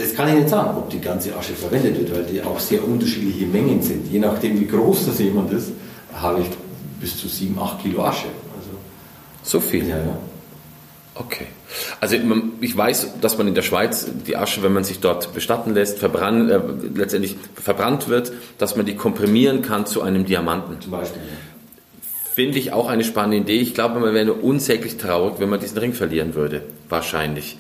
Das 0.01 0.15
kann 0.15 0.29
ich 0.29 0.35
nicht 0.35 0.49
sagen, 0.49 0.79
ob 0.79 0.89
die 0.89 1.01
ganze 1.01 1.37
Asche 1.37 1.53
verwendet 1.53 1.99
wird, 1.99 2.15
weil 2.15 2.25
die 2.25 2.43
auch 2.43 2.59
sehr 2.59 2.83
unterschiedliche 2.83 3.47
Mengen 3.47 3.83
sind. 3.83 4.11
Je 4.11 4.19
nachdem, 4.19 4.59
wie 4.59 4.67
groß 4.67 5.07
das 5.07 5.19
jemand 5.19 5.53
ist, 5.53 5.73
habe 6.15 6.41
ich 6.41 6.47
bis 7.01 7.19
zu 7.19 7.29
7, 7.29 7.59
8 7.59 7.83
Kilo 7.83 8.05
Asche. 8.05 8.29
So 9.43 9.61
viel? 9.61 9.87
Ja, 9.89 9.99
ja. 9.99 10.19
Okay. 11.15 11.47
Also 12.01 12.17
ich 12.61 12.77
weiß, 12.77 13.21
dass 13.21 13.37
man 13.37 13.47
in 13.49 13.55
der 13.55 13.63
Schweiz 13.63 14.07
die 14.27 14.37
Asche, 14.37 14.63
wenn 14.63 14.73
man 14.73 14.85
sich 14.85 15.01
dort 15.01 15.35
bestatten 15.35 15.75
lässt, 15.75 15.99
verbrannt, 15.99 16.51
äh, 16.51 16.61
letztendlich 16.95 17.37
verbrannt 17.55 18.09
wird, 18.09 18.33
dass 18.59 18.77
man 18.77 18.87
die 18.87 18.97
komprimieren 18.97 19.61
kann 19.61 19.87
zu 19.87 20.03
einem 20.03 20.25
Diamanten. 20.25 20.81
Zum 20.81 20.93
Beispiel. 20.93 21.21
Ja. 21.23 21.37
Finde 22.35 22.59
ich 22.59 22.73
auch 22.73 22.89
eine 22.89 23.05
spannende 23.05 23.39
Idee. 23.39 23.61
Ich 23.61 23.75
glaube, 23.75 24.01
man 24.01 24.15
wäre 24.15 24.33
unsäglich 24.33 24.97
traurig, 24.97 25.35
wenn 25.39 25.51
man 25.51 25.61
diesen 25.61 25.79
Ring 25.79 25.93
verlieren 25.93 26.35
würde. 26.35 26.63
Wahrscheinlich. 26.89 27.59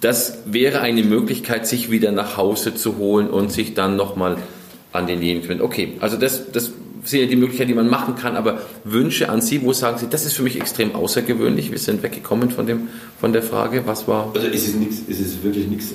Das 0.00 0.38
wäre 0.44 0.80
eine 0.80 1.02
Möglichkeit, 1.02 1.66
sich 1.66 1.90
wieder 1.90 2.12
nach 2.12 2.36
Hause 2.36 2.74
zu 2.74 2.98
holen 2.98 3.28
und 3.28 3.50
sich 3.50 3.74
dann 3.74 3.96
nochmal 3.96 4.36
an 4.92 5.06
denjenigen 5.06 5.42
zu 5.42 5.48
wenden. 5.48 5.64
Okay, 5.64 5.94
also 6.00 6.16
das, 6.16 6.52
das 6.52 6.70
sind 7.04 7.20
ja 7.20 7.26
die 7.26 7.36
Möglichkeiten, 7.36 7.68
die 7.68 7.74
man 7.74 7.88
machen 7.88 8.14
kann, 8.16 8.36
aber 8.36 8.60
Wünsche 8.84 9.28
an 9.28 9.40
Sie, 9.40 9.62
wo 9.62 9.72
sagen 9.72 9.98
Sie, 9.98 10.06
das 10.08 10.24
ist 10.24 10.34
für 10.34 10.42
mich 10.42 10.60
extrem 10.60 10.94
außergewöhnlich. 10.94 11.70
Wir 11.70 11.78
sind 11.78 12.02
weggekommen 12.02 12.50
von, 12.50 12.66
dem, 12.66 12.88
von 13.20 13.32
der 13.32 13.42
Frage, 13.42 13.86
was 13.86 14.06
war. 14.06 14.30
Also 14.34 14.46
es 14.46 14.68
ist, 14.68 14.76
nix, 14.76 14.96
es 15.08 15.20
ist 15.20 15.42
wirklich 15.42 15.66
nichts, 15.66 15.94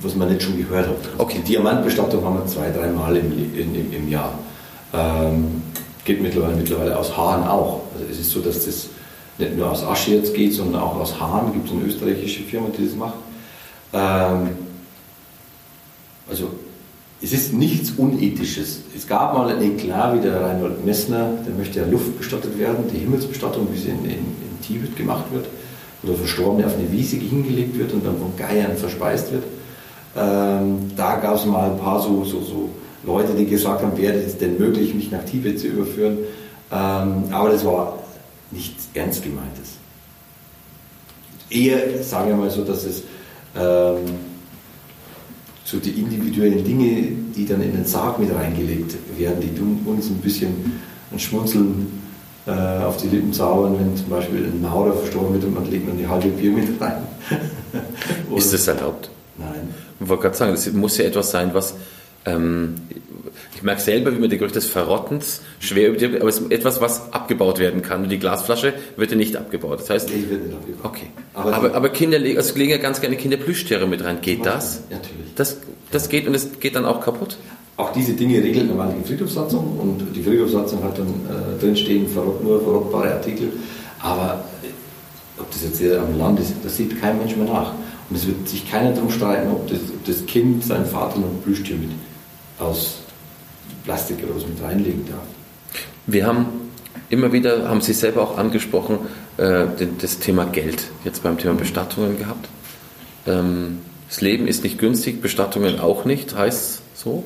was 0.00 0.14
man 0.14 0.28
nicht 0.28 0.42
schon 0.42 0.56
gehört 0.56 0.88
hat. 0.88 0.96
Okay. 1.18 1.38
Die 1.38 1.52
Diamantbestattung 1.52 2.24
haben 2.24 2.38
wir 2.38 2.46
zwei, 2.46 2.70
dreimal 2.70 3.16
im, 3.16 3.32
im, 3.32 3.74
im, 3.74 3.92
im 3.92 4.08
Jahr. 4.08 4.38
Ähm, 4.94 5.62
geht 6.04 6.20
mittlerweile, 6.20 6.56
mittlerweile 6.56 6.98
aus 6.98 7.16
Haaren 7.16 7.46
auch. 7.46 7.82
Also 7.94 8.06
es 8.10 8.20
ist 8.20 8.30
so, 8.30 8.40
dass 8.40 8.64
das 8.64 8.88
nicht 9.42 9.56
nur 9.56 9.70
aus 9.70 9.84
Asche 9.84 10.12
jetzt 10.12 10.34
geht, 10.34 10.52
sondern 10.52 10.82
auch 10.82 10.96
aus 10.96 11.18
Haaren. 11.18 11.52
Gibt 11.52 11.66
es 11.66 11.72
eine 11.72 11.84
österreichische 11.84 12.42
Firma, 12.42 12.68
die 12.76 12.86
das 12.86 12.96
macht. 12.96 13.14
Ähm, 13.92 14.50
also 16.28 16.48
es 17.22 17.32
ist 17.32 17.52
nichts 17.52 17.92
Unethisches. 17.92 18.80
Es 18.96 19.06
gab 19.06 19.34
mal 19.34 19.48
ein 19.48 19.62
Eklat, 19.62 20.16
wie 20.16 20.20
der 20.20 20.40
Reinhold 20.40 20.84
Messner, 20.84 21.30
der 21.46 21.54
möchte 21.54 21.80
ja 21.80 21.86
luftbestattet 21.86 22.58
werden, 22.58 22.84
die 22.92 22.98
Himmelsbestattung, 22.98 23.68
wie 23.72 23.78
sie 23.78 23.90
in, 23.90 24.04
in, 24.04 24.10
in 24.10 24.60
Tibet 24.60 24.96
gemacht 24.96 25.24
wird, 25.32 25.46
wo 26.02 26.08
der 26.08 26.16
Verstorbene 26.16 26.66
auf 26.66 26.74
eine 26.76 26.90
Wiese 26.90 27.16
hingelegt 27.16 27.78
wird 27.78 27.92
und 27.92 28.04
dann 28.04 28.18
von 28.18 28.36
Geiern 28.36 28.76
verspeist 28.76 29.32
wird. 29.32 29.44
Ähm, 30.16 30.90
da 30.96 31.16
gab 31.16 31.36
es 31.36 31.46
mal 31.46 31.70
ein 31.70 31.78
paar 31.78 32.02
so, 32.02 32.24
so, 32.24 32.40
so 32.40 32.70
Leute, 33.04 33.34
die 33.34 33.46
gesagt 33.46 33.82
haben, 33.82 33.96
wäre 33.96 34.14
es 34.14 34.38
denn 34.38 34.58
möglich, 34.58 34.94
mich 34.94 35.10
nach 35.10 35.24
Tibet 35.24 35.60
zu 35.60 35.68
überführen. 35.68 36.18
Ähm, 36.72 37.24
aber 37.30 37.50
das 37.50 37.64
war 37.64 37.98
nichts 38.52 38.88
Ernst 38.94 39.22
gemeintes. 39.22 39.78
Eher, 41.50 42.02
sagen 42.02 42.28
wir 42.28 42.36
mal 42.36 42.50
so, 42.50 42.64
dass 42.64 42.84
es 42.84 43.02
ähm, 43.56 43.98
so 45.64 45.78
die 45.78 45.90
individuellen 45.90 46.64
Dinge, 46.64 47.08
die 47.34 47.46
dann 47.46 47.62
in 47.62 47.72
den 47.72 47.84
Sarg 47.84 48.18
mit 48.18 48.34
reingelegt 48.34 48.96
werden, 49.18 49.40
die 49.40 49.54
tun 49.54 49.80
uns 49.86 50.06
ein 50.08 50.18
bisschen 50.18 50.80
ein 51.10 51.18
Schmunzeln 51.18 52.00
äh, 52.46 52.50
auf 52.50 52.96
die 52.96 53.08
Lippen 53.08 53.32
zaubern, 53.32 53.78
wenn 53.78 53.96
zum 53.96 54.08
Beispiel 54.08 54.44
ein 54.44 54.60
Maurer 54.60 54.94
verstorben 54.94 55.34
wird 55.34 55.44
und 55.44 55.54
man 55.54 55.70
legt 55.70 55.88
dann 55.88 55.98
die 55.98 56.06
halbe 56.06 56.28
Bier 56.28 56.50
mit 56.50 56.80
rein. 56.80 57.02
Ist 58.34 58.52
das 58.52 58.66
erlaubt? 58.66 59.10
Nein. 59.38 59.74
Ich 60.00 60.08
wollte 60.08 60.22
gerade 60.22 60.36
sagen, 60.36 60.52
das 60.52 60.72
muss 60.72 60.98
ja 60.98 61.04
etwas 61.04 61.30
sein, 61.30 61.54
was 61.54 61.74
ähm, 62.24 62.74
ich 63.54 63.62
merke 63.62 63.80
selber, 63.80 64.12
wie 64.14 64.18
mir 64.18 64.28
der 64.28 64.38
Geruch 64.38 64.52
des 64.52 64.66
Verrottens 64.66 65.40
schwer 65.60 65.88
über 65.88 65.96
die, 65.98 66.06
aber 66.20 66.28
es 66.28 66.38
ist 66.38 66.50
etwas, 66.52 66.80
was 66.80 67.12
abgebaut 67.12 67.58
werden 67.58 67.82
kann. 67.82 68.02
Und 68.04 68.08
die 68.08 68.18
Glasflasche 68.18 68.74
wird 68.96 69.10
ja 69.10 69.16
nicht 69.16 69.36
abgebaut. 69.36 69.80
Das 69.80 69.90
heißt, 69.90 70.10
Ich 70.10 70.30
werde 70.30 70.44
nicht 70.44 70.54
abgebaut. 70.54 70.84
okay. 70.84 71.06
Aber- 71.34 71.54
Aber, 71.54 71.74
aber, 71.74 71.88
Kinder 71.90 72.18
legen, 72.18 72.38
also 72.38 72.56
legen 72.58 72.70
ja 72.72 72.78
ganz 72.78 73.00
gerne 73.00 73.16
Kinder 73.16 73.36
Plüschtiere 73.36 73.86
mit 73.86 74.02
rein. 74.04 74.18
Geht 74.20 74.44
das? 74.46 74.82
Natürlich. 74.90 75.34
Das, 75.36 75.56
das 75.90 76.08
geht 76.08 76.26
und 76.26 76.34
es 76.34 76.48
geht 76.60 76.74
dann 76.76 76.84
auch 76.84 77.00
kaputt? 77.00 77.36
Auch 77.76 77.92
diese 77.92 78.12
Dinge 78.12 78.42
regelt 78.42 78.68
normal 78.68 78.94
die 79.02 79.06
Friedhofssatzung 79.08 79.78
und 79.78 80.14
die 80.14 80.22
Friedhofssatzung 80.22 80.82
hat 80.84 80.98
dann 80.98 81.06
äh, 81.08 81.60
drinstehen, 81.60 82.06
verrott, 82.08 82.42
nur 82.44 82.60
verrottbare 82.62 83.12
Artikel. 83.14 83.48
Aber 84.00 84.44
äh, 84.62 85.40
ob 85.40 85.50
das 85.50 85.62
jetzt 85.64 85.78
hier 85.78 86.00
am 86.00 86.18
Land 86.18 86.38
ist, 86.38 86.52
das 86.62 86.76
sieht 86.76 87.00
kein 87.00 87.18
Mensch 87.18 87.34
mehr 87.36 87.46
nach. 87.46 87.72
Und 88.10 88.16
es 88.16 88.26
wird 88.26 88.46
sich 88.46 88.70
keiner 88.70 88.92
darum 88.92 89.10
streiten, 89.10 89.50
ob 89.50 89.66
das, 89.68 89.78
ob 89.78 90.04
das 90.04 90.26
Kind 90.26 90.62
seinen 90.64 90.84
Vater 90.84 91.18
noch 91.18 91.28
ein 91.28 91.40
Plüschtier 91.42 91.76
mit 91.76 91.88
aus 92.58 92.98
Plastik 93.84 94.18
was 94.34 94.46
mit 94.46 94.62
reinlegen 94.62 95.06
darf. 95.06 95.22
Wir 96.06 96.26
haben 96.26 96.46
immer 97.10 97.32
wieder, 97.32 97.68
haben 97.68 97.80
Sie 97.80 97.92
selber 97.92 98.22
auch 98.22 98.38
angesprochen, 98.38 98.98
äh, 99.36 99.66
das 100.00 100.18
Thema 100.18 100.44
Geld 100.46 100.84
jetzt 101.04 101.22
beim 101.22 101.38
Thema 101.38 101.54
Bestattungen 101.54 102.18
gehabt. 102.18 102.48
Ähm, 103.26 103.80
das 104.08 104.20
Leben 104.20 104.46
ist 104.46 104.62
nicht 104.62 104.78
günstig, 104.78 105.22
Bestattungen 105.22 105.80
auch 105.80 106.04
nicht, 106.04 106.36
heißt 106.36 106.82
so. 106.94 107.24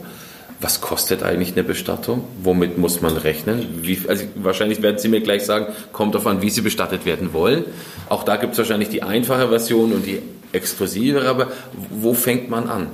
Was 0.60 0.80
kostet 0.80 1.22
eigentlich 1.22 1.52
eine 1.52 1.64
Bestattung? 1.64 2.24
Womit 2.42 2.78
muss 2.78 3.02
man 3.02 3.16
rechnen? 3.16 3.82
Wie, 3.82 3.98
also 4.08 4.24
wahrscheinlich 4.36 4.80
werden 4.80 4.98
Sie 4.98 5.08
mir 5.08 5.20
gleich 5.20 5.44
sagen, 5.44 5.66
kommt 5.92 6.14
darauf 6.14 6.26
an, 6.26 6.40
wie 6.40 6.48
Sie 6.48 6.62
bestattet 6.62 7.04
werden 7.04 7.34
wollen. 7.34 7.64
Auch 8.08 8.22
da 8.22 8.36
gibt 8.36 8.52
es 8.52 8.58
wahrscheinlich 8.58 8.88
die 8.88 9.02
einfache 9.02 9.48
Version 9.48 9.92
und 9.92 10.06
die 10.06 10.22
exklusivere, 10.52 11.28
aber 11.28 11.48
wo 11.90 12.14
fängt 12.14 12.48
man 12.48 12.68
an? 12.68 12.86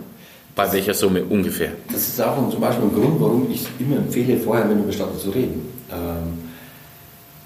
Bei 0.55 0.71
welcher 0.71 0.93
Summe 0.93 1.23
ungefähr? 1.25 1.73
Das 1.91 2.09
ist 2.09 2.21
auch 2.21 2.37
zum 2.51 2.61
Beispiel 2.61 2.85
ein 2.85 2.95
Grund, 2.95 3.21
warum 3.21 3.51
ich 3.51 3.67
immer 3.79 3.97
empfehle, 3.97 4.37
vorher 4.39 4.67
mit 4.67 4.77
einem 4.77 4.87
Bestatter 4.87 5.17
zu 5.19 5.31
reden. 5.31 5.67
Ähm, 5.91 6.51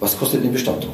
was 0.01 0.19
kostet 0.19 0.43
eine 0.43 0.51
Bestattung? 0.51 0.91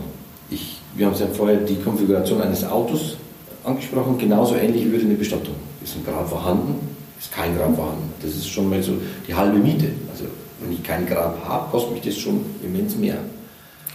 Ich, 0.50 0.78
wir 0.94 1.06
haben 1.06 1.14
es 1.14 1.20
ja 1.20 1.26
vorher 1.28 1.56
die 1.58 1.76
Konfiguration 1.76 2.42
eines 2.42 2.64
Autos 2.64 3.16
angesprochen, 3.64 4.18
genauso 4.18 4.56
ähnlich 4.56 4.90
würde 4.90 5.06
eine 5.06 5.14
Bestattung. 5.14 5.54
Ist 5.82 5.96
ein 5.96 6.04
Grab 6.04 6.28
vorhanden, 6.28 6.96
ist 7.18 7.32
kein 7.32 7.56
Grab 7.56 7.74
vorhanden. 7.74 8.12
Das 8.20 8.30
ist 8.32 8.48
schon 8.48 8.68
mal 8.68 8.82
so 8.82 8.92
die 9.26 9.34
halbe 9.34 9.58
Miete. 9.58 9.88
Also 10.10 10.24
wenn 10.60 10.72
ich 10.72 10.82
kein 10.82 11.06
Grab 11.06 11.42
habe, 11.46 11.70
kostet 11.70 11.92
mich 11.92 12.02
das 12.02 12.16
schon 12.18 12.44
immens 12.62 12.94
mehr. 12.96 13.16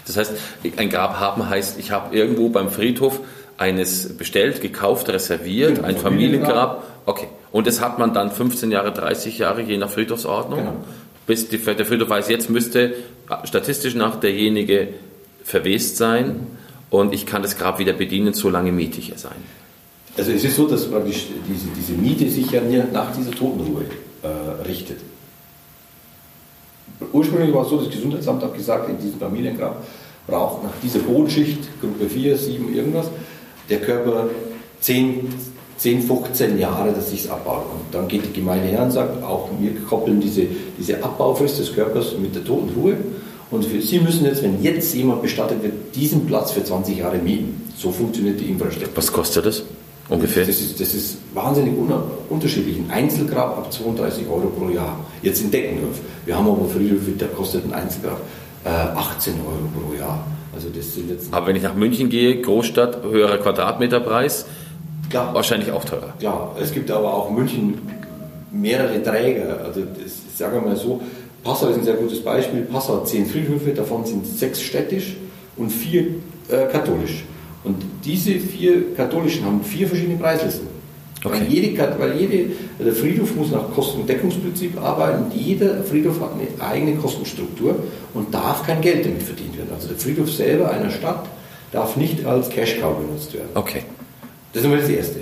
Das 0.07 0.17
heißt, 0.17 0.31
ein 0.77 0.89
Grab 0.89 1.19
haben 1.19 1.47
heißt, 1.47 1.77
ich 1.79 1.91
habe 1.91 2.15
irgendwo 2.15 2.49
beim 2.49 2.69
Friedhof 2.69 3.19
eines 3.57 4.17
bestellt, 4.17 4.61
gekauft, 4.61 5.09
reserviert, 5.09 5.75
Genau, 5.75 5.87
ein 5.87 5.97
Familiengrab. 5.97 6.47
Familiengrab. 6.47 6.83
Okay. 7.05 7.27
Und 7.51 7.67
das 7.67 7.81
hat 7.81 7.97
man 7.99 8.13
dann 8.13 8.31
15 8.31 8.71
Jahre, 8.71 8.91
30 8.91 9.37
Jahre, 9.37 9.61
je 9.61 9.77
nach 9.77 9.89
Friedhofsordnung. 9.89 10.59
Genau. 10.59 10.75
Bis 11.25 11.49
die, 11.49 11.57
der 11.57 11.85
Friedhof 11.85 12.09
weiß, 12.09 12.29
jetzt 12.29 12.49
müsste 12.49 12.93
statistisch 13.43 13.95
nach 13.95 14.19
derjenige 14.19 14.89
verwest 15.43 15.97
sein 15.97 16.47
und 16.89 17.13
ich 17.13 17.25
kann 17.25 17.41
das 17.41 17.57
Grab 17.57 17.79
wieder 17.79 17.93
bedienen, 17.93 18.33
solange 18.33 18.71
miete 18.71 18.99
ich 18.99 19.11
es 19.11 19.25
ein. 19.25 19.35
Also 20.17 20.31
es 20.31 20.43
ist 20.43 20.55
so, 20.55 20.67
dass 20.67 20.89
praktisch 20.89 21.27
diese, 21.47 21.67
diese 21.75 21.93
Miete 21.93 22.29
sich 22.29 22.49
ja 22.49 22.61
nach 22.91 23.15
dieser 23.15 23.31
Totenruhe 23.31 23.83
äh, 24.23 24.67
richtet. 24.67 24.99
Ursprünglich 27.11 27.53
war 27.53 27.63
es 27.63 27.69
so, 27.69 27.77
das 27.77 27.89
Gesundheitsamt 27.89 28.41
hat 28.41 28.55
gesagt, 28.55 28.89
in 28.89 28.97
diesem 28.97 29.19
Familiengrab 29.19 29.85
braucht 30.25 30.63
nach 30.63 30.71
dieser 30.81 30.99
Bodenschicht, 30.99 31.59
Gruppe 31.79 32.09
4, 32.09 32.37
7, 32.37 32.73
irgendwas, 32.73 33.09
der 33.69 33.79
Körper 33.79 34.29
10, 34.81 35.27
10 35.77 36.01
15 36.01 36.57
Jahre, 36.57 36.91
dass 36.91 37.11
sich 37.11 37.29
abbaut. 37.29 37.65
Und 37.71 37.93
dann 37.93 38.07
geht 38.07 38.25
die 38.25 38.33
Gemeinde 38.33 38.67
her 38.67 38.83
und 38.83 38.91
sagt, 38.91 39.23
auch 39.23 39.49
wir 39.59 39.71
koppeln 39.87 40.19
diese, 40.19 40.43
diese 40.77 41.03
Abbaufrist 41.03 41.59
des 41.59 41.73
Körpers 41.73 42.15
mit 42.19 42.35
der 42.35 42.43
Totenruhe. 42.43 42.97
Und 43.49 43.63
für, 43.63 43.81
Sie 43.81 43.99
müssen 43.99 44.25
jetzt, 44.25 44.43
wenn 44.43 44.61
jetzt 44.61 44.93
jemand 44.93 45.21
bestattet 45.21 45.63
wird, 45.63 45.95
diesen 45.95 46.25
Platz 46.25 46.51
für 46.51 46.63
20 46.63 46.97
Jahre 46.97 47.17
mieten. 47.17 47.69
So 47.77 47.91
funktioniert 47.91 48.39
die 48.39 48.45
Infrastruktur. 48.45 48.89
Was 48.95 49.11
kostet 49.11 49.45
das 49.45 49.63
ungefähr? 50.09 50.45
Das 50.45 50.59
ist, 50.59 50.79
das 50.79 50.93
ist 50.93 51.17
wahnsinnig 51.33 51.77
un 51.77 51.93
unterschiedlich. 52.29 52.77
Ein 52.89 53.03
Einzelgrab 53.03 53.57
ab 53.57 53.71
32 53.71 54.27
Euro 54.27 54.47
pro 54.47 54.69
Jahr. 54.69 54.99
Jetzt 55.21 55.41
in 55.41 55.51
Deckenhof. 55.51 55.99
Wir 56.25 56.35
haben 56.35 56.47
aber 56.47 56.65
Friedhöfe, 56.65 57.11
da 57.17 57.27
kostet 57.27 57.65
ein 57.65 57.73
Einzelgrab 57.73 58.19
äh, 58.65 58.69
18 58.69 59.33
Euro 59.35 59.69
pro 59.73 59.93
Jahr. 59.97 60.25
Also 60.53 60.69
das 60.75 60.95
sind 60.95 61.09
jetzt 61.11 61.31
Aber 61.31 61.47
wenn 61.47 61.55
ich 61.55 61.63
nach 61.63 61.75
München 61.75 62.09
gehe, 62.09 62.41
Großstadt, 62.41 63.03
höherer 63.03 63.37
Quadratmeterpreis, 63.37 64.47
ja, 65.11 65.33
wahrscheinlich 65.33 65.71
auch 65.71 65.85
teurer. 65.85 66.13
ja, 66.19 66.51
es 66.59 66.71
gibt 66.71 66.91
aber 66.91 67.13
auch 67.13 67.29
in 67.29 67.35
München 67.35 67.77
mehrere 68.51 69.01
Träger. 69.01 69.61
Also 69.63 69.81
das, 69.81 70.13
ich 70.29 70.37
sage 70.37 70.59
mal 70.61 70.75
so, 70.75 71.01
Passau 71.43 71.67
ist 71.67 71.77
ein 71.77 71.83
sehr 71.83 71.95
gutes 71.95 72.21
Beispiel. 72.21 72.61
Passau 72.61 72.97
hat 72.97 73.07
zehn 73.07 73.25
Friedhöfe, 73.25 73.71
davon 73.71 74.05
sind 74.05 74.25
sechs 74.25 74.61
städtisch 74.61 75.15
und 75.55 75.69
vier 75.69 76.01
äh, 76.49 76.65
katholisch. 76.71 77.23
Und 77.63 77.83
diese 78.03 78.39
vier 78.39 78.95
katholischen 78.95 79.45
haben 79.45 79.63
vier 79.63 79.87
verschiedene 79.87 80.17
Preislisten. 80.17 80.67
Okay. 81.23 81.41
Weil, 81.41 81.47
jede, 81.47 81.99
weil 81.99 82.19
jede, 82.19 82.51
der 82.79 82.93
Friedhof 82.93 83.35
muss 83.35 83.51
nach 83.51 83.71
Kostendeckungsprinzip 83.73 84.79
arbeiten. 84.79 85.31
Jeder 85.35 85.83
Friedhof 85.83 86.21
hat 86.21 86.31
eine 86.33 86.69
eigene 86.69 86.95
Kostenstruktur 86.95 87.75
und 88.13 88.33
darf 88.33 88.65
kein 88.65 88.81
Geld 88.81 89.05
damit 89.05 89.23
verdient 89.23 89.57
werden. 89.57 89.69
Also 89.73 89.87
der 89.87 89.97
Friedhof 89.97 90.31
selber 90.31 90.69
einer 90.69 90.91
Stadt 90.91 91.25
darf 91.71 91.97
nicht 91.97 92.25
als 92.25 92.49
Cash-Cow 92.49 92.97
benutzt 92.97 93.33
werden. 93.33 93.49
Okay. 93.55 93.81
Das 94.53 94.61
ist 94.61 94.65
einmal 94.65 94.81
das 94.81 94.89
Erste. 94.89 95.19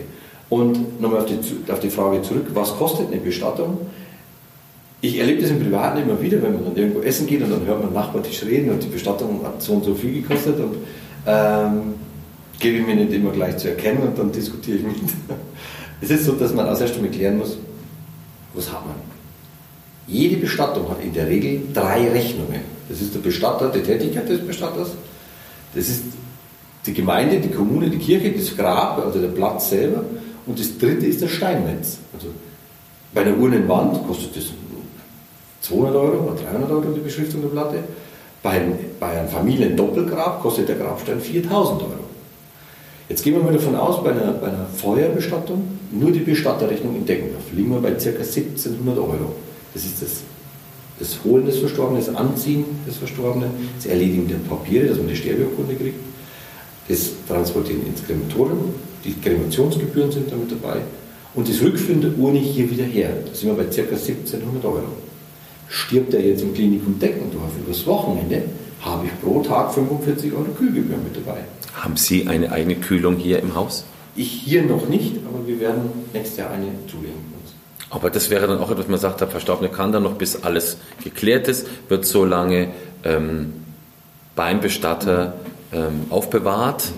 Und 0.49 1.01
nochmal 1.01 1.21
auf 1.21 1.25
die, 1.25 1.71
auf 1.71 1.79
die 1.79 1.89
Frage 1.89 2.21
zurück, 2.21 2.47
was 2.53 2.75
kostet 2.75 3.07
eine 3.07 3.17
Bestattung? 3.17 3.77
Ich 5.01 5.19
erlebe 5.19 5.41
das 5.41 5.51
im 5.51 5.59
Privaten 5.59 6.01
immer 6.01 6.21
wieder, 6.21 6.41
wenn 6.41 6.53
man 6.53 6.65
dann 6.65 6.75
irgendwo 6.75 7.01
essen 7.01 7.27
geht 7.27 7.41
und 7.41 7.51
dann 7.51 7.65
hört 7.65 7.83
man 7.83 7.93
Nachbartisch 7.93 8.43
reden 8.43 8.71
und 8.71 8.81
die 8.81 8.87
Bestattung 8.87 9.41
hat 9.43 9.61
so 9.61 9.73
und 9.73 9.83
so 9.83 9.93
viel 9.93 10.21
gekostet 10.21 10.59
und 10.59 10.77
ähm, 11.27 11.95
gebe 12.59 12.77
ich 12.77 12.85
mir 12.85 12.95
nicht 12.95 13.13
immer 13.13 13.31
gleich 13.31 13.57
zu 13.57 13.69
erkennen 13.69 14.03
und 14.03 14.17
dann 14.17 14.31
diskutiere 14.31 14.77
ich 14.77 14.83
mit. 14.83 14.95
Es 16.01 16.09
ist 16.09 16.25
so, 16.25 16.33
dass 16.33 16.53
man 16.53 16.67
als 16.67 16.81
erstes 16.81 17.01
mal 17.01 17.09
klären 17.09 17.37
muss, 17.37 17.57
was 18.53 18.69
hat 18.71 18.85
man? 18.85 18.95
Jede 20.07 20.35
Bestattung 20.35 20.89
hat 20.89 21.01
in 21.01 21.13
der 21.13 21.27
Regel 21.27 21.61
drei 21.73 22.09
Rechnungen. 22.09 22.61
Das 22.89 23.01
ist 23.01 23.15
der 23.15 23.19
Bestatter, 23.19 23.69
die 23.69 23.81
Tätigkeit 23.81 24.27
des 24.29 24.45
Bestatters, 24.45 24.89
das 25.73 25.87
ist 25.87 26.03
die 26.85 26.93
Gemeinde, 26.93 27.39
die 27.39 27.49
Kommune, 27.49 27.89
die 27.89 27.97
Kirche, 27.97 28.31
das 28.31 28.55
Grab, 28.55 29.03
also 29.03 29.19
der 29.19 29.29
Platz 29.29 29.69
selber. 29.69 30.03
Und 30.45 30.59
das 30.59 30.77
dritte 30.77 31.05
ist 31.05 31.21
das 31.21 31.31
Steinnetz. 31.31 31.97
Also 32.13 32.27
bei 33.13 33.21
einer 33.21 33.37
Urnenwand 33.37 34.05
kostet 34.07 34.35
das 34.35 34.45
200 35.61 35.95
Euro 35.95 36.27
oder 36.27 36.35
300 36.35 36.69
Euro 36.69 36.91
die 36.93 36.99
Beschriftung 36.99 37.41
der 37.41 37.49
Platte. 37.49 37.79
Bei, 38.43 38.61
bei 38.99 39.19
einem 39.19 39.29
Familiendoppelgrab 39.29 40.41
kostet 40.41 40.69
der 40.69 40.75
Grabstein 40.75 41.19
4000 41.19 41.81
Euro. 41.81 42.05
Jetzt 43.09 43.23
gehen 43.23 43.33
wir 43.35 43.43
mal 43.43 43.53
davon 43.53 43.75
aus, 43.75 44.03
bei 44.03 44.11
einer, 44.11 44.33
bei 44.33 44.47
einer 44.47 44.65
Feuerbestattung, 44.65 45.63
nur 45.91 46.11
die 46.11 46.19
Bestatterrechnung 46.19 46.95
in 46.95 47.05
Deckendorf, 47.05 47.43
liegen 47.53 47.71
wir 47.71 47.79
bei 47.79 47.91
ca. 47.91 48.09
1700 48.09 48.97
Euro. 48.97 49.35
Das 49.73 49.85
ist 49.85 50.01
das, 50.01 50.21
das 50.99 51.23
Holen 51.23 51.45
des 51.45 51.57
Verstorbenen, 51.59 52.03
das 52.03 52.15
Anziehen 52.15 52.65
des 52.87 52.97
Verstorbenen, 52.97 53.49
das 53.75 53.85
Erledigen 53.85 54.27
der 54.27 54.37
Papiere, 54.49 54.87
dass 54.87 54.97
man 54.97 55.07
die 55.07 55.15
Sterbeurkunde 55.15 55.75
kriegt, 55.75 55.99
das 56.87 57.11
Transportieren 57.27 57.85
ins 57.87 58.05
Krematorium, 58.05 58.73
die 59.03 59.13
Kremationsgebühren 59.13 60.11
sind 60.11 60.31
damit 60.31 60.51
dabei 60.51 60.81
und 61.33 61.49
das 61.49 61.61
Rückführen 61.61 62.01
der 62.01 62.17
Urne 62.17 62.39
hier 62.39 62.69
wieder 62.69 62.83
her. 62.83 63.09
Da 63.25 63.33
sind 63.33 63.49
wir 63.49 63.63
bei 63.63 63.69
ca. 63.69 63.81
1700 63.81 64.65
Euro. 64.65 64.83
Stirbt 65.67 66.13
er 66.13 66.21
jetzt 66.21 66.41
im 66.41 66.53
Klinikum 66.53 66.99
Deckendorf 66.99 67.51
übers 67.65 67.85
Wochenende, 67.87 68.43
habe 68.81 69.07
ich 69.07 69.21
pro 69.21 69.41
Tag 69.41 69.73
45 69.73 70.31
Euro 70.33 70.45
Kühlgebühren 70.57 71.03
mit 71.03 71.15
dabei. 71.15 71.39
Haben 71.73 71.97
Sie 71.97 72.27
eine 72.27 72.51
eigene 72.51 72.75
Kühlung 72.75 73.17
hier 73.17 73.39
im 73.39 73.55
Haus? 73.55 73.83
Ich 74.15 74.29
hier 74.29 74.63
noch 74.63 74.87
nicht, 74.87 75.15
aber 75.27 75.45
wir 75.45 75.59
werden 75.59 75.89
nächstes 76.13 76.37
Jahr 76.37 76.51
eine 76.51 76.67
zulegen. 76.87 77.35
Aber 77.89 78.09
das 78.09 78.29
wäre 78.29 78.47
dann 78.47 78.59
auch 78.59 78.71
etwas, 78.71 78.87
man 78.87 78.99
sagt, 78.99 79.21
der 79.21 79.27
Verstorbene 79.27 79.69
kann 79.69 79.91
dann 79.91 80.03
noch, 80.03 80.15
bis 80.15 80.43
alles 80.43 80.77
geklärt 81.03 81.47
ist, 81.47 81.67
wird 81.87 82.05
so 82.05 82.25
lange 82.25 82.69
ähm, 83.03 83.53
beim 84.35 84.59
Bestatter 84.59 85.35
ähm, 85.73 86.05
aufbewahrt 86.09 86.91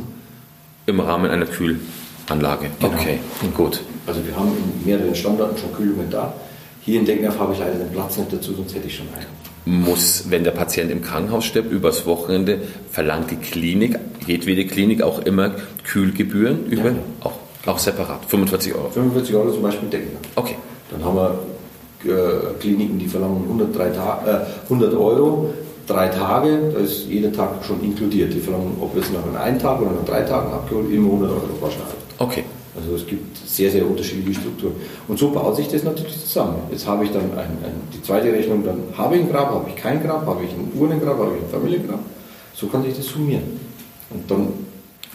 im 0.86 1.00
Rahmen 1.00 1.30
einer 1.32 1.46
Kühlanlage. 1.46 2.68
Genau. 2.80 2.94
Okay, 2.94 3.20
gut. 3.56 3.82
Also 4.06 4.26
wir 4.26 4.36
haben 4.36 4.52
in 4.58 4.86
mehreren 4.86 5.16
Standorten 5.16 5.58
schon 5.58 5.74
Kühlungen 5.74 6.10
da. 6.10 6.34
Hier 6.82 7.00
in 7.00 7.06
Denknerf 7.06 7.38
habe 7.40 7.54
ich 7.54 7.60
leider 7.60 7.76
den 7.76 7.92
Platz 7.92 8.18
nicht 8.18 8.32
dazu, 8.32 8.54
sonst 8.54 8.74
hätte 8.74 8.88
ich 8.88 8.96
schon 8.96 9.08
einen 9.14 9.26
muss, 9.68 10.26
wenn 10.30 10.44
der 10.44 10.52
Patient 10.52 10.90
im 10.92 11.02
Krankenhaus 11.02 11.46
stirbt, 11.46 11.72
übers 11.72 12.06
Wochenende 12.06 12.60
verlangt 12.90 13.32
die 13.32 13.36
Klinik, 13.36 14.00
jedwede 14.26 14.66
Klinik 14.66 15.02
auch 15.02 15.20
immer 15.20 15.52
Kühlgebühren 15.84 16.66
über, 16.68 16.90
Ja. 16.90 16.96
auch, 17.22 17.34
auch 17.66 17.78
separat, 17.78 18.26
45 18.28 18.74
Euro. 18.74 18.90
45 18.90 19.36
Euro 19.36 19.52
zum 19.52 19.62
Beispiel 19.62 19.90
Deckner. 19.90 20.20
Okay. 20.36 20.56
Dann 20.90 21.04
haben 21.04 21.16
wir 21.18 21.40
äh, 22.06 22.60
Kliniken, 22.62 22.98
die 22.98 23.08
verlangen 23.08 23.44
103 23.44 23.90
Ta 23.90 24.24
äh, 24.26 24.64
100 24.64 24.94
Euro, 24.94 25.54
drei 25.88 26.10
Tage, 26.10 26.72
da 26.74 26.80
ist 26.80 27.08
jeder 27.08 27.32
Tag 27.32 27.64
schon 27.64 27.84
inkludiert. 27.84 28.34
Die 28.34 28.40
verlangen, 28.40 28.78
ob 28.80 28.96
jetzt 28.96 29.12
nach 29.14 29.42
einem 29.42 29.58
Tag 29.58 29.82
oder 29.82 29.92
nach 29.92 30.06
drei 30.06 30.22
Tagen 30.22 30.52
abgeholt, 30.52 30.92
immer 30.92 31.08
100 31.08 31.32
Euro 31.32 31.42
pauschal. 31.60 31.88
Okay. 32.20 32.44
Also 32.76 32.96
es 32.96 33.08
gibt 33.08 33.36
sehr, 33.38 33.72
sehr 33.72 33.88
unterschiedliche 33.88 34.40
Strukturen. 34.40 34.76
Und 35.08 35.18
so 35.18 35.32
baut 35.32 35.56
sich 35.56 35.68
das 35.68 35.84
natürlich 35.84 36.20
zusammen. 36.20 36.58
Jetzt 36.70 36.86
habe 36.86 37.06
ich 37.06 37.12
dann 37.12 37.24
ein, 37.32 37.58
ein, 37.64 37.82
die 37.92 38.02
zweite 38.04 38.32
Rechnung, 38.32 38.64
dann 38.64 38.84
habe 38.96 39.16
ich 39.16 39.22
ein 39.24 39.32
Grab, 39.32 39.50
habe 39.50 39.70
ich 39.70 39.76
kein 39.76 40.04
Grab, 40.04 40.28
habe 40.28 40.44
ich 40.44 40.52
ein 40.52 40.72
Urnengrab, 40.80 41.18
habe 41.18 41.32
ich 41.38 41.44
ein 41.44 41.50
Familiengrab. 41.50 42.00
So 42.54 42.68
kann 42.68 42.84
sich 42.84 42.96
das 42.96 43.08
summieren. 43.08 43.44
Und 44.12 44.30
dann, 44.30 44.48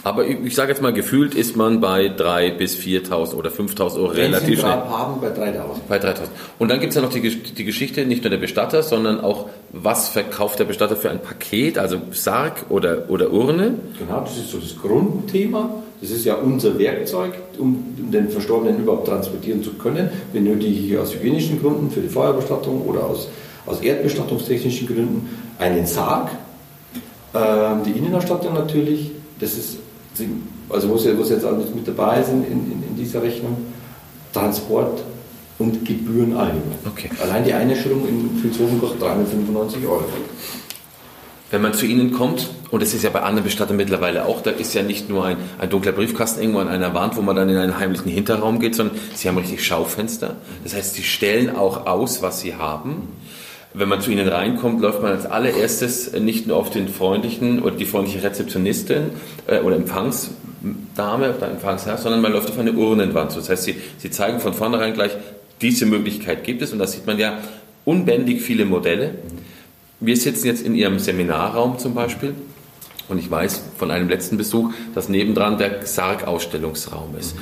Aber 0.05 0.27
ich, 0.27 0.39
ich 0.45 0.55
sage 0.55 0.71
jetzt 0.73 0.83
mal, 0.83 0.93
gefühlt 0.93 1.35
ist 1.35 1.57
man 1.57 1.81
bei 1.81 2.07
3.000 2.07 2.57
bis 2.57 2.77
4.000 2.77 3.35
oder 3.35 3.51
5.000 3.51 3.97
Euro 3.97 4.07
relativ 4.07 4.61
schnell. 4.61 4.73
Haben, 4.73 5.21
bei 5.21 5.31
3000. 5.31 5.89
Bei 5.89 5.99
3.000. 5.99 6.15
Und 6.59 6.71
dann 6.71 6.81
gibt 6.81 6.91
es 6.91 6.97
ja 6.97 7.03
noch 7.03 7.11
die, 7.11 7.21
die 7.21 7.65
Geschichte, 7.65 8.05
nicht 8.05 8.25
nur 8.25 8.31
der 8.31 8.39
Bestatter, 8.39 8.83
sondern 8.83 9.21
auch, 9.21 9.49
was 9.71 10.09
verkauft 10.09 10.59
der 10.59 10.65
Bestatter 10.65 10.97
für 10.97 11.11
ein 11.11 11.21
Paket, 11.21 11.79
also 11.79 11.99
Sarg 12.11 12.67
oder, 12.69 13.09
oder 13.09 13.33
Urne. 13.33 13.75
Genau, 13.99 14.21
das 14.21 14.37
ist 14.37 14.51
so 14.51 14.59
das 14.59 14.77
Grundthema. 14.77 15.83
Das 16.01 16.11
ist 16.11 16.25
ja 16.25 16.35
unser 16.35 16.77
Werkzeug, 16.81 17.35
um 17.59 17.95
den 17.97 18.29
Verstorbenen 18.29 18.83
überhaupt 18.83 19.07
transportieren 19.07 19.63
zu 19.63 19.75
können. 19.75 20.11
Benötige 20.33 20.67
ich 20.67 20.99
aus 20.99 21.15
hygienischen 21.15 21.63
Gründen 21.63 21.93
für 21.93 22.01
die 22.01 22.09
Feuerbestattung 22.09 22.83
oder 22.83 23.07
aus, 23.07 23.29
aus 23.67 23.81
erdbestattungstechnischen 23.81 24.89
Gründen 24.89 25.31
einen 25.61 25.87
Sarg. 25.87 26.29
Ähm, 27.35 27.85
die 27.87 27.93
Innenausstattung 27.93 28.53
natürlich, 28.53 29.13
das 29.39 29.53
ist, 29.53 29.79
also 30.69 30.89
wo 30.89 30.95
es 30.95 31.05
jetzt 31.31 31.45
alles 31.45 31.75
mit 31.75 31.87
dabei 31.87 32.23
sind 32.23 32.47
in, 32.47 32.73
in, 32.73 32.83
in 32.89 32.97
dieser 32.97 33.23
Rechnung, 33.23 33.57
Transport 34.33 35.03
und 35.59 35.85
Gebühren 35.85 36.37
allgemein. 36.37 36.79
Okay. 36.87 37.11
Allein 37.23 37.45
die 37.45 37.53
Einstellung 37.53 38.07
in 38.09 38.43
Vilshofen 38.43 38.81
kostet 38.81 39.03
395 39.03 39.87
Euro. 39.87 40.05
Wenn 41.51 41.61
man 41.61 41.75
zu 41.75 41.85
Ihnen 41.85 42.13
kommt, 42.13 42.49
und 42.71 42.83
das 42.83 42.95
ist 42.95 43.03
ja 43.03 43.11
bei 43.11 43.21
anderen 43.21 43.45
Bestattern 43.45 43.77
mittlerweile 43.77 44.25
auch, 44.25 44.41
da 44.41 44.51
ist 44.51 44.73
ja 44.73 44.83
nicht 44.83 45.11
nur 45.11 45.27
ein, 45.27 45.37
ein 45.59 45.69
dunkler 45.69 45.93
Briefkasten 45.93 46.41
irgendwo 46.41 46.61
an 46.61 46.69
einer 46.69 46.95
Wand, 46.95 47.15
wo 47.17 47.21
man 47.21 47.37
dann 47.37 47.51
in 47.51 47.59
einen 47.59 47.79
heimlichen 47.79 48.11
Hinterraum 48.11 48.59
geht, 48.59 48.75
sondern 48.75 48.97
Sie 49.15 49.29
haben 49.29 49.37
richtig 49.37 49.63
Schaufenster. 49.63 50.37
Das 50.65 50.75
heißt, 50.75 50.95
Sie 50.95 51.03
stellen 51.03 51.55
auch 51.55 51.87
aus, 51.87 52.23
was 52.23 52.41
Sie 52.41 52.55
haben. 52.55 53.09
Wenn 53.75 53.89
man 53.89 54.01
zu 54.01 54.11
Ihnen 54.11 54.29
reinkommt, 54.29 54.83
läuft 54.83 55.01
man 55.03 55.13
als 55.13 55.25
allererstes 55.25 56.13
nicht 56.13 56.47
nur 56.47 56.57
auf 56.57 56.71
den 56.71 56.89
freundlichen 56.89 57.63
oder 57.63 57.75
die 57.75 57.87
freundliche 57.87 58.23
Rezeptionistin 58.23 59.11
äh, 59.47 59.61
oder 59.61 59.77
Empfangsdame 59.77 61.35
oder 61.35 61.51
Empfangsherr, 61.51 61.97
sondern 61.97 62.21
man 62.21 62.33
läuft 62.33 62.51
auf 62.51 62.59
eine 62.59 62.73
Urnenwand. 62.73 63.35
Das 63.35 63.49
heißt, 63.49 63.65
Sie, 63.65 63.77
Sie 63.99 64.11
zeigen 64.11 64.41
von 64.41 64.53
vornherein 64.53 64.93
gleich, 64.93 65.13
diese 65.63 65.87
Möglichkeit 65.87 66.45
gibt 66.45 66.61
es 66.61 66.73
und 66.73 66.81
da 66.81 66.87
sieht 66.87 67.07
man 67.07 67.19
ja 67.19 67.39
unbändig 67.85 68.43
viele 68.43 68.65
Modelle. 68.65 69.15
Wir 70.01 70.17
sitzen 70.17 70.47
jetzt 70.47 70.67
in 70.67 70.75
Ihrem 70.75 70.99
Seminarraum 70.99 71.79
zum 71.79 71.95
Beispiel 71.95 72.35
und 73.09 73.19
ich 73.19 73.31
weiß 73.31 73.63
von 73.79 73.91
einem 73.91 74.09
letzten 74.09 74.37
Besuch, 74.37 74.73
dass 74.95 75.09
nebendran 75.09 75.59
der 75.59 75.87
Sarg-Ausstellungsraum 75.87 77.15
ist. 77.19 77.37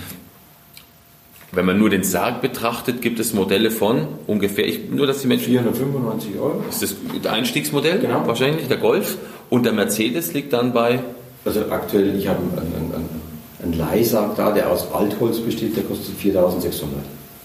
Wenn 1.52 1.66
man 1.66 1.78
nur 1.78 1.90
den 1.90 2.04
Sarg 2.04 2.40
betrachtet, 2.42 3.02
gibt 3.02 3.18
es 3.18 3.32
Modelle 3.34 3.72
von 3.72 4.06
ungefähr, 4.28 4.66
ich, 4.68 4.88
nur 4.88 5.06
dass 5.06 5.20
die 5.22 5.26
Menschen 5.26 5.46
495 5.46 6.38
Euro. 6.38 6.62
das 6.66 6.82
ist 6.82 6.96
das 7.22 7.32
Einstiegsmodell 7.32 7.98
Genau. 7.98 8.24
wahrscheinlich, 8.26 8.68
der 8.68 8.76
Golf. 8.76 9.18
Und 9.48 9.66
der 9.66 9.72
Mercedes 9.72 10.32
liegt 10.32 10.52
dann 10.52 10.72
bei, 10.72 11.00
Also 11.44 11.62
aktuell, 11.70 12.16
ich 12.16 12.28
habe 12.28 12.38
einen, 12.38 12.92
einen, 12.92 13.20
einen, 13.64 13.72
Leihsarg 13.72 14.36
da, 14.36 14.52
der 14.52 14.70
aus 14.70 14.92
Altholz 14.92 15.40
besteht, 15.40 15.76
der 15.76 15.82
kostet 15.84 16.16
4600. 16.16 17.04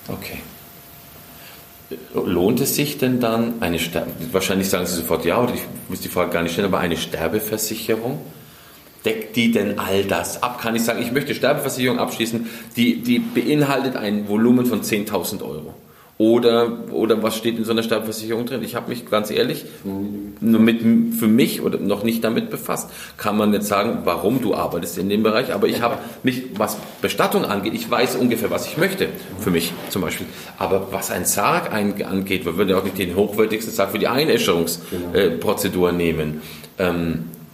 okay. 0.10 0.38
Lohnt 2.14 2.60
es 2.62 2.76
sich 2.76 2.97
denn 2.97 3.20
dann 3.20 3.56
eine 3.62 3.78
Sterbe, 3.78 4.10
wahrscheinlich 4.32 4.70
sagen 4.70 4.86
Sie 4.88 4.95
sofort 4.95 5.24
ja, 5.24 5.41
oder 5.41 5.53
ich 5.53 5.62
muss 5.88 6.01
die 6.01 6.10
Frage 6.10 6.32
gar 6.32 6.41
nicht 6.41 6.53
stellen, 6.53 6.68
aber 6.68 6.80
eine 6.80 6.97
Sterbeversicherung? 6.97 8.20
Deckt 9.06 9.36
die 9.36 9.51
denn 9.51 9.80
all 9.80 10.03
das 10.03 10.41
ab? 10.41 10.60
Kann 10.60 10.76
ich 10.76 10.84
sagen, 10.84 11.01
ich 11.01 11.12
möchte 11.12 11.36
Sterbeversicherung 11.36 11.99
abschließen, 11.99 12.47
die, 12.76 13.01
die 13.01 13.20
beinhaltet 13.20 13.95
ein 13.95 14.28
Volumen 14.28 14.66
von 14.66 14.82
10.000 14.82 15.43
Euro? 15.43 15.76
Oder, 16.18 16.91
oder 16.91 17.22
was 17.24 17.36
steht 17.36 17.58
in 17.58 17.66
so 17.66 17.72
einer 17.72 17.84
Sterbeversicherung 17.84 18.45
drin? 18.45 18.64
Ich 18.64 18.76
habe 18.76 18.88
mich 18.88 19.10
ganz 19.10 19.30
ehrlich 19.32 19.66
nur 19.84 20.62
mit, 20.62 20.80
für 21.20 21.28
mich 21.28 21.62
oder 21.62 21.78
noch 21.78 22.03
nicht 22.03 22.24
damit 22.24 22.49
befasst. 22.49 22.89
Kann 23.18 23.36
man 23.36 23.51
jetzt 23.51 23.68
sagen, 23.68 23.99
warum 24.06 24.41
du 24.41 24.56
arbeitest 24.56 24.97
in 24.97 25.10
dem 25.10 25.24
Bereich, 25.24 25.53
aber 25.53 25.68
ich 25.68 25.82
habe 25.82 25.97
mich, 26.24 26.43
was 26.58 26.78
Bestattung 27.01 27.43
angeht, 27.43 27.74
ich 27.74 27.91
weiß 27.91 28.16
ungefähr, 28.16 28.49
was 28.49 28.66
ich 28.66 28.78
möchte, 28.78 29.10
für 29.41 29.51
mich 29.51 29.74
zum 29.89 30.03
Beispiel. 30.03 30.26
Aber 30.58 30.88
was 30.91 31.12
ein 31.12 31.26
Sarg 31.26 31.74
angeht, 31.74 32.45
wir 32.45 32.56
würden 32.56 32.70
ja 32.70 32.78
auch 32.78 32.86
nicht 32.86 32.97
den 32.97 33.14
hochwertigsten 33.18 33.74
Sarg 33.74 33.91
für 33.91 33.99
die 33.99 34.08
Einäscherungsprozedur 34.08 35.91
nehmen. 35.91 36.41
Ähm, 36.80 37.26
äh, 37.32 37.45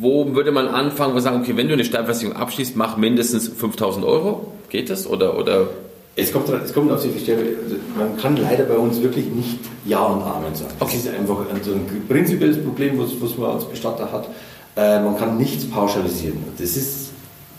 wo 0.00 0.34
würde 0.34 0.52
man 0.52 0.68
anfangen, 0.68 1.14
wo 1.14 1.20
sagen, 1.20 1.40
okay, 1.40 1.56
wenn 1.56 1.68
du 1.68 1.74
eine 1.74 1.84
Sterbeversicherung 1.84 2.36
abschließt, 2.36 2.76
mach 2.76 2.96
mindestens 2.96 3.48
5000 3.48 4.04
Euro. 4.04 4.52
Geht 4.70 4.90
das? 4.90 5.06
Oder, 5.06 5.38
oder 5.38 5.68
Es 6.16 6.32
kommt, 6.32 6.48
es 6.48 6.72
kommt 6.72 6.90
auf 6.92 7.02
die 7.02 7.18
Stelle, 7.18 7.42
also 7.64 7.76
man 7.96 8.16
kann 8.16 8.36
leider 8.36 8.64
bei 8.64 8.76
uns 8.76 9.00
wirklich 9.02 9.26
nicht 9.26 9.58
Ja 9.84 10.00
und 10.04 10.22
Amen 10.22 10.54
sagen. 10.54 10.70
Das 10.78 10.88
Okay. 10.88 10.96
ist 10.98 11.08
einfach 11.08 11.38
ein, 11.50 11.62
so 11.62 11.72
ein 11.72 11.86
prinzipielles 12.08 12.62
Problem, 12.62 12.98
was, 12.98 13.10
was 13.20 13.36
man 13.38 13.50
als 13.52 13.64
Bestatter 13.64 14.10
hat. 14.10 14.28
Äh, 14.76 15.00
man 15.02 15.16
kann 15.16 15.36
nichts 15.38 15.64
pauschalisieren. 15.66 16.38
Das 16.58 16.76
ist 16.76 17.10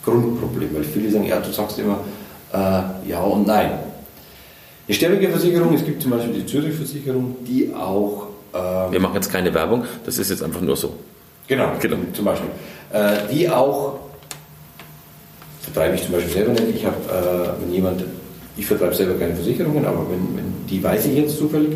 Grundproblem, 0.04 0.74
weil 0.74 0.84
viele 0.84 1.10
sagen, 1.10 1.24
ja, 1.26 1.40
du 1.40 1.50
sagst 1.50 1.78
immer 1.78 1.98
äh, 2.52 3.08
Ja 3.10 3.20
und 3.22 3.46
Nein. 3.46 3.70
Die 4.88 4.94
Sterbeversicherung, 4.94 5.74
es 5.74 5.84
gibt 5.84 6.00
zum 6.02 6.12
Beispiel 6.12 6.34
die 6.34 6.46
Zürich-Versicherung, 6.46 7.36
die 7.46 7.72
auch 7.74 8.28
ähm, 8.54 8.92
wir 8.92 9.00
machen 9.00 9.14
jetzt 9.16 9.32
keine 9.32 9.52
Werbung, 9.52 9.84
das 10.04 10.18
ist 10.18 10.30
jetzt 10.30 10.42
einfach 10.42 10.60
nur 10.60 10.76
so. 10.76 10.92
Genau, 11.46 11.72
Genau. 11.80 11.96
zum 12.12 12.24
Beispiel. 12.24 12.50
Äh, 12.92 13.32
die 13.32 13.48
auch, 13.48 13.98
vertreibe 15.60 15.94
ich 15.94 16.02
zum 16.02 16.12
Beispiel 16.12 16.32
selber 16.32 16.52
nicht, 16.52 16.76
ich 16.76 16.84
habe, 16.84 16.96
äh, 16.96 17.62
wenn 17.62 17.72
jemand, 17.72 18.04
ich 18.56 18.66
vertreibe 18.66 18.94
selber 18.94 19.14
keine 19.18 19.34
Versicherungen, 19.34 19.84
aber 19.84 20.06
wenn, 20.10 20.36
wenn 20.36 20.66
die 20.68 20.82
weiß 20.82 21.06
ich 21.06 21.14
jetzt 21.16 21.38
zufällig, 21.38 21.72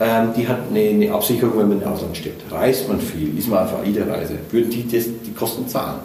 ähm, 0.00 0.30
die 0.36 0.46
hat 0.46 0.58
eine, 0.70 0.80
eine 0.80 1.12
Absicherung, 1.12 1.58
wenn 1.58 1.68
man 1.68 1.82
im 1.82 1.88
Ausland 1.88 2.16
stirbt. 2.16 2.42
Reist 2.50 2.88
man 2.88 3.00
viel, 3.00 3.36
ist 3.38 3.48
man 3.48 3.64
auf 3.64 3.80
AIDA-Reise, 3.80 4.34
würden 4.50 4.70
die 4.70 4.86
das, 4.88 5.04
die 5.24 5.32
Kosten 5.32 5.66
zahlen. 5.68 6.00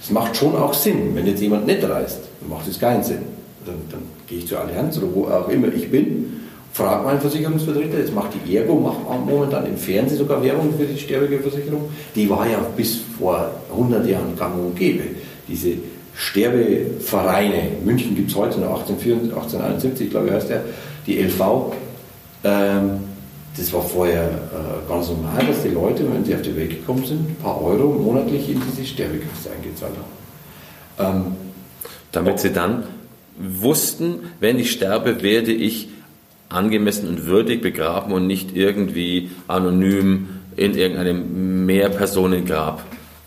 Das 0.00 0.10
macht 0.10 0.36
schon 0.36 0.56
auch 0.56 0.72
Sinn. 0.72 1.14
Wenn 1.14 1.26
jetzt 1.26 1.42
jemand 1.42 1.66
nicht 1.66 1.86
reist, 1.86 2.20
dann 2.40 2.48
macht 2.48 2.66
es 2.66 2.78
keinen 2.80 3.02
Sinn. 3.02 3.22
Dann, 3.66 3.74
dann 3.90 4.02
gehe 4.26 4.38
ich 4.38 4.46
zur 4.46 4.60
Allianz 4.60 4.96
oder 4.96 5.08
wo 5.14 5.26
auch 5.26 5.48
immer 5.50 5.68
ich 5.68 5.90
bin 5.90 6.40
fragt 6.72 7.04
mein 7.04 7.20
Versicherungsvertreter, 7.20 7.98
jetzt 7.98 8.14
macht 8.14 8.30
die 8.34 8.56
Ergo, 8.56 8.74
macht 8.74 8.98
momentan 9.26 9.66
im 9.66 9.76
Fernsehen 9.76 10.18
sogar 10.18 10.42
Werbung 10.42 10.72
für 10.76 10.84
die 10.84 10.98
Sterbegeldversicherung. 10.98 11.90
Die 12.14 12.28
war 12.30 12.48
ja 12.48 12.58
bis 12.76 13.00
vor 13.18 13.50
100 13.72 14.06
Jahren 14.06 14.36
gang 14.36 14.54
und 14.54 14.76
gäbe. 14.76 15.02
Diese 15.48 15.72
Sterbevereine, 16.14 17.62
München 17.84 18.14
gibt 18.14 18.30
es 18.30 18.36
heute 18.36 18.60
noch, 18.60 18.80
1871, 18.80 20.10
glaube 20.10 20.28
ich, 20.28 20.32
heißt 20.32 20.50
der, 20.50 20.64
die 21.06 21.18
LV, 21.18 21.72
ähm, 22.44 23.00
das 23.56 23.72
war 23.72 23.82
vorher 23.82 24.24
äh, 24.24 24.88
ganz 24.88 25.08
normal, 25.08 25.44
dass 25.46 25.62
die 25.62 25.70
Leute, 25.70 26.04
wenn 26.12 26.24
sie 26.24 26.34
auf 26.34 26.42
die 26.42 26.56
Welt 26.56 26.70
gekommen 26.70 27.04
sind, 27.04 27.28
ein 27.28 27.36
paar 27.42 27.60
Euro 27.62 27.88
monatlich 27.88 28.48
in 28.48 28.62
diese 28.70 28.86
Sterbekasse 28.86 29.50
eingezahlt 29.56 29.92
haben. 30.98 31.26
Ähm, 31.26 31.36
Damit 32.12 32.38
sie 32.38 32.52
dann 32.52 32.84
wussten, 33.36 34.20
wenn 34.38 34.58
ich 34.58 34.70
sterbe, 34.70 35.22
werde 35.22 35.52
ich 35.52 35.88
angemessen 36.50 37.08
und 37.08 37.26
würdig 37.26 37.62
begraben 37.62 38.12
und 38.12 38.26
nicht 38.26 38.54
irgendwie 38.54 39.30
anonym 39.48 40.28
in 40.56 40.74
irgendeinem 40.74 41.64
Mehrpersonengrab 41.64 42.84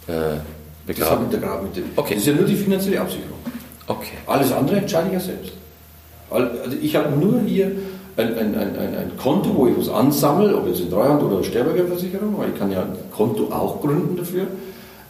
äh, 0.07 0.11
das 0.11 0.41
begraben. 0.85 1.25
mit 1.63 1.75
dem. 1.75 1.83
Okay. 1.95 2.13
Das 2.13 2.23
ist 2.23 2.27
ja 2.27 2.33
nur 2.33 2.45
die 2.45 2.55
finanzielle 2.55 3.01
Absicherung. 3.01 3.37
Okay. 3.87 4.17
Alles 4.27 4.51
andere 4.51 4.77
entscheide 4.77 5.07
ich 5.07 5.13
ja 5.13 5.19
selbst. 5.19 5.53
Also 6.29 6.47
ich 6.81 6.95
habe 6.95 7.17
nur 7.17 7.41
hier 7.41 7.71
ein, 8.17 8.37
ein, 8.37 8.55
ein, 8.55 8.77
ein, 8.77 8.95
ein 8.95 9.17
Konto, 9.17 9.55
wo 9.55 9.67
ich 9.67 9.77
was 9.77 9.89
ansammle, 9.89 10.55
ob 10.55 10.67
jetzt 10.67 10.81
in 10.81 10.89
Treuhand 10.89 11.23
oder 11.23 11.43
Sterbegeldversicherung, 11.43 12.37
weil 12.37 12.49
ich 12.49 12.59
kann 12.59 12.71
ja 12.71 12.81
ein 12.81 12.95
Konto 13.11 13.45
auch 13.51 13.81
gründen 13.81 14.15
dafür. 14.17 14.47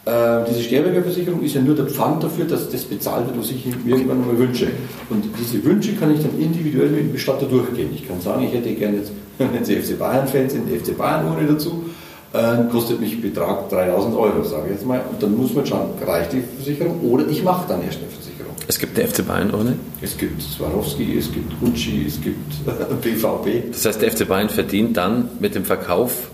Äh, 0.06 0.44
diese 0.50 0.64
Sterbegeldversicherung 0.64 1.42
ist 1.44 1.56
ja 1.56 1.62
nur 1.62 1.76
der 1.76 1.86
Pfand 1.86 2.24
dafür, 2.24 2.44
dass 2.44 2.70
das 2.70 2.84
bezahlt 2.84 3.26
wird, 3.28 3.40
was 3.40 3.52
ich 3.52 3.66
mir 3.66 3.96
irgendwann 3.96 4.28
mal 4.28 4.38
wünsche. 4.38 4.68
Und 5.10 5.24
diese 5.40 5.64
Wünsche 5.64 5.94
kann 5.96 6.14
ich 6.14 6.22
dann 6.22 6.38
individuell 6.38 6.90
mit 6.90 7.00
dem 7.00 7.12
Bestatter 7.14 7.46
durchgehen. 7.46 7.90
Ich 7.96 8.06
kann 8.06 8.20
sagen, 8.20 8.44
ich 8.44 8.54
hätte 8.54 8.74
gerne 8.74 8.98
jetzt, 8.98 9.14
wenn 9.38 9.64
Sie 9.64 9.76
FC 9.78 9.98
Bayern-Fans 9.98 10.54
sind, 10.54 10.68
die 10.70 10.78
FC 10.78 10.98
Bayern-Urne 10.98 11.48
dazu, 11.48 11.86
äh, 12.34 12.70
kostet 12.70 13.00
mich 13.00 13.22
Betrag 13.22 13.70
3000 13.70 14.16
Euro, 14.16 14.44
sage 14.44 14.64
ich 14.66 14.72
jetzt 14.74 14.86
mal. 14.86 15.02
Und 15.10 15.24
dann 15.24 15.38
muss 15.38 15.54
man 15.54 15.66
schauen, 15.66 15.92
reicht 16.06 16.34
die 16.34 16.42
Versicherung 16.58 17.00
oder 17.02 17.26
ich 17.28 17.42
mache 17.42 17.66
dann 17.70 17.82
erst 17.82 18.00
eine 18.00 18.08
Versicherung. 18.08 18.54
Es 18.68 18.78
gibt 18.80 19.00
eine 19.00 19.08
FC 19.08 19.26
Bayern 19.26 19.54
Urne. 19.54 19.76
Es 20.02 20.18
gibt 20.18 20.42
Swarovski, 20.42 21.18
es 21.18 21.32
gibt 21.32 21.58
Gucci, 21.62 22.06
es 22.08 22.20
gibt 22.20 22.66
BVB. 23.02 23.72
Das 23.72 23.86
heißt, 23.86 24.02
der 24.02 24.12
FC 24.12 24.28
Bayern 24.28 24.50
verdient 24.50 24.98
dann 24.98 25.30
mit 25.40 25.56
dem 25.56 25.64
Verkauf 25.64 26.30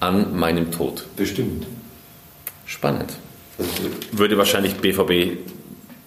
an 0.00 0.36
meinem 0.36 0.70
Tod. 0.70 1.06
Bestimmt. 1.16 1.66
Spannend. 2.66 3.12
Würde 4.12 4.36
wahrscheinlich 4.38 4.74
BVB, 4.74 5.38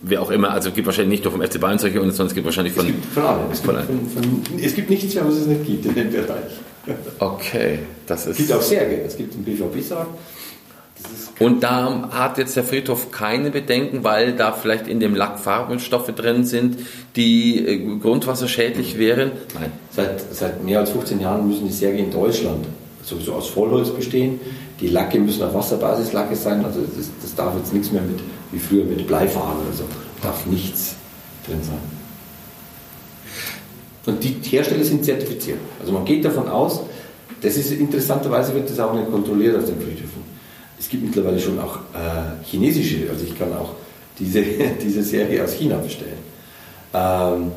wer 0.01 0.21
auch 0.21 0.31
immer, 0.31 0.51
also 0.51 0.69
es 0.69 0.75
gibt 0.75 0.85
wahrscheinlich 0.85 1.19
nicht 1.19 1.23
nur 1.23 1.31
vom 1.31 1.41
FC 1.41 1.59
Bayern 1.59 1.79
solche 1.79 1.99
Urnen, 1.99 2.11
sondern 2.11 2.27
es 2.27 2.33
gibt 2.33 2.45
wahrscheinlich 2.45 2.73
es 2.73 2.77
von. 2.79 2.87
gibt 2.87 3.05
von 3.05 3.23
allem. 3.23 3.51
Es 3.51 3.59
von 3.61 3.75
gibt, 3.75 3.89
allem. 3.89 4.07
von, 4.09 4.23
von, 4.43 4.59
es 4.63 4.75
gibt 4.75 4.89
nichts 4.89 5.15
mehr, 5.15 5.25
was 5.25 5.35
es 5.35 5.47
nicht 5.47 5.65
gibt 5.65 5.85
in 5.85 5.95
dem 5.95 6.11
Bereich. 6.11 6.51
Okay, 7.19 7.79
das 8.05 8.27
Es 8.27 8.37
gibt 8.37 8.49
ist. 8.49 8.55
auch 8.55 8.61
Särge. 8.61 9.01
Es 9.05 9.17
gibt 9.17 9.33
einen 9.33 9.43
BVB-Sarg. 9.43 10.07
Und 11.39 11.61
da 11.61 12.09
hat 12.11 12.37
jetzt 12.39 12.55
der 12.55 12.63
Friedhof 12.63 13.11
keine 13.11 13.51
Bedenken, 13.51 14.03
weil 14.03 14.33
da 14.33 14.51
vielleicht 14.51 14.87
in 14.87 14.99
dem 14.99 15.13
Lack 15.13 15.37
Farbstoffe 15.39 16.07
drin 16.15 16.43
sind, 16.43 16.79
die 17.15 17.65
äh, 17.67 17.99
grundwasserschädlich 17.99 18.97
wären. 18.97 19.31
Nein. 19.53 19.71
Seit, 19.91 20.21
seit 20.33 20.63
mehr 20.63 20.79
als 20.79 20.89
15 20.89 21.19
Jahren 21.19 21.47
müssen 21.47 21.67
die 21.67 21.73
Särge 21.73 21.99
in 21.99 22.09
Deutschland 22.11 22.65
sowieso 23.03 23.33
aus 23.33 23.49
Vollholz 23.49 23.89
bestehen. 23.91 24.39
Die 24.79 24.87
Lacke 24.87 25.19
müssen 25.19 25.43
auf 25.43 25.53
Wasserbasislacke 25.53 26.35
sein. 26.35 26.63
Also 26.63 26.81
das, 26.81 27.09
das 27.21 27.35
darf 27.35 27.55
jetzt 27.57 27.73
nichts 27.73 27.91
mehr 27.91 28.01
mit, 28.01 28.19
wie 28.51 28.59
früher 28.59 28.85
mit 28.85 29.07
Bleifarbe 29.07 29.61
oder 29.61 29.73
so. 29.75 29.83
Darf 30.21 30.45
nichts 30.45 30.95
drin 31.45 31.59
sein. 31.63 31.97
Und 34.05 34.23
die 34.23 34.37
Hersteller 34.49 34.83
sind 34.83 35.03
zertifiziert. 35.03 35.59
Also 35.79 35.91
man 35.91 36.05
geht 36.05 36.23
davon 36.23 36.47
aus, 36.47 36.81
das 37.41 37.57
ist 37.57 37.71
interessanterweise 37.71 38.53
wird 38.53 38.69
das 38.69 38.79
auch 38.79 38.93
nicht 38.93 39.11
kontrolliert 39.11 39.57
auf 39.57 39.65
den 39.65 39.75
Friedhöfen. 39.75 40.23
Es 40.79 40.87
gibt 40.89 41.03
mittlerweile 41.03 41.39
schon 41.39 41.59
auch 41.59 41.77
äh, 41.93 42.43
chinesische, 42.43 43.09
also 43.09 43.25
ich 43.25 43.37
kann 43.37 43.51
auch 43.53 43.71
diese, 44.17 44.41
diese 44.83 45.03
Serie 45.03 45.43
aus 45.43 45.53
China 45.53 45.77
bestellen. 45.77 46.17
Ähm, 46.93 47.51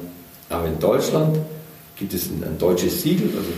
aber 0.49 0.66
in 0.66 0.79
Deutschland 0.81 1.39
gibt 1.97 2.12
es 2.14 2.27
ein, 2.27 2.43
ein 2.45 2.59
deutsches 2.59 3.03
Siegel, 3.03 3.29
also 3.29 3.49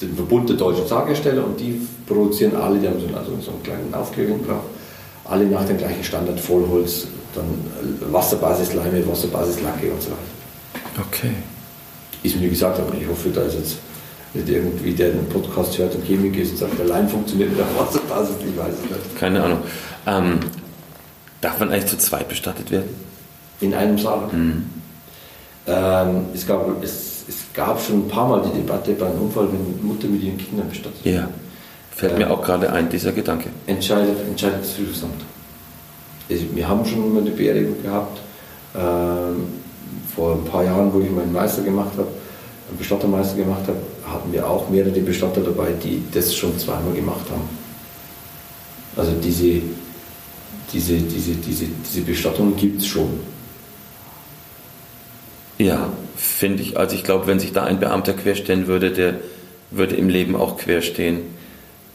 den 0.00 0.14
Verbund 0.16 0.48
der 0.48 0.56
deutschen 0.56 0.86
Sarghersteller 0.86 1.44
und 1.44 1.58
die 1.60 1.86
produzieren 2.06 2.56
alle, 2.56 2.78
die 2.78 2.86
haben 2.88 3.00
so, 3.00 3.06
einen- 3.06 3.16
also 3.16 3.32
so 3.40 3.50
einen 3.52 3.62
kleinen 3.62 3.92
Aufkleber 3.94 4.34
drauf, 4.46 4.62
alle 5.24 5.44
nach 5.46 5.64
dem 5.64 5.78
gleichen 5.78 6.02
Standard, 6.02 6.40
Vollholz, 6.40 7.06
dann 7.34 7.44
Wasserbasisleime, 8.12 9.06
Wasserbasislacke 9.06 9.90
und 9.92 10.02
so 10.02 10.08
weiter. 10.10 11.06
Okay. 11.08 11.30
Ist 12.22 12.36
mir 12.40 12.48
gesagt, 12.48 12.78
aber 12.80 12.94
ich 13.00 13.06
hoffe, 13.08 13.30
da 13.30 13.42
ist 13.42 13.54
jetzt 13.54 13.76
nicht 14.34 14.48
irgendwie 14.48 14.92
der 14.92 15.10
den 15.10 15.26
Podcast 15.28 15.76
hört 15.78 15.94
und 15.94 16.04
Chemiker 16.04 16.40
ist 16.40 16.50
und 16.52 16.56
sagt, 16.58 16.78
der 16.78 16.86
Leim 16.86 17.08
funktioniert 17.08 17.50
mit 17.50 17.58
der 17.58 17.66
Wasserbasis, 17.78 18.36
ich 18.48 18.56
weiß 18.58 18.74
es 18.74 18.90
nicht. 18.90 19.16
Keine 19.18 19.42
Ahnung. 19.42 19.58
Ähm, 20.06 20.38
darf 21.40 21.58
man 21.60 21.70
eigentlich 21.70 21.86
zu 21.86 21.98
zweit 21.98 22.28
bestattet 22.28 22.70
werden? 22.70 22.88
In 23.60 23.74
einem 23.74 23.98
Sarg. 23.98 24.32
Ähm, 24.32 26.24
es, 26.34 26.46
gab, 26.46 26.82
es, 26.82 27.19
es 27.30 27.36
gab 27.54 27.80
schon 27.80 28.00
ein 28.00 28.08
paar 28.08 28.28
Mal 28.28 28.42
die 28.42 28.58
Debatte 28.58 28.92
bei 28.92 29.06
einem 29.06 29.22
Unfall, 29.22 29.48
wenn 29.52 29.86
Mutter 29.86 30.08
mit 30.08 30.22
ihren 30.22 30.36
Kindern 30.36 30.68
bestattet. 30.68 31.04
Ja. 31.04 31.28
Fällt 31.94 32.18
mir 32.18 32.30
auch 32.30 32.42
gerade 32.42 32.72
ein, 32.72 32.88
dieser 32.88 33.12
Gedanke. 33.12 33.50
entscheidet, 33.66 34.16
entscheidet 34.26 34.62
das. 34.62 35.04
Also 36.30 36.44
wir 36.54 36.68
haben 36.68 36.84
schon 36.84 37.12
mal 37.14 37.20
eine 37.20 37.30
Beerdigung 37.30 37.82
gehabt, 37.82 38.20
ähm, 38.74 39.46
vor 40.14 40.34
ein 40.34 40.44
paar 40.44 40.64
Jahren, 40.64 40.92
wo 40.92 41.00
ich 41.00 41.10
meinen 41.10 41.32
Meister 41.32 41.62
gemacht 41.62 41.92
habe, 41.96 42.08
einen 42.68 42.78
Bestattermeister 42.78 43.36
gemacht 43.36 43.62
habe, 43.66 43.78
hatten 44.06 44.32
wir 44.32 44.48
auch 44.48 44.68
mehrere 44.68 45.00
Bestatter 45.00 45.40
dabei, 45.40 45.68
die 45.82 46.02
das 46.12 46.34
schon 46.34 46.58
zweimal 46.58 46.94
gemacht 46.94 47.26
haben. 47.30 47.48
Also 48.96 49.12
diese, 49.22 49.62
diese, 50.72 50.96
diese, 50.98 51.34
diese, 51.34 51.66
diese 51.66 52.00
Bestattung 52.02 52.56
gibt 52.56 52.80
es 52.80 52.86
schon. 52.86 53.10
Ja, 55.60 55.92
finde 56.16 56.62
ich. 56.62 56.78
Also 56.78 56.96
ich 56.96 57.04
glaube, 57.04 57.26
wenn 57.26 57.38
sich 57.38 57.52
da 57.52 57.64
ein 57.64 57.80
Beamter 57.80 58.14
querstellen 58.14 58.66
würde, 58.66 58.92
der 58.92 59.16
würde 59.70 59.94
im 59.94 60.08
Leben 60.08 60.34
auch 60.34 60.56
querstehen. 60.56 61.18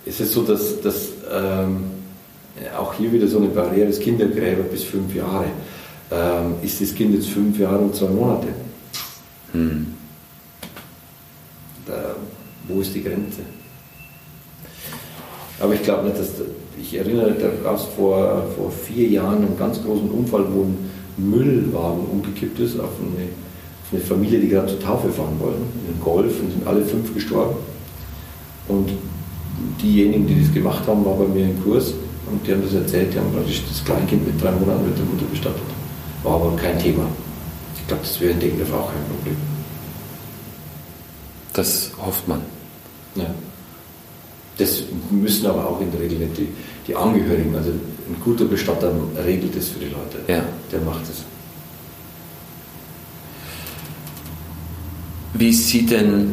Es 0.05 0.20
ist 0.20 0.34
so, 0.34 0.43
dass, 0.43 0.82
dass 0.82 1.09
ähm, 1.34 1.86
auch 2.78 2.93
hier 2.93 3.11
wieder 3.11 3.28
so 3.28 3.38
eine 3.39 3.47
Barriere 3.47 3.88
des 3.88 3.99
Kindergräber 3.99 4.61
bis 4.63 4.84
fünf 4.84 5.16
Jahre. 5.16 5.45
Ähm, 6.11 6.53
ist 6.61 6.80
das 6.80 6.93
Kind 6.93 7.16
jetzt 7.16 7.30
fünf 7.30 7.57
Jahre 7.57 7.80
und 7.80 7.95
zwei 7.95 8.09
Monate? 8.09 8.49
Hm. 9.53 9.88
Da, 11.88 12.16
wo 12.68 12.82
ist 12.82 12.93
die 12.93 13.01
Grenze? 13.01 13.41
Aber 15.59 15.74
ich 15.74 15.82
glaube 15.82 16.05
nicht, 16.05 16.20
dass. 16.20 16.30
Ich 16.80 16.93
erinnere, 16.93 17.32
da 17.32 17.47
gab 17.63 17.78
es 17.78 17.86
vor, 17.95 18.45
vor 18.55 18.70
vier 18.70 19.07
Jahren 19.07 19.38
einen 19.38 19.57
ganz 19.57 19.82
großen 19.82 20.11
Unfall, 20.11 20.45
wo 20.53 20.63
ein 20.63 20.91
Müllwagen 21.18 22.05
umgekippt 22.05 22.59
ist 22.59 22.78
auf 22.80 22.91
eine, 22.99 23.30
eine 23.91 24.01
Familie, 24.01 24.39
die 24.39 24.49
gerade 24.49 24.67
zur 24.67 24.79
Taufe 24.79 25.09
fahren 25.09 25.39
wollten, 25.39 25.63
in 25.81 25.93
einem 25.93 26.03
Golf 26.03 26.39
und 26.39 26.51
sind 26.51 26.67
alle 26.67 26.83
fünf 26.83 27.13
gestorben. 27.13 27.55
Und 28.67 28.91
diejenigen, 29.81 30.27
die 30.27 30.41
das 30.41 30.53
gemacht 30.53 30.88
haben, 30.88 31.05
waren 31.05 31.19
bei 31.19 31.27
mir 31.27 31.45
im 31.45 31.63
Kurs 31.63 31.93
und 32.31 32.45
die 32.45 32.51
haben 32.51 32.63
das 32.63 32.73
erzählt, 32.73 33.13
die 33.13 33.19
haben 33.19 33.31
praktisch 33.31 33.61
das 33.67 33.83
Kleinkind 33.86 34.25
mit 34.25 34.41
drei 34.41 34.51
Monaten 34.51 34.86
mit 34.86 34.97
der 34.97 35.05
Mutter 35.05 35.25
bestattet. 35.29 35.61
War 36.23 36.36
aber 36.36 36.55
kein 36.55 36.79
Thema. 36.79 37.05
Ich 37.75 37.88
glaube, 37.88 38.01
das 38.03 38.19
wäre 38.19 38.31
in 38.31 38.39
Deckendorf 38.39 38.73
auch 38.73 38.91
kein 38.91 39.03
Problem. 39.15 39.38
Das 41.53 41.91
hofft 42.03 42.27
man. 42.27 42.41
Ja. 43.15 43.27
Das 44.57 44.83
müssen 45.11 45.45
aber 45.45 45.69
auch 45.69 45.81
in 45.81 45.91
der 45.91 46.01
Regel 46.01 46.19
nicht 46.19 46.38
die, 46.38 46.47
die 46.88 46.95
Angehörigen, 46.95 47.55
also 47.55 47.69
ein 47.69 48.15
guter 48.23 48.45
Bestatter 48.45 48.91
regelt 49.23 49.55
das 49.55 49.69
für 49.69 49.79
die 49.79 49.86
Leute. 49.86 50.19
Ja. 50.27 50.43
Der 50.71 50.81
macht 50.81 51.03
es. 51.03 51.23
Wie 55.38 55.51
sieht 55.51 55.91
denn 55.91 56.31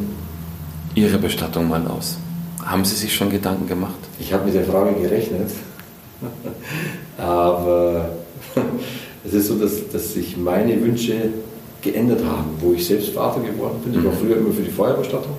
Ihre 0.95 1.19
Bestattung 1.19 1.69
mal 1.69 1.85
aus? 1.89 2.19
Haben 2.65 2.85
Sie 2.85 2.95
sich 2.95 3.13
schon 3.13 3.31
Gedanken 3.31 3.67
gemacht? 3.67 3.99
Ich 4.21 4.33
habe 4.33 4.45
mit 4.45 4.55
der 4.55 4.65
Frage 4.65 4.95
gerechnet, 4.95 5.51
aber 7.19 8.11
es 9.25 9.35
ist 9.35 9.49
so, 9.49 9.57
dass, 9.57 9.89
dass 9.89 10.15
sich 10.15 10.37
meine 10.37 10.81
Wünsche 10.81 11.15
geändert 11.81 12.25
haben, 12.25 12.51
wo 12.61 12.75
ich 12.75 12.87
selbst 12.87 13.09
Vater 13.09 13.41
geworden 13.41 13.81
bin. 13.85 13.99
Ich 13.99 14.05
war 14.05 14.13
früher 14.13 14.37
immer 14.37 14.53
für 14.53 14.63
die 14.63 14.71
Feuerbestattung 14.71 15.37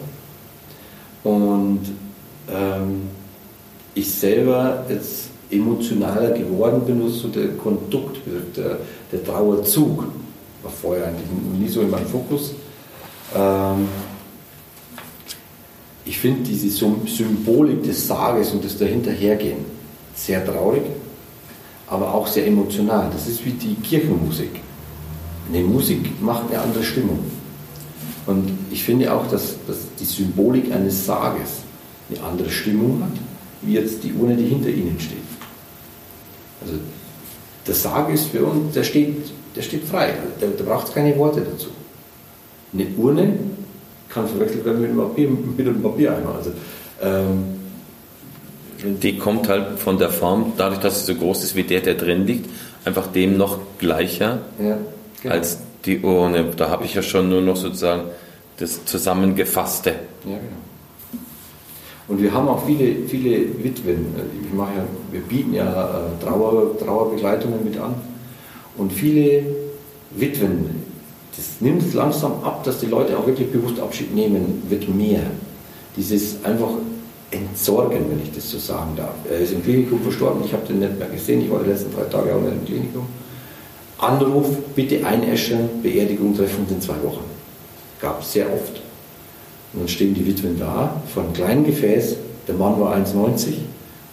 und 1.24 1.80
ähm, 2.54 3.04
ich 3.96 4.12
selber 4.12 4.84
jetzt 4.90 5.30
emotionaler 5.50 6.32
geworden 6.32 6.82
bin, 6.86 7.02
was 7.06 7.20
so 7.20 7.30
der 7.30 7.48
Kondukt, 7.54 8.18
der, 8.58 8.80
der 9.10 9.24
Trauerzug 9.24 10.04
war 10.62 10.72
vorher 10.72 11.08
eigentlich 11.08 11.60
nie 11.60 11.70
so 11.70 11.80
in 11.80 11.90
meinem 11.90 12.08
Fokus. 12.08 12.56
Ähm, 13.36 13.88
ich 16.06 16.18
finde 16.20 16.42
diese 16.44 16.68
Sym- 16.68 17.08
Symbolik 17.08 17.84
des 17.84 18.08
Sarges 18.08 18.52
und 18.52 18.64
des 18.64 18.78
Dahinterhergehen 18.78 19.66
sehr 20.16 20.46
traurig, 20.46 20.84
aber 21.88 22.14
auch 22.14 22.28
sehr 22.28 22.46
emotional. 22.46 23.10
Das 23.12 23.28
ist 23.28 23.46
wie 23.46 23.52
die 23.52 23.76
Kirchenmusik. 23.76 24.62
Eine 25.50 25.64
Musik 25.64 26.22
macht 26.22 26.50
eine 26.52 26.62
andere 26.62 26.84
Stimmung. 26.84 27.20
Und 28.26 28.50
ich 28.72 28.84
finde 28.84 29.14
auch, 29.14 29.28
dass, 29.28 29.56
dass 29.68 29.78
die 30.00 30.06
Symbolik 30.06 30.72
eines 30.72 31.06
Sarges 31.06 31.50
eine 32.10 32.22
andere 32.24 32.50
Stimmung 32.50 33.02
hat, 33.04 33.12
wie 33.62 33.74
jetzt 33.74 34.04
die 34.04 34.14
Urne, 34.14 34.36
die 34.36 34.46
hinter 34.46 34.70
ihnen 34.70 34.98
steht. 35.00 35.18
Also 36.62 36.76
der 37.68 37.76
Sarg 37.76 38.14
ist 38.14 38.28
für 38.28 38.46
uns, 38.46 38.74
der 38.74 38.84
steht, 38.84 39.32
der 39.56 39.62
steht 39.62 39.84
frei, 39.86 40.14
da, 40.40 40.48
da 40.58 40.64
braucht 40.64 40.88
es 40.88 40.94
keine 40.94 41.18
Worte 41.18 41.42
dazu. 41.42 41.68
Eine 42.74 42.88
Urne 42.98 43.34
kann 44.10 44.28
verwechselt 44.28 44.66
werden 44.66 44.82
mit 44.82 44.90
einem, 44.92 45.00
Papier, 45.00 45.30
mit 45.30 45.68
einem 45.68 45.82
Papiereimer. 45.82 46.36
Also, 46.36 46.52
ähm, 47.02 47.44
die 48.84 49.18
kommt 49.18 49.48
halt 49.48 49.80
von 49.80 49.98
der 49.98 50.10
Form, 50.10 50.54
dadurch, 50.58 50.80
dass 50.80 51.06
sie 51.06 51.14
so 51.14 51.20
groß 51.20 51.44
ist 51.44 51.56
wie 51.56 51.64
der, 51.64 51.82
der 51.82 51.96
drin 51.96 52.28
liegt, 52.28 52.50
einfach 52.86 53.08
dem 53.08 53.38
noch 53.38 53.60
gleicher 53.80 54.40
ja, 54.60 54.78
genau. 55.22 55.36
als 55.36 55.60
die 55.86 56.00
Urne. 56.00 56.52
Da 56.58 56.70
habe 56.70 56.86
ich 56.86 56.94
ja 56.94 57.02
schon 57.02 57.30
nur 57.30 57.42
noch 57.42 57.56
sozusagen 57.56 58.04
das 58.58 58.86
Zusammengefasste. 58.86 59.92
Ja, 60.26 60.32
genau. 60.32 60.64
Und 62.08 62.22
wir 62.22 62.34
haben 62.34 62.50
auch 62.50 62.66
viele, 62.66 63.08
viele 63.08 63.64
Witwen. 63.64 64.08
Ich 64.46 64.54
mache 64.54 64.72
ja, 64.78 64.86
wir 65.12 65.22
bieten 65.22 65.54
ja 65.54 65.66
äh, 65.66 66.24
Trauer, 66.24 66.78
Trauerbegleitungen 66.78 67.64
mit 67.64 67.78
an. 67.80 67.96
Und 68.78 68.92
viele 68.92 69.46
Witwen, 70.12 70.83
das 71.36 71.62
nimmt 71.62 71.94
langsam 71.94 72.44
ab, 72.44 72.64
dass 72.64 72.80
die 72.80 72.86
Leute 72.86 73.18
auch 73.18 73.26
wirklich 73.26 73.52
bewusst 73.52 73.80
Abschied 73.80 74.14
nehmen, 74.14 74.64
wird 74.70 74.88
mehr. 74.88 75.22
Dieses 75.96 76.44
einfach 76.44 76.70
entsorgen, 77.32 78.06
wenn 78.10 78.22
ich 78.22 78.32
das 78.32 78.50
so 78.50 78.60
sagen 78.60 78.92
darf. 78.96 79.16
Er 79.30 79.40
ist 79.40 79.54
im 79.54 79.64
Klinikum 79.64 80.02
verstorben, 80.02 80.44
ich 80.46 80.54
habe 80.54 80.66
den 80.68 80.80
nicht 80.80 80.98
mehr 80.98 81.10
gesehen, 81.10 81.42
ich 81.42 81.52
war 81.52 81.60
die 81.64 81.70
letzten 81.70 81.94
drei 81.94 82.04
Tage 82.04 82.36
auch 82.36 82.42
nicht 82.42 82.54
im 82.54 82.66
Klinikum. 82.66 83.06
Anruf, 83.98 84.48
bitte 84.76 85.06
einäschern, 85.06 85.70
Beerdigung 85.82 86.36
treffen 86.36 86.68
in 86.70 86.82
zwei 86.82 87.02
Wochen. 87.04 87.24
Gab 88.00 88.22
es 88.22 88.34
sehr 88.34 88.48
oft. 88.52 88.82
Und 89.74 89.82
dann 89.82 89.88
stehen 89.88 90.14
die 90.14 90.26
Witwen 90.26 90.60
da, 90.60 91.02
vor 91.12 91.24
einem 91.24 91.34
kleinen 91.34 91.66
Gefäß, 91.66 92.18
der 92.48 92.56
Mann 92.56 92.80
war 92.80 92.96
1,90 92.96 93.16
und 93.16 93.36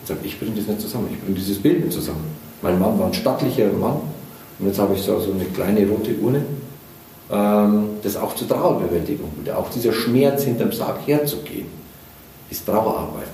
sagt, 0.07 0.25
ich 0.25 0.39
bringe 0.39 0.57
das 0.57 0.67
nicht 0.67 0.81
zusammen, 0.81 1.09
ich 1.13 1.21
bringe 1.21 1.37
dieses 1.37 1.59
Bild 1.59 1.85
nicht 1.85 1.93
zusammen. 1.93 2.25
Mein 2.63 2.79
Mann 2.79 2.99
war 2.99 3.07
ein 3.07 3.15
stattlicher 3.15 3.71
Mann 3.73 3.97
und 4.59 4.67
jetzt 4.67 4.79
habe 4.79 4.95
ich 4.95 5.03
so, 5.03 5.17
eine 5.17 5.45
kleine 5.47 5.87
rote 5.89 6.15
Urne, 6.23 6.43
das 7.31 8.17
auch 8.17 8.35
zur 8.35 8.49
Trauerbewältigung, 8.49 9.31
auch 9.57 9.71
dieser 9.71 9.93
Schmerz 9.93 10.43
hinterm 10.43 10.73
Sarg 10.73 11.07
herzugehen 11.07 11.67
ist 12.51 12.67
Trauerarbeit. 12.67 13.29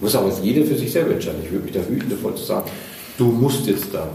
Muss 0.00 0.14
aber 0.14 0.30
jeder 0.42 0.66
für 0.66 0.76
sich 0.76 0.92
selber 0.92 1.12
entscheiden. 1.12 1.40
Ich 1.44 1.50
würde 1.50 1.64
mich 1.64 1.74
da 1.74 1.80
hüten, 1.80 2.10
davor 2.10 2.34
zu 2.36 2.44
sagen, 2.44 2.68
du 3.16 3.26
musst 3.26 3.66
jetzt 3.66 3.94
da. 3.94 4.08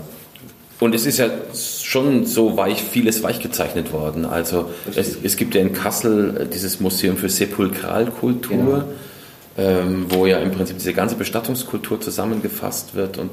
Und 0.79 0.95
es 0.95 1.05
ist 1.05 1.17
ja 1.17 1.29
schon 1.53 2.25
so 2.25 2.57
weich, 2.57 2.81
vieles 2.81 3.23
weich 3.23 3.39
gezeichnet 3.39 3.93
worden. 3.93 4.25
Also 4.25 4.69
es, 4.95 5.15
es, 5.23 5.37
gibt 5.37 5.55
ja 5.55 5.61
in 5.61 5.73
Kassel 5.73 6.49
dieses 6.51 6.79
Museum 6.79 7.17
für 7.17 7.29
Sepulkralkultur, 7.29 8.57
genau. 8.57 8.83
ähm, 9.57 10.05
wo 10.09 10.25
ja 10.25 10.39
im 10.39 10.51
Prinzip 10.51 10.77
diese 10.79 10.93
ganze 10.93 11.15
Bestattungskultur 11.15 12.01
zusammengefasst 12.01 12.95
wird. 12.95 13.19
Und 13.19 13.31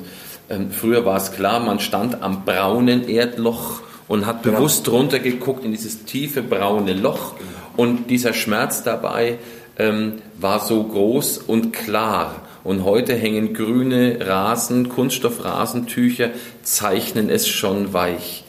ähm, 0.50 0.70
früher 0.70 1.06
war 1.06 1.16
es 1.16 1.32
klar, 1.32 1.61
man 1.61 1.80
stand 1.80 2.22
am 2.22 2.44
braunen 2.44 3.09
Erdloch 3.09 3.80
und 4.09 4.26
hat 4.26 4.42
genau. 4.42 4.56
bewusst 4.56 4.88
runtergeguckt 4.88 5.64
in 5.64 5.72
dieses 5.72 6.04
tiefe 6.04 6.42
braune 6.42 6.94
Loch. 6.94 7.34
Und 7.76 8.11
dieser 8.11 8.32
Schmerz 8.32 8.82
dabei, 8.82 9.38
ähm, 9.78 10.14
war 10.40 10.61
so 10.61 10.82
groß 10.82 11.38
und 11.38 11.72
klar. 11.72 12.42
Und 12.64 12.84
heute 12.84 13.14
hängen 13.14 13.54
grüne 13.54 14.18
Rasen, 14.20 14.88
Kunststoffrasentücher, 14.88 16.30
zeichnen 16.62 17.30
es 17.30 17.46
schon 17.46 17.92
weich. 17.92 18.44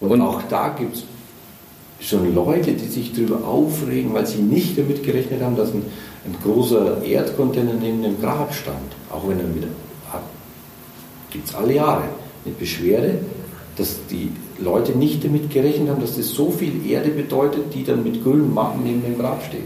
Und, 0.00 0.12
und 0.12 0.20
auch 0.22 0.42
da 0.48 0.68
gibt 0.68 0.96
es 0.96 1.04
schon 2.08 2.34
Leute, 2.34 2.72
die 2.72 2.86
sich 2.86 3.12
darüber 3.12 3.46
aufregen, 3.46 4.14
weil 4.14 4.26
sie 4.26 4.42
nicht 4.42 4.78
damit 4.78 5.02
gerechnet 5.02 5.42
haben, 5.42 5.56
dass 5.56 5.72
ein, 5.72 5.84
ein 6.24 6.36
großer 6.42 7.02
Erdcontainer 7.02 7.74
neben 7.74 8.02
dem 8.02 8.20
Grab 8.20 8.54
stand. 8.54 8.92
Auch 9.10 9.28
wenn 9.28 9.38
er 9.38 9.54
wieder 9.54 9.68
hat. 10.12 10.22
Gibt 11.30 11.48
es 11.48 11.54
alle 11.54 11.74
Jahre. 11.74 12.04
Eine 12.44 12.54
Beschwerde, 12.54 13.18
dass 13.76 13.98
die 14.10 14.30
Leute 14.58 14.92
nicht 14.92 15.24
damit 15.24 15.50
gerechnet 15.50 15.88
haben, 15.88 16.00
dass 16.00 16.16
das 16.16 16.28
so 16.30 16.50
viel 16.50 16.86
Erde 16.86 17.10
bedeutet, 17.10 17.74
die 17.74 17.84
dann 17.84 18.02
mit 18.02 18.22
grünen 18.22 18.52
Matten 18.52 18.84
neben 18.84 19.02
dem 19.02 19.18
Grab 19.18 19.44
steht. 19.44 19.64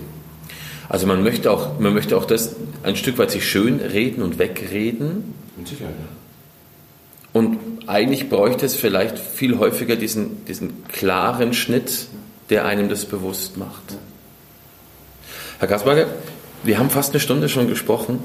Also 0.89 1.07
man 1.07 1.22
möchte 1.22 1.51
auch, 1.51 1.78
man 1.80 1.95
möchte 1.95 2.16
auch 2.16 2.24
das 2.24 2.57
ein 2.82 2.97
Stück 2.97 3.18
weit 3.18 3.30
sich 3.30 3.49
schön 3.49 3.80
reden 3.80 4.22
und 4.22 4.39
wegreden. 4.39 5.34
Mit 5.57 5.68
Sicherheit, 5.68 5.95
ja. 5.99 6.16
Und 7.32 7.59
eigentlich 7.87 8.30
bräuchte 8.30 8.64
es 8.64 8.74
vielleicht 8.74 9.18
viel 9.18 9.59
häufiger 9.59 9.97
diesen, 9.97 10.45
diesen 10.47 10.84
klaren 10.89 11.53
Schnitt, 11.53 12.07
der 12.49 12.64
einem 12.64 12.89
das 12.89 13.05
bewusst 13.05 13.59
macht. 13.59 13.99
Herr 15.59 15.68
Gasberger, 15.68 16.07
wir 16.64 16.78
haben 16.78 16.91
fast 16.91 17.11
eine 17.11 17.20
Stunde 17.20 17.49
schon 17.49 17.68
gesprochen. 17.68 18.20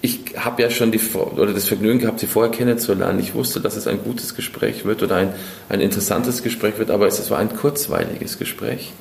Ich 0.00 0.20
habe 0.36 0.62
ja 0.62 0.70
schon 0.70 0.92
die, 0.92 1.00
oder 1.14 1.52
das 1.52 1.66
Vergnügen 1.66 1.98
gehabt, 1.98 2.20
Sie 2.20 2.26
vorher 2.26 2.52
kennenzulernen. 2.52 3.18
Ich 3.18 3.34
wusste, 3.34 3.60
dass 3.60 3.76
es 3.76 3.88
ein 3.88 3.98
gutes 4.04 4.36
Gespräch 4.36 4.84
wird 4.84 5.02
oder 5.02 5.16
ein, 5.16 5.32
ein 5.68 5.80
interessantes 5.80 6.42
Gespräch 6.42 6.78
wird, 6.78 6.90
aber 6.90 7.06
es 7.06 7.30
war 7.30 7.38
ein 7.38 7.54
kurzweiliges 7.54 8.38
Gespräch. 8.38 8.92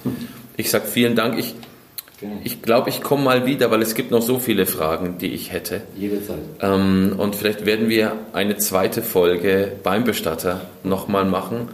Ich 0.55 0.71
sage 0.71 0.87
vielen 0.87 1.15
Dank. 1.15 1.37
Ich, 1.37 1.53
ich 2.43 2.63
glaube, 2.63 2.89
ich 2.89 3.03
komme 3.03 3.23
mal 3.23 3.45
wieder, 3.45 3.69
weil 3.69 3.83
es 3.83 3.93
gibt 3.93 4.09
noch 4.09 4.23
so 4.23 4.39
viele 4.39 4.65
Fragen, 4.65 5.19
die 5.19 5.27
ich 5.27 5.51
hätte. 5.51 5.81
Jederzeit. 5.95 6.39
Ähm, 6.61 7.13
und 7.15 7.35
vielleicht 7.35 7.67
werden 7.67 7.89
wir 7.89 8.13
eine 8.33 8.57
zweite 8.57 9.03
Folge 9.03 9.73
beim 9.83 10.03
Bestatter 10.03 10.61
nochmal 10.83 11.25
machen, 11.25 11.69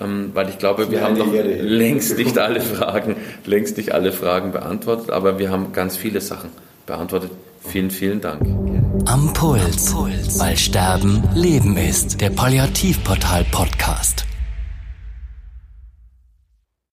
ähm, 0.00 0.30
weil 0.32 0.48
ich 0.48 0.58
glaube, 0.58 0.92
wir 0.92 1.02
haben 1.02 1.18
noch 1.18 1.34
Ehre. 1.34 1.60
längst 1.60 2.16
nicht 2.16 2.38
alle 2.38 2.60
Fragen, 2.60 3.16
längst 3.44 3.78
nicht 3.78 3.92
alle 3.92 4.12
Fragen 4.12 4.52
beantwortet, 4.52 5.10
aber 5.10 5.40
wir 5.40 5.50
haben 5.50 5.72
ganz 5.72 5.96
viele 5.96 6.20
Sachen 6.20 6.50
beantwortet. 6.86 7.32
Vielen, 7.60 7.90
vielen 7.90 8.20
Dank. 8.20 8.42
Am 9.06 9.32
Puls, 9.32 9.88
Am 9.88 9.94
Puls. 9.94 10.38
weil 10.38 10.56
Sterben 10.56 11.22
Leben 11.34 11.76
ist. 11.76 12.20
Der 12.20 12.30
Palliativportal 12.30 13.44
Podcast. 13.44 14.24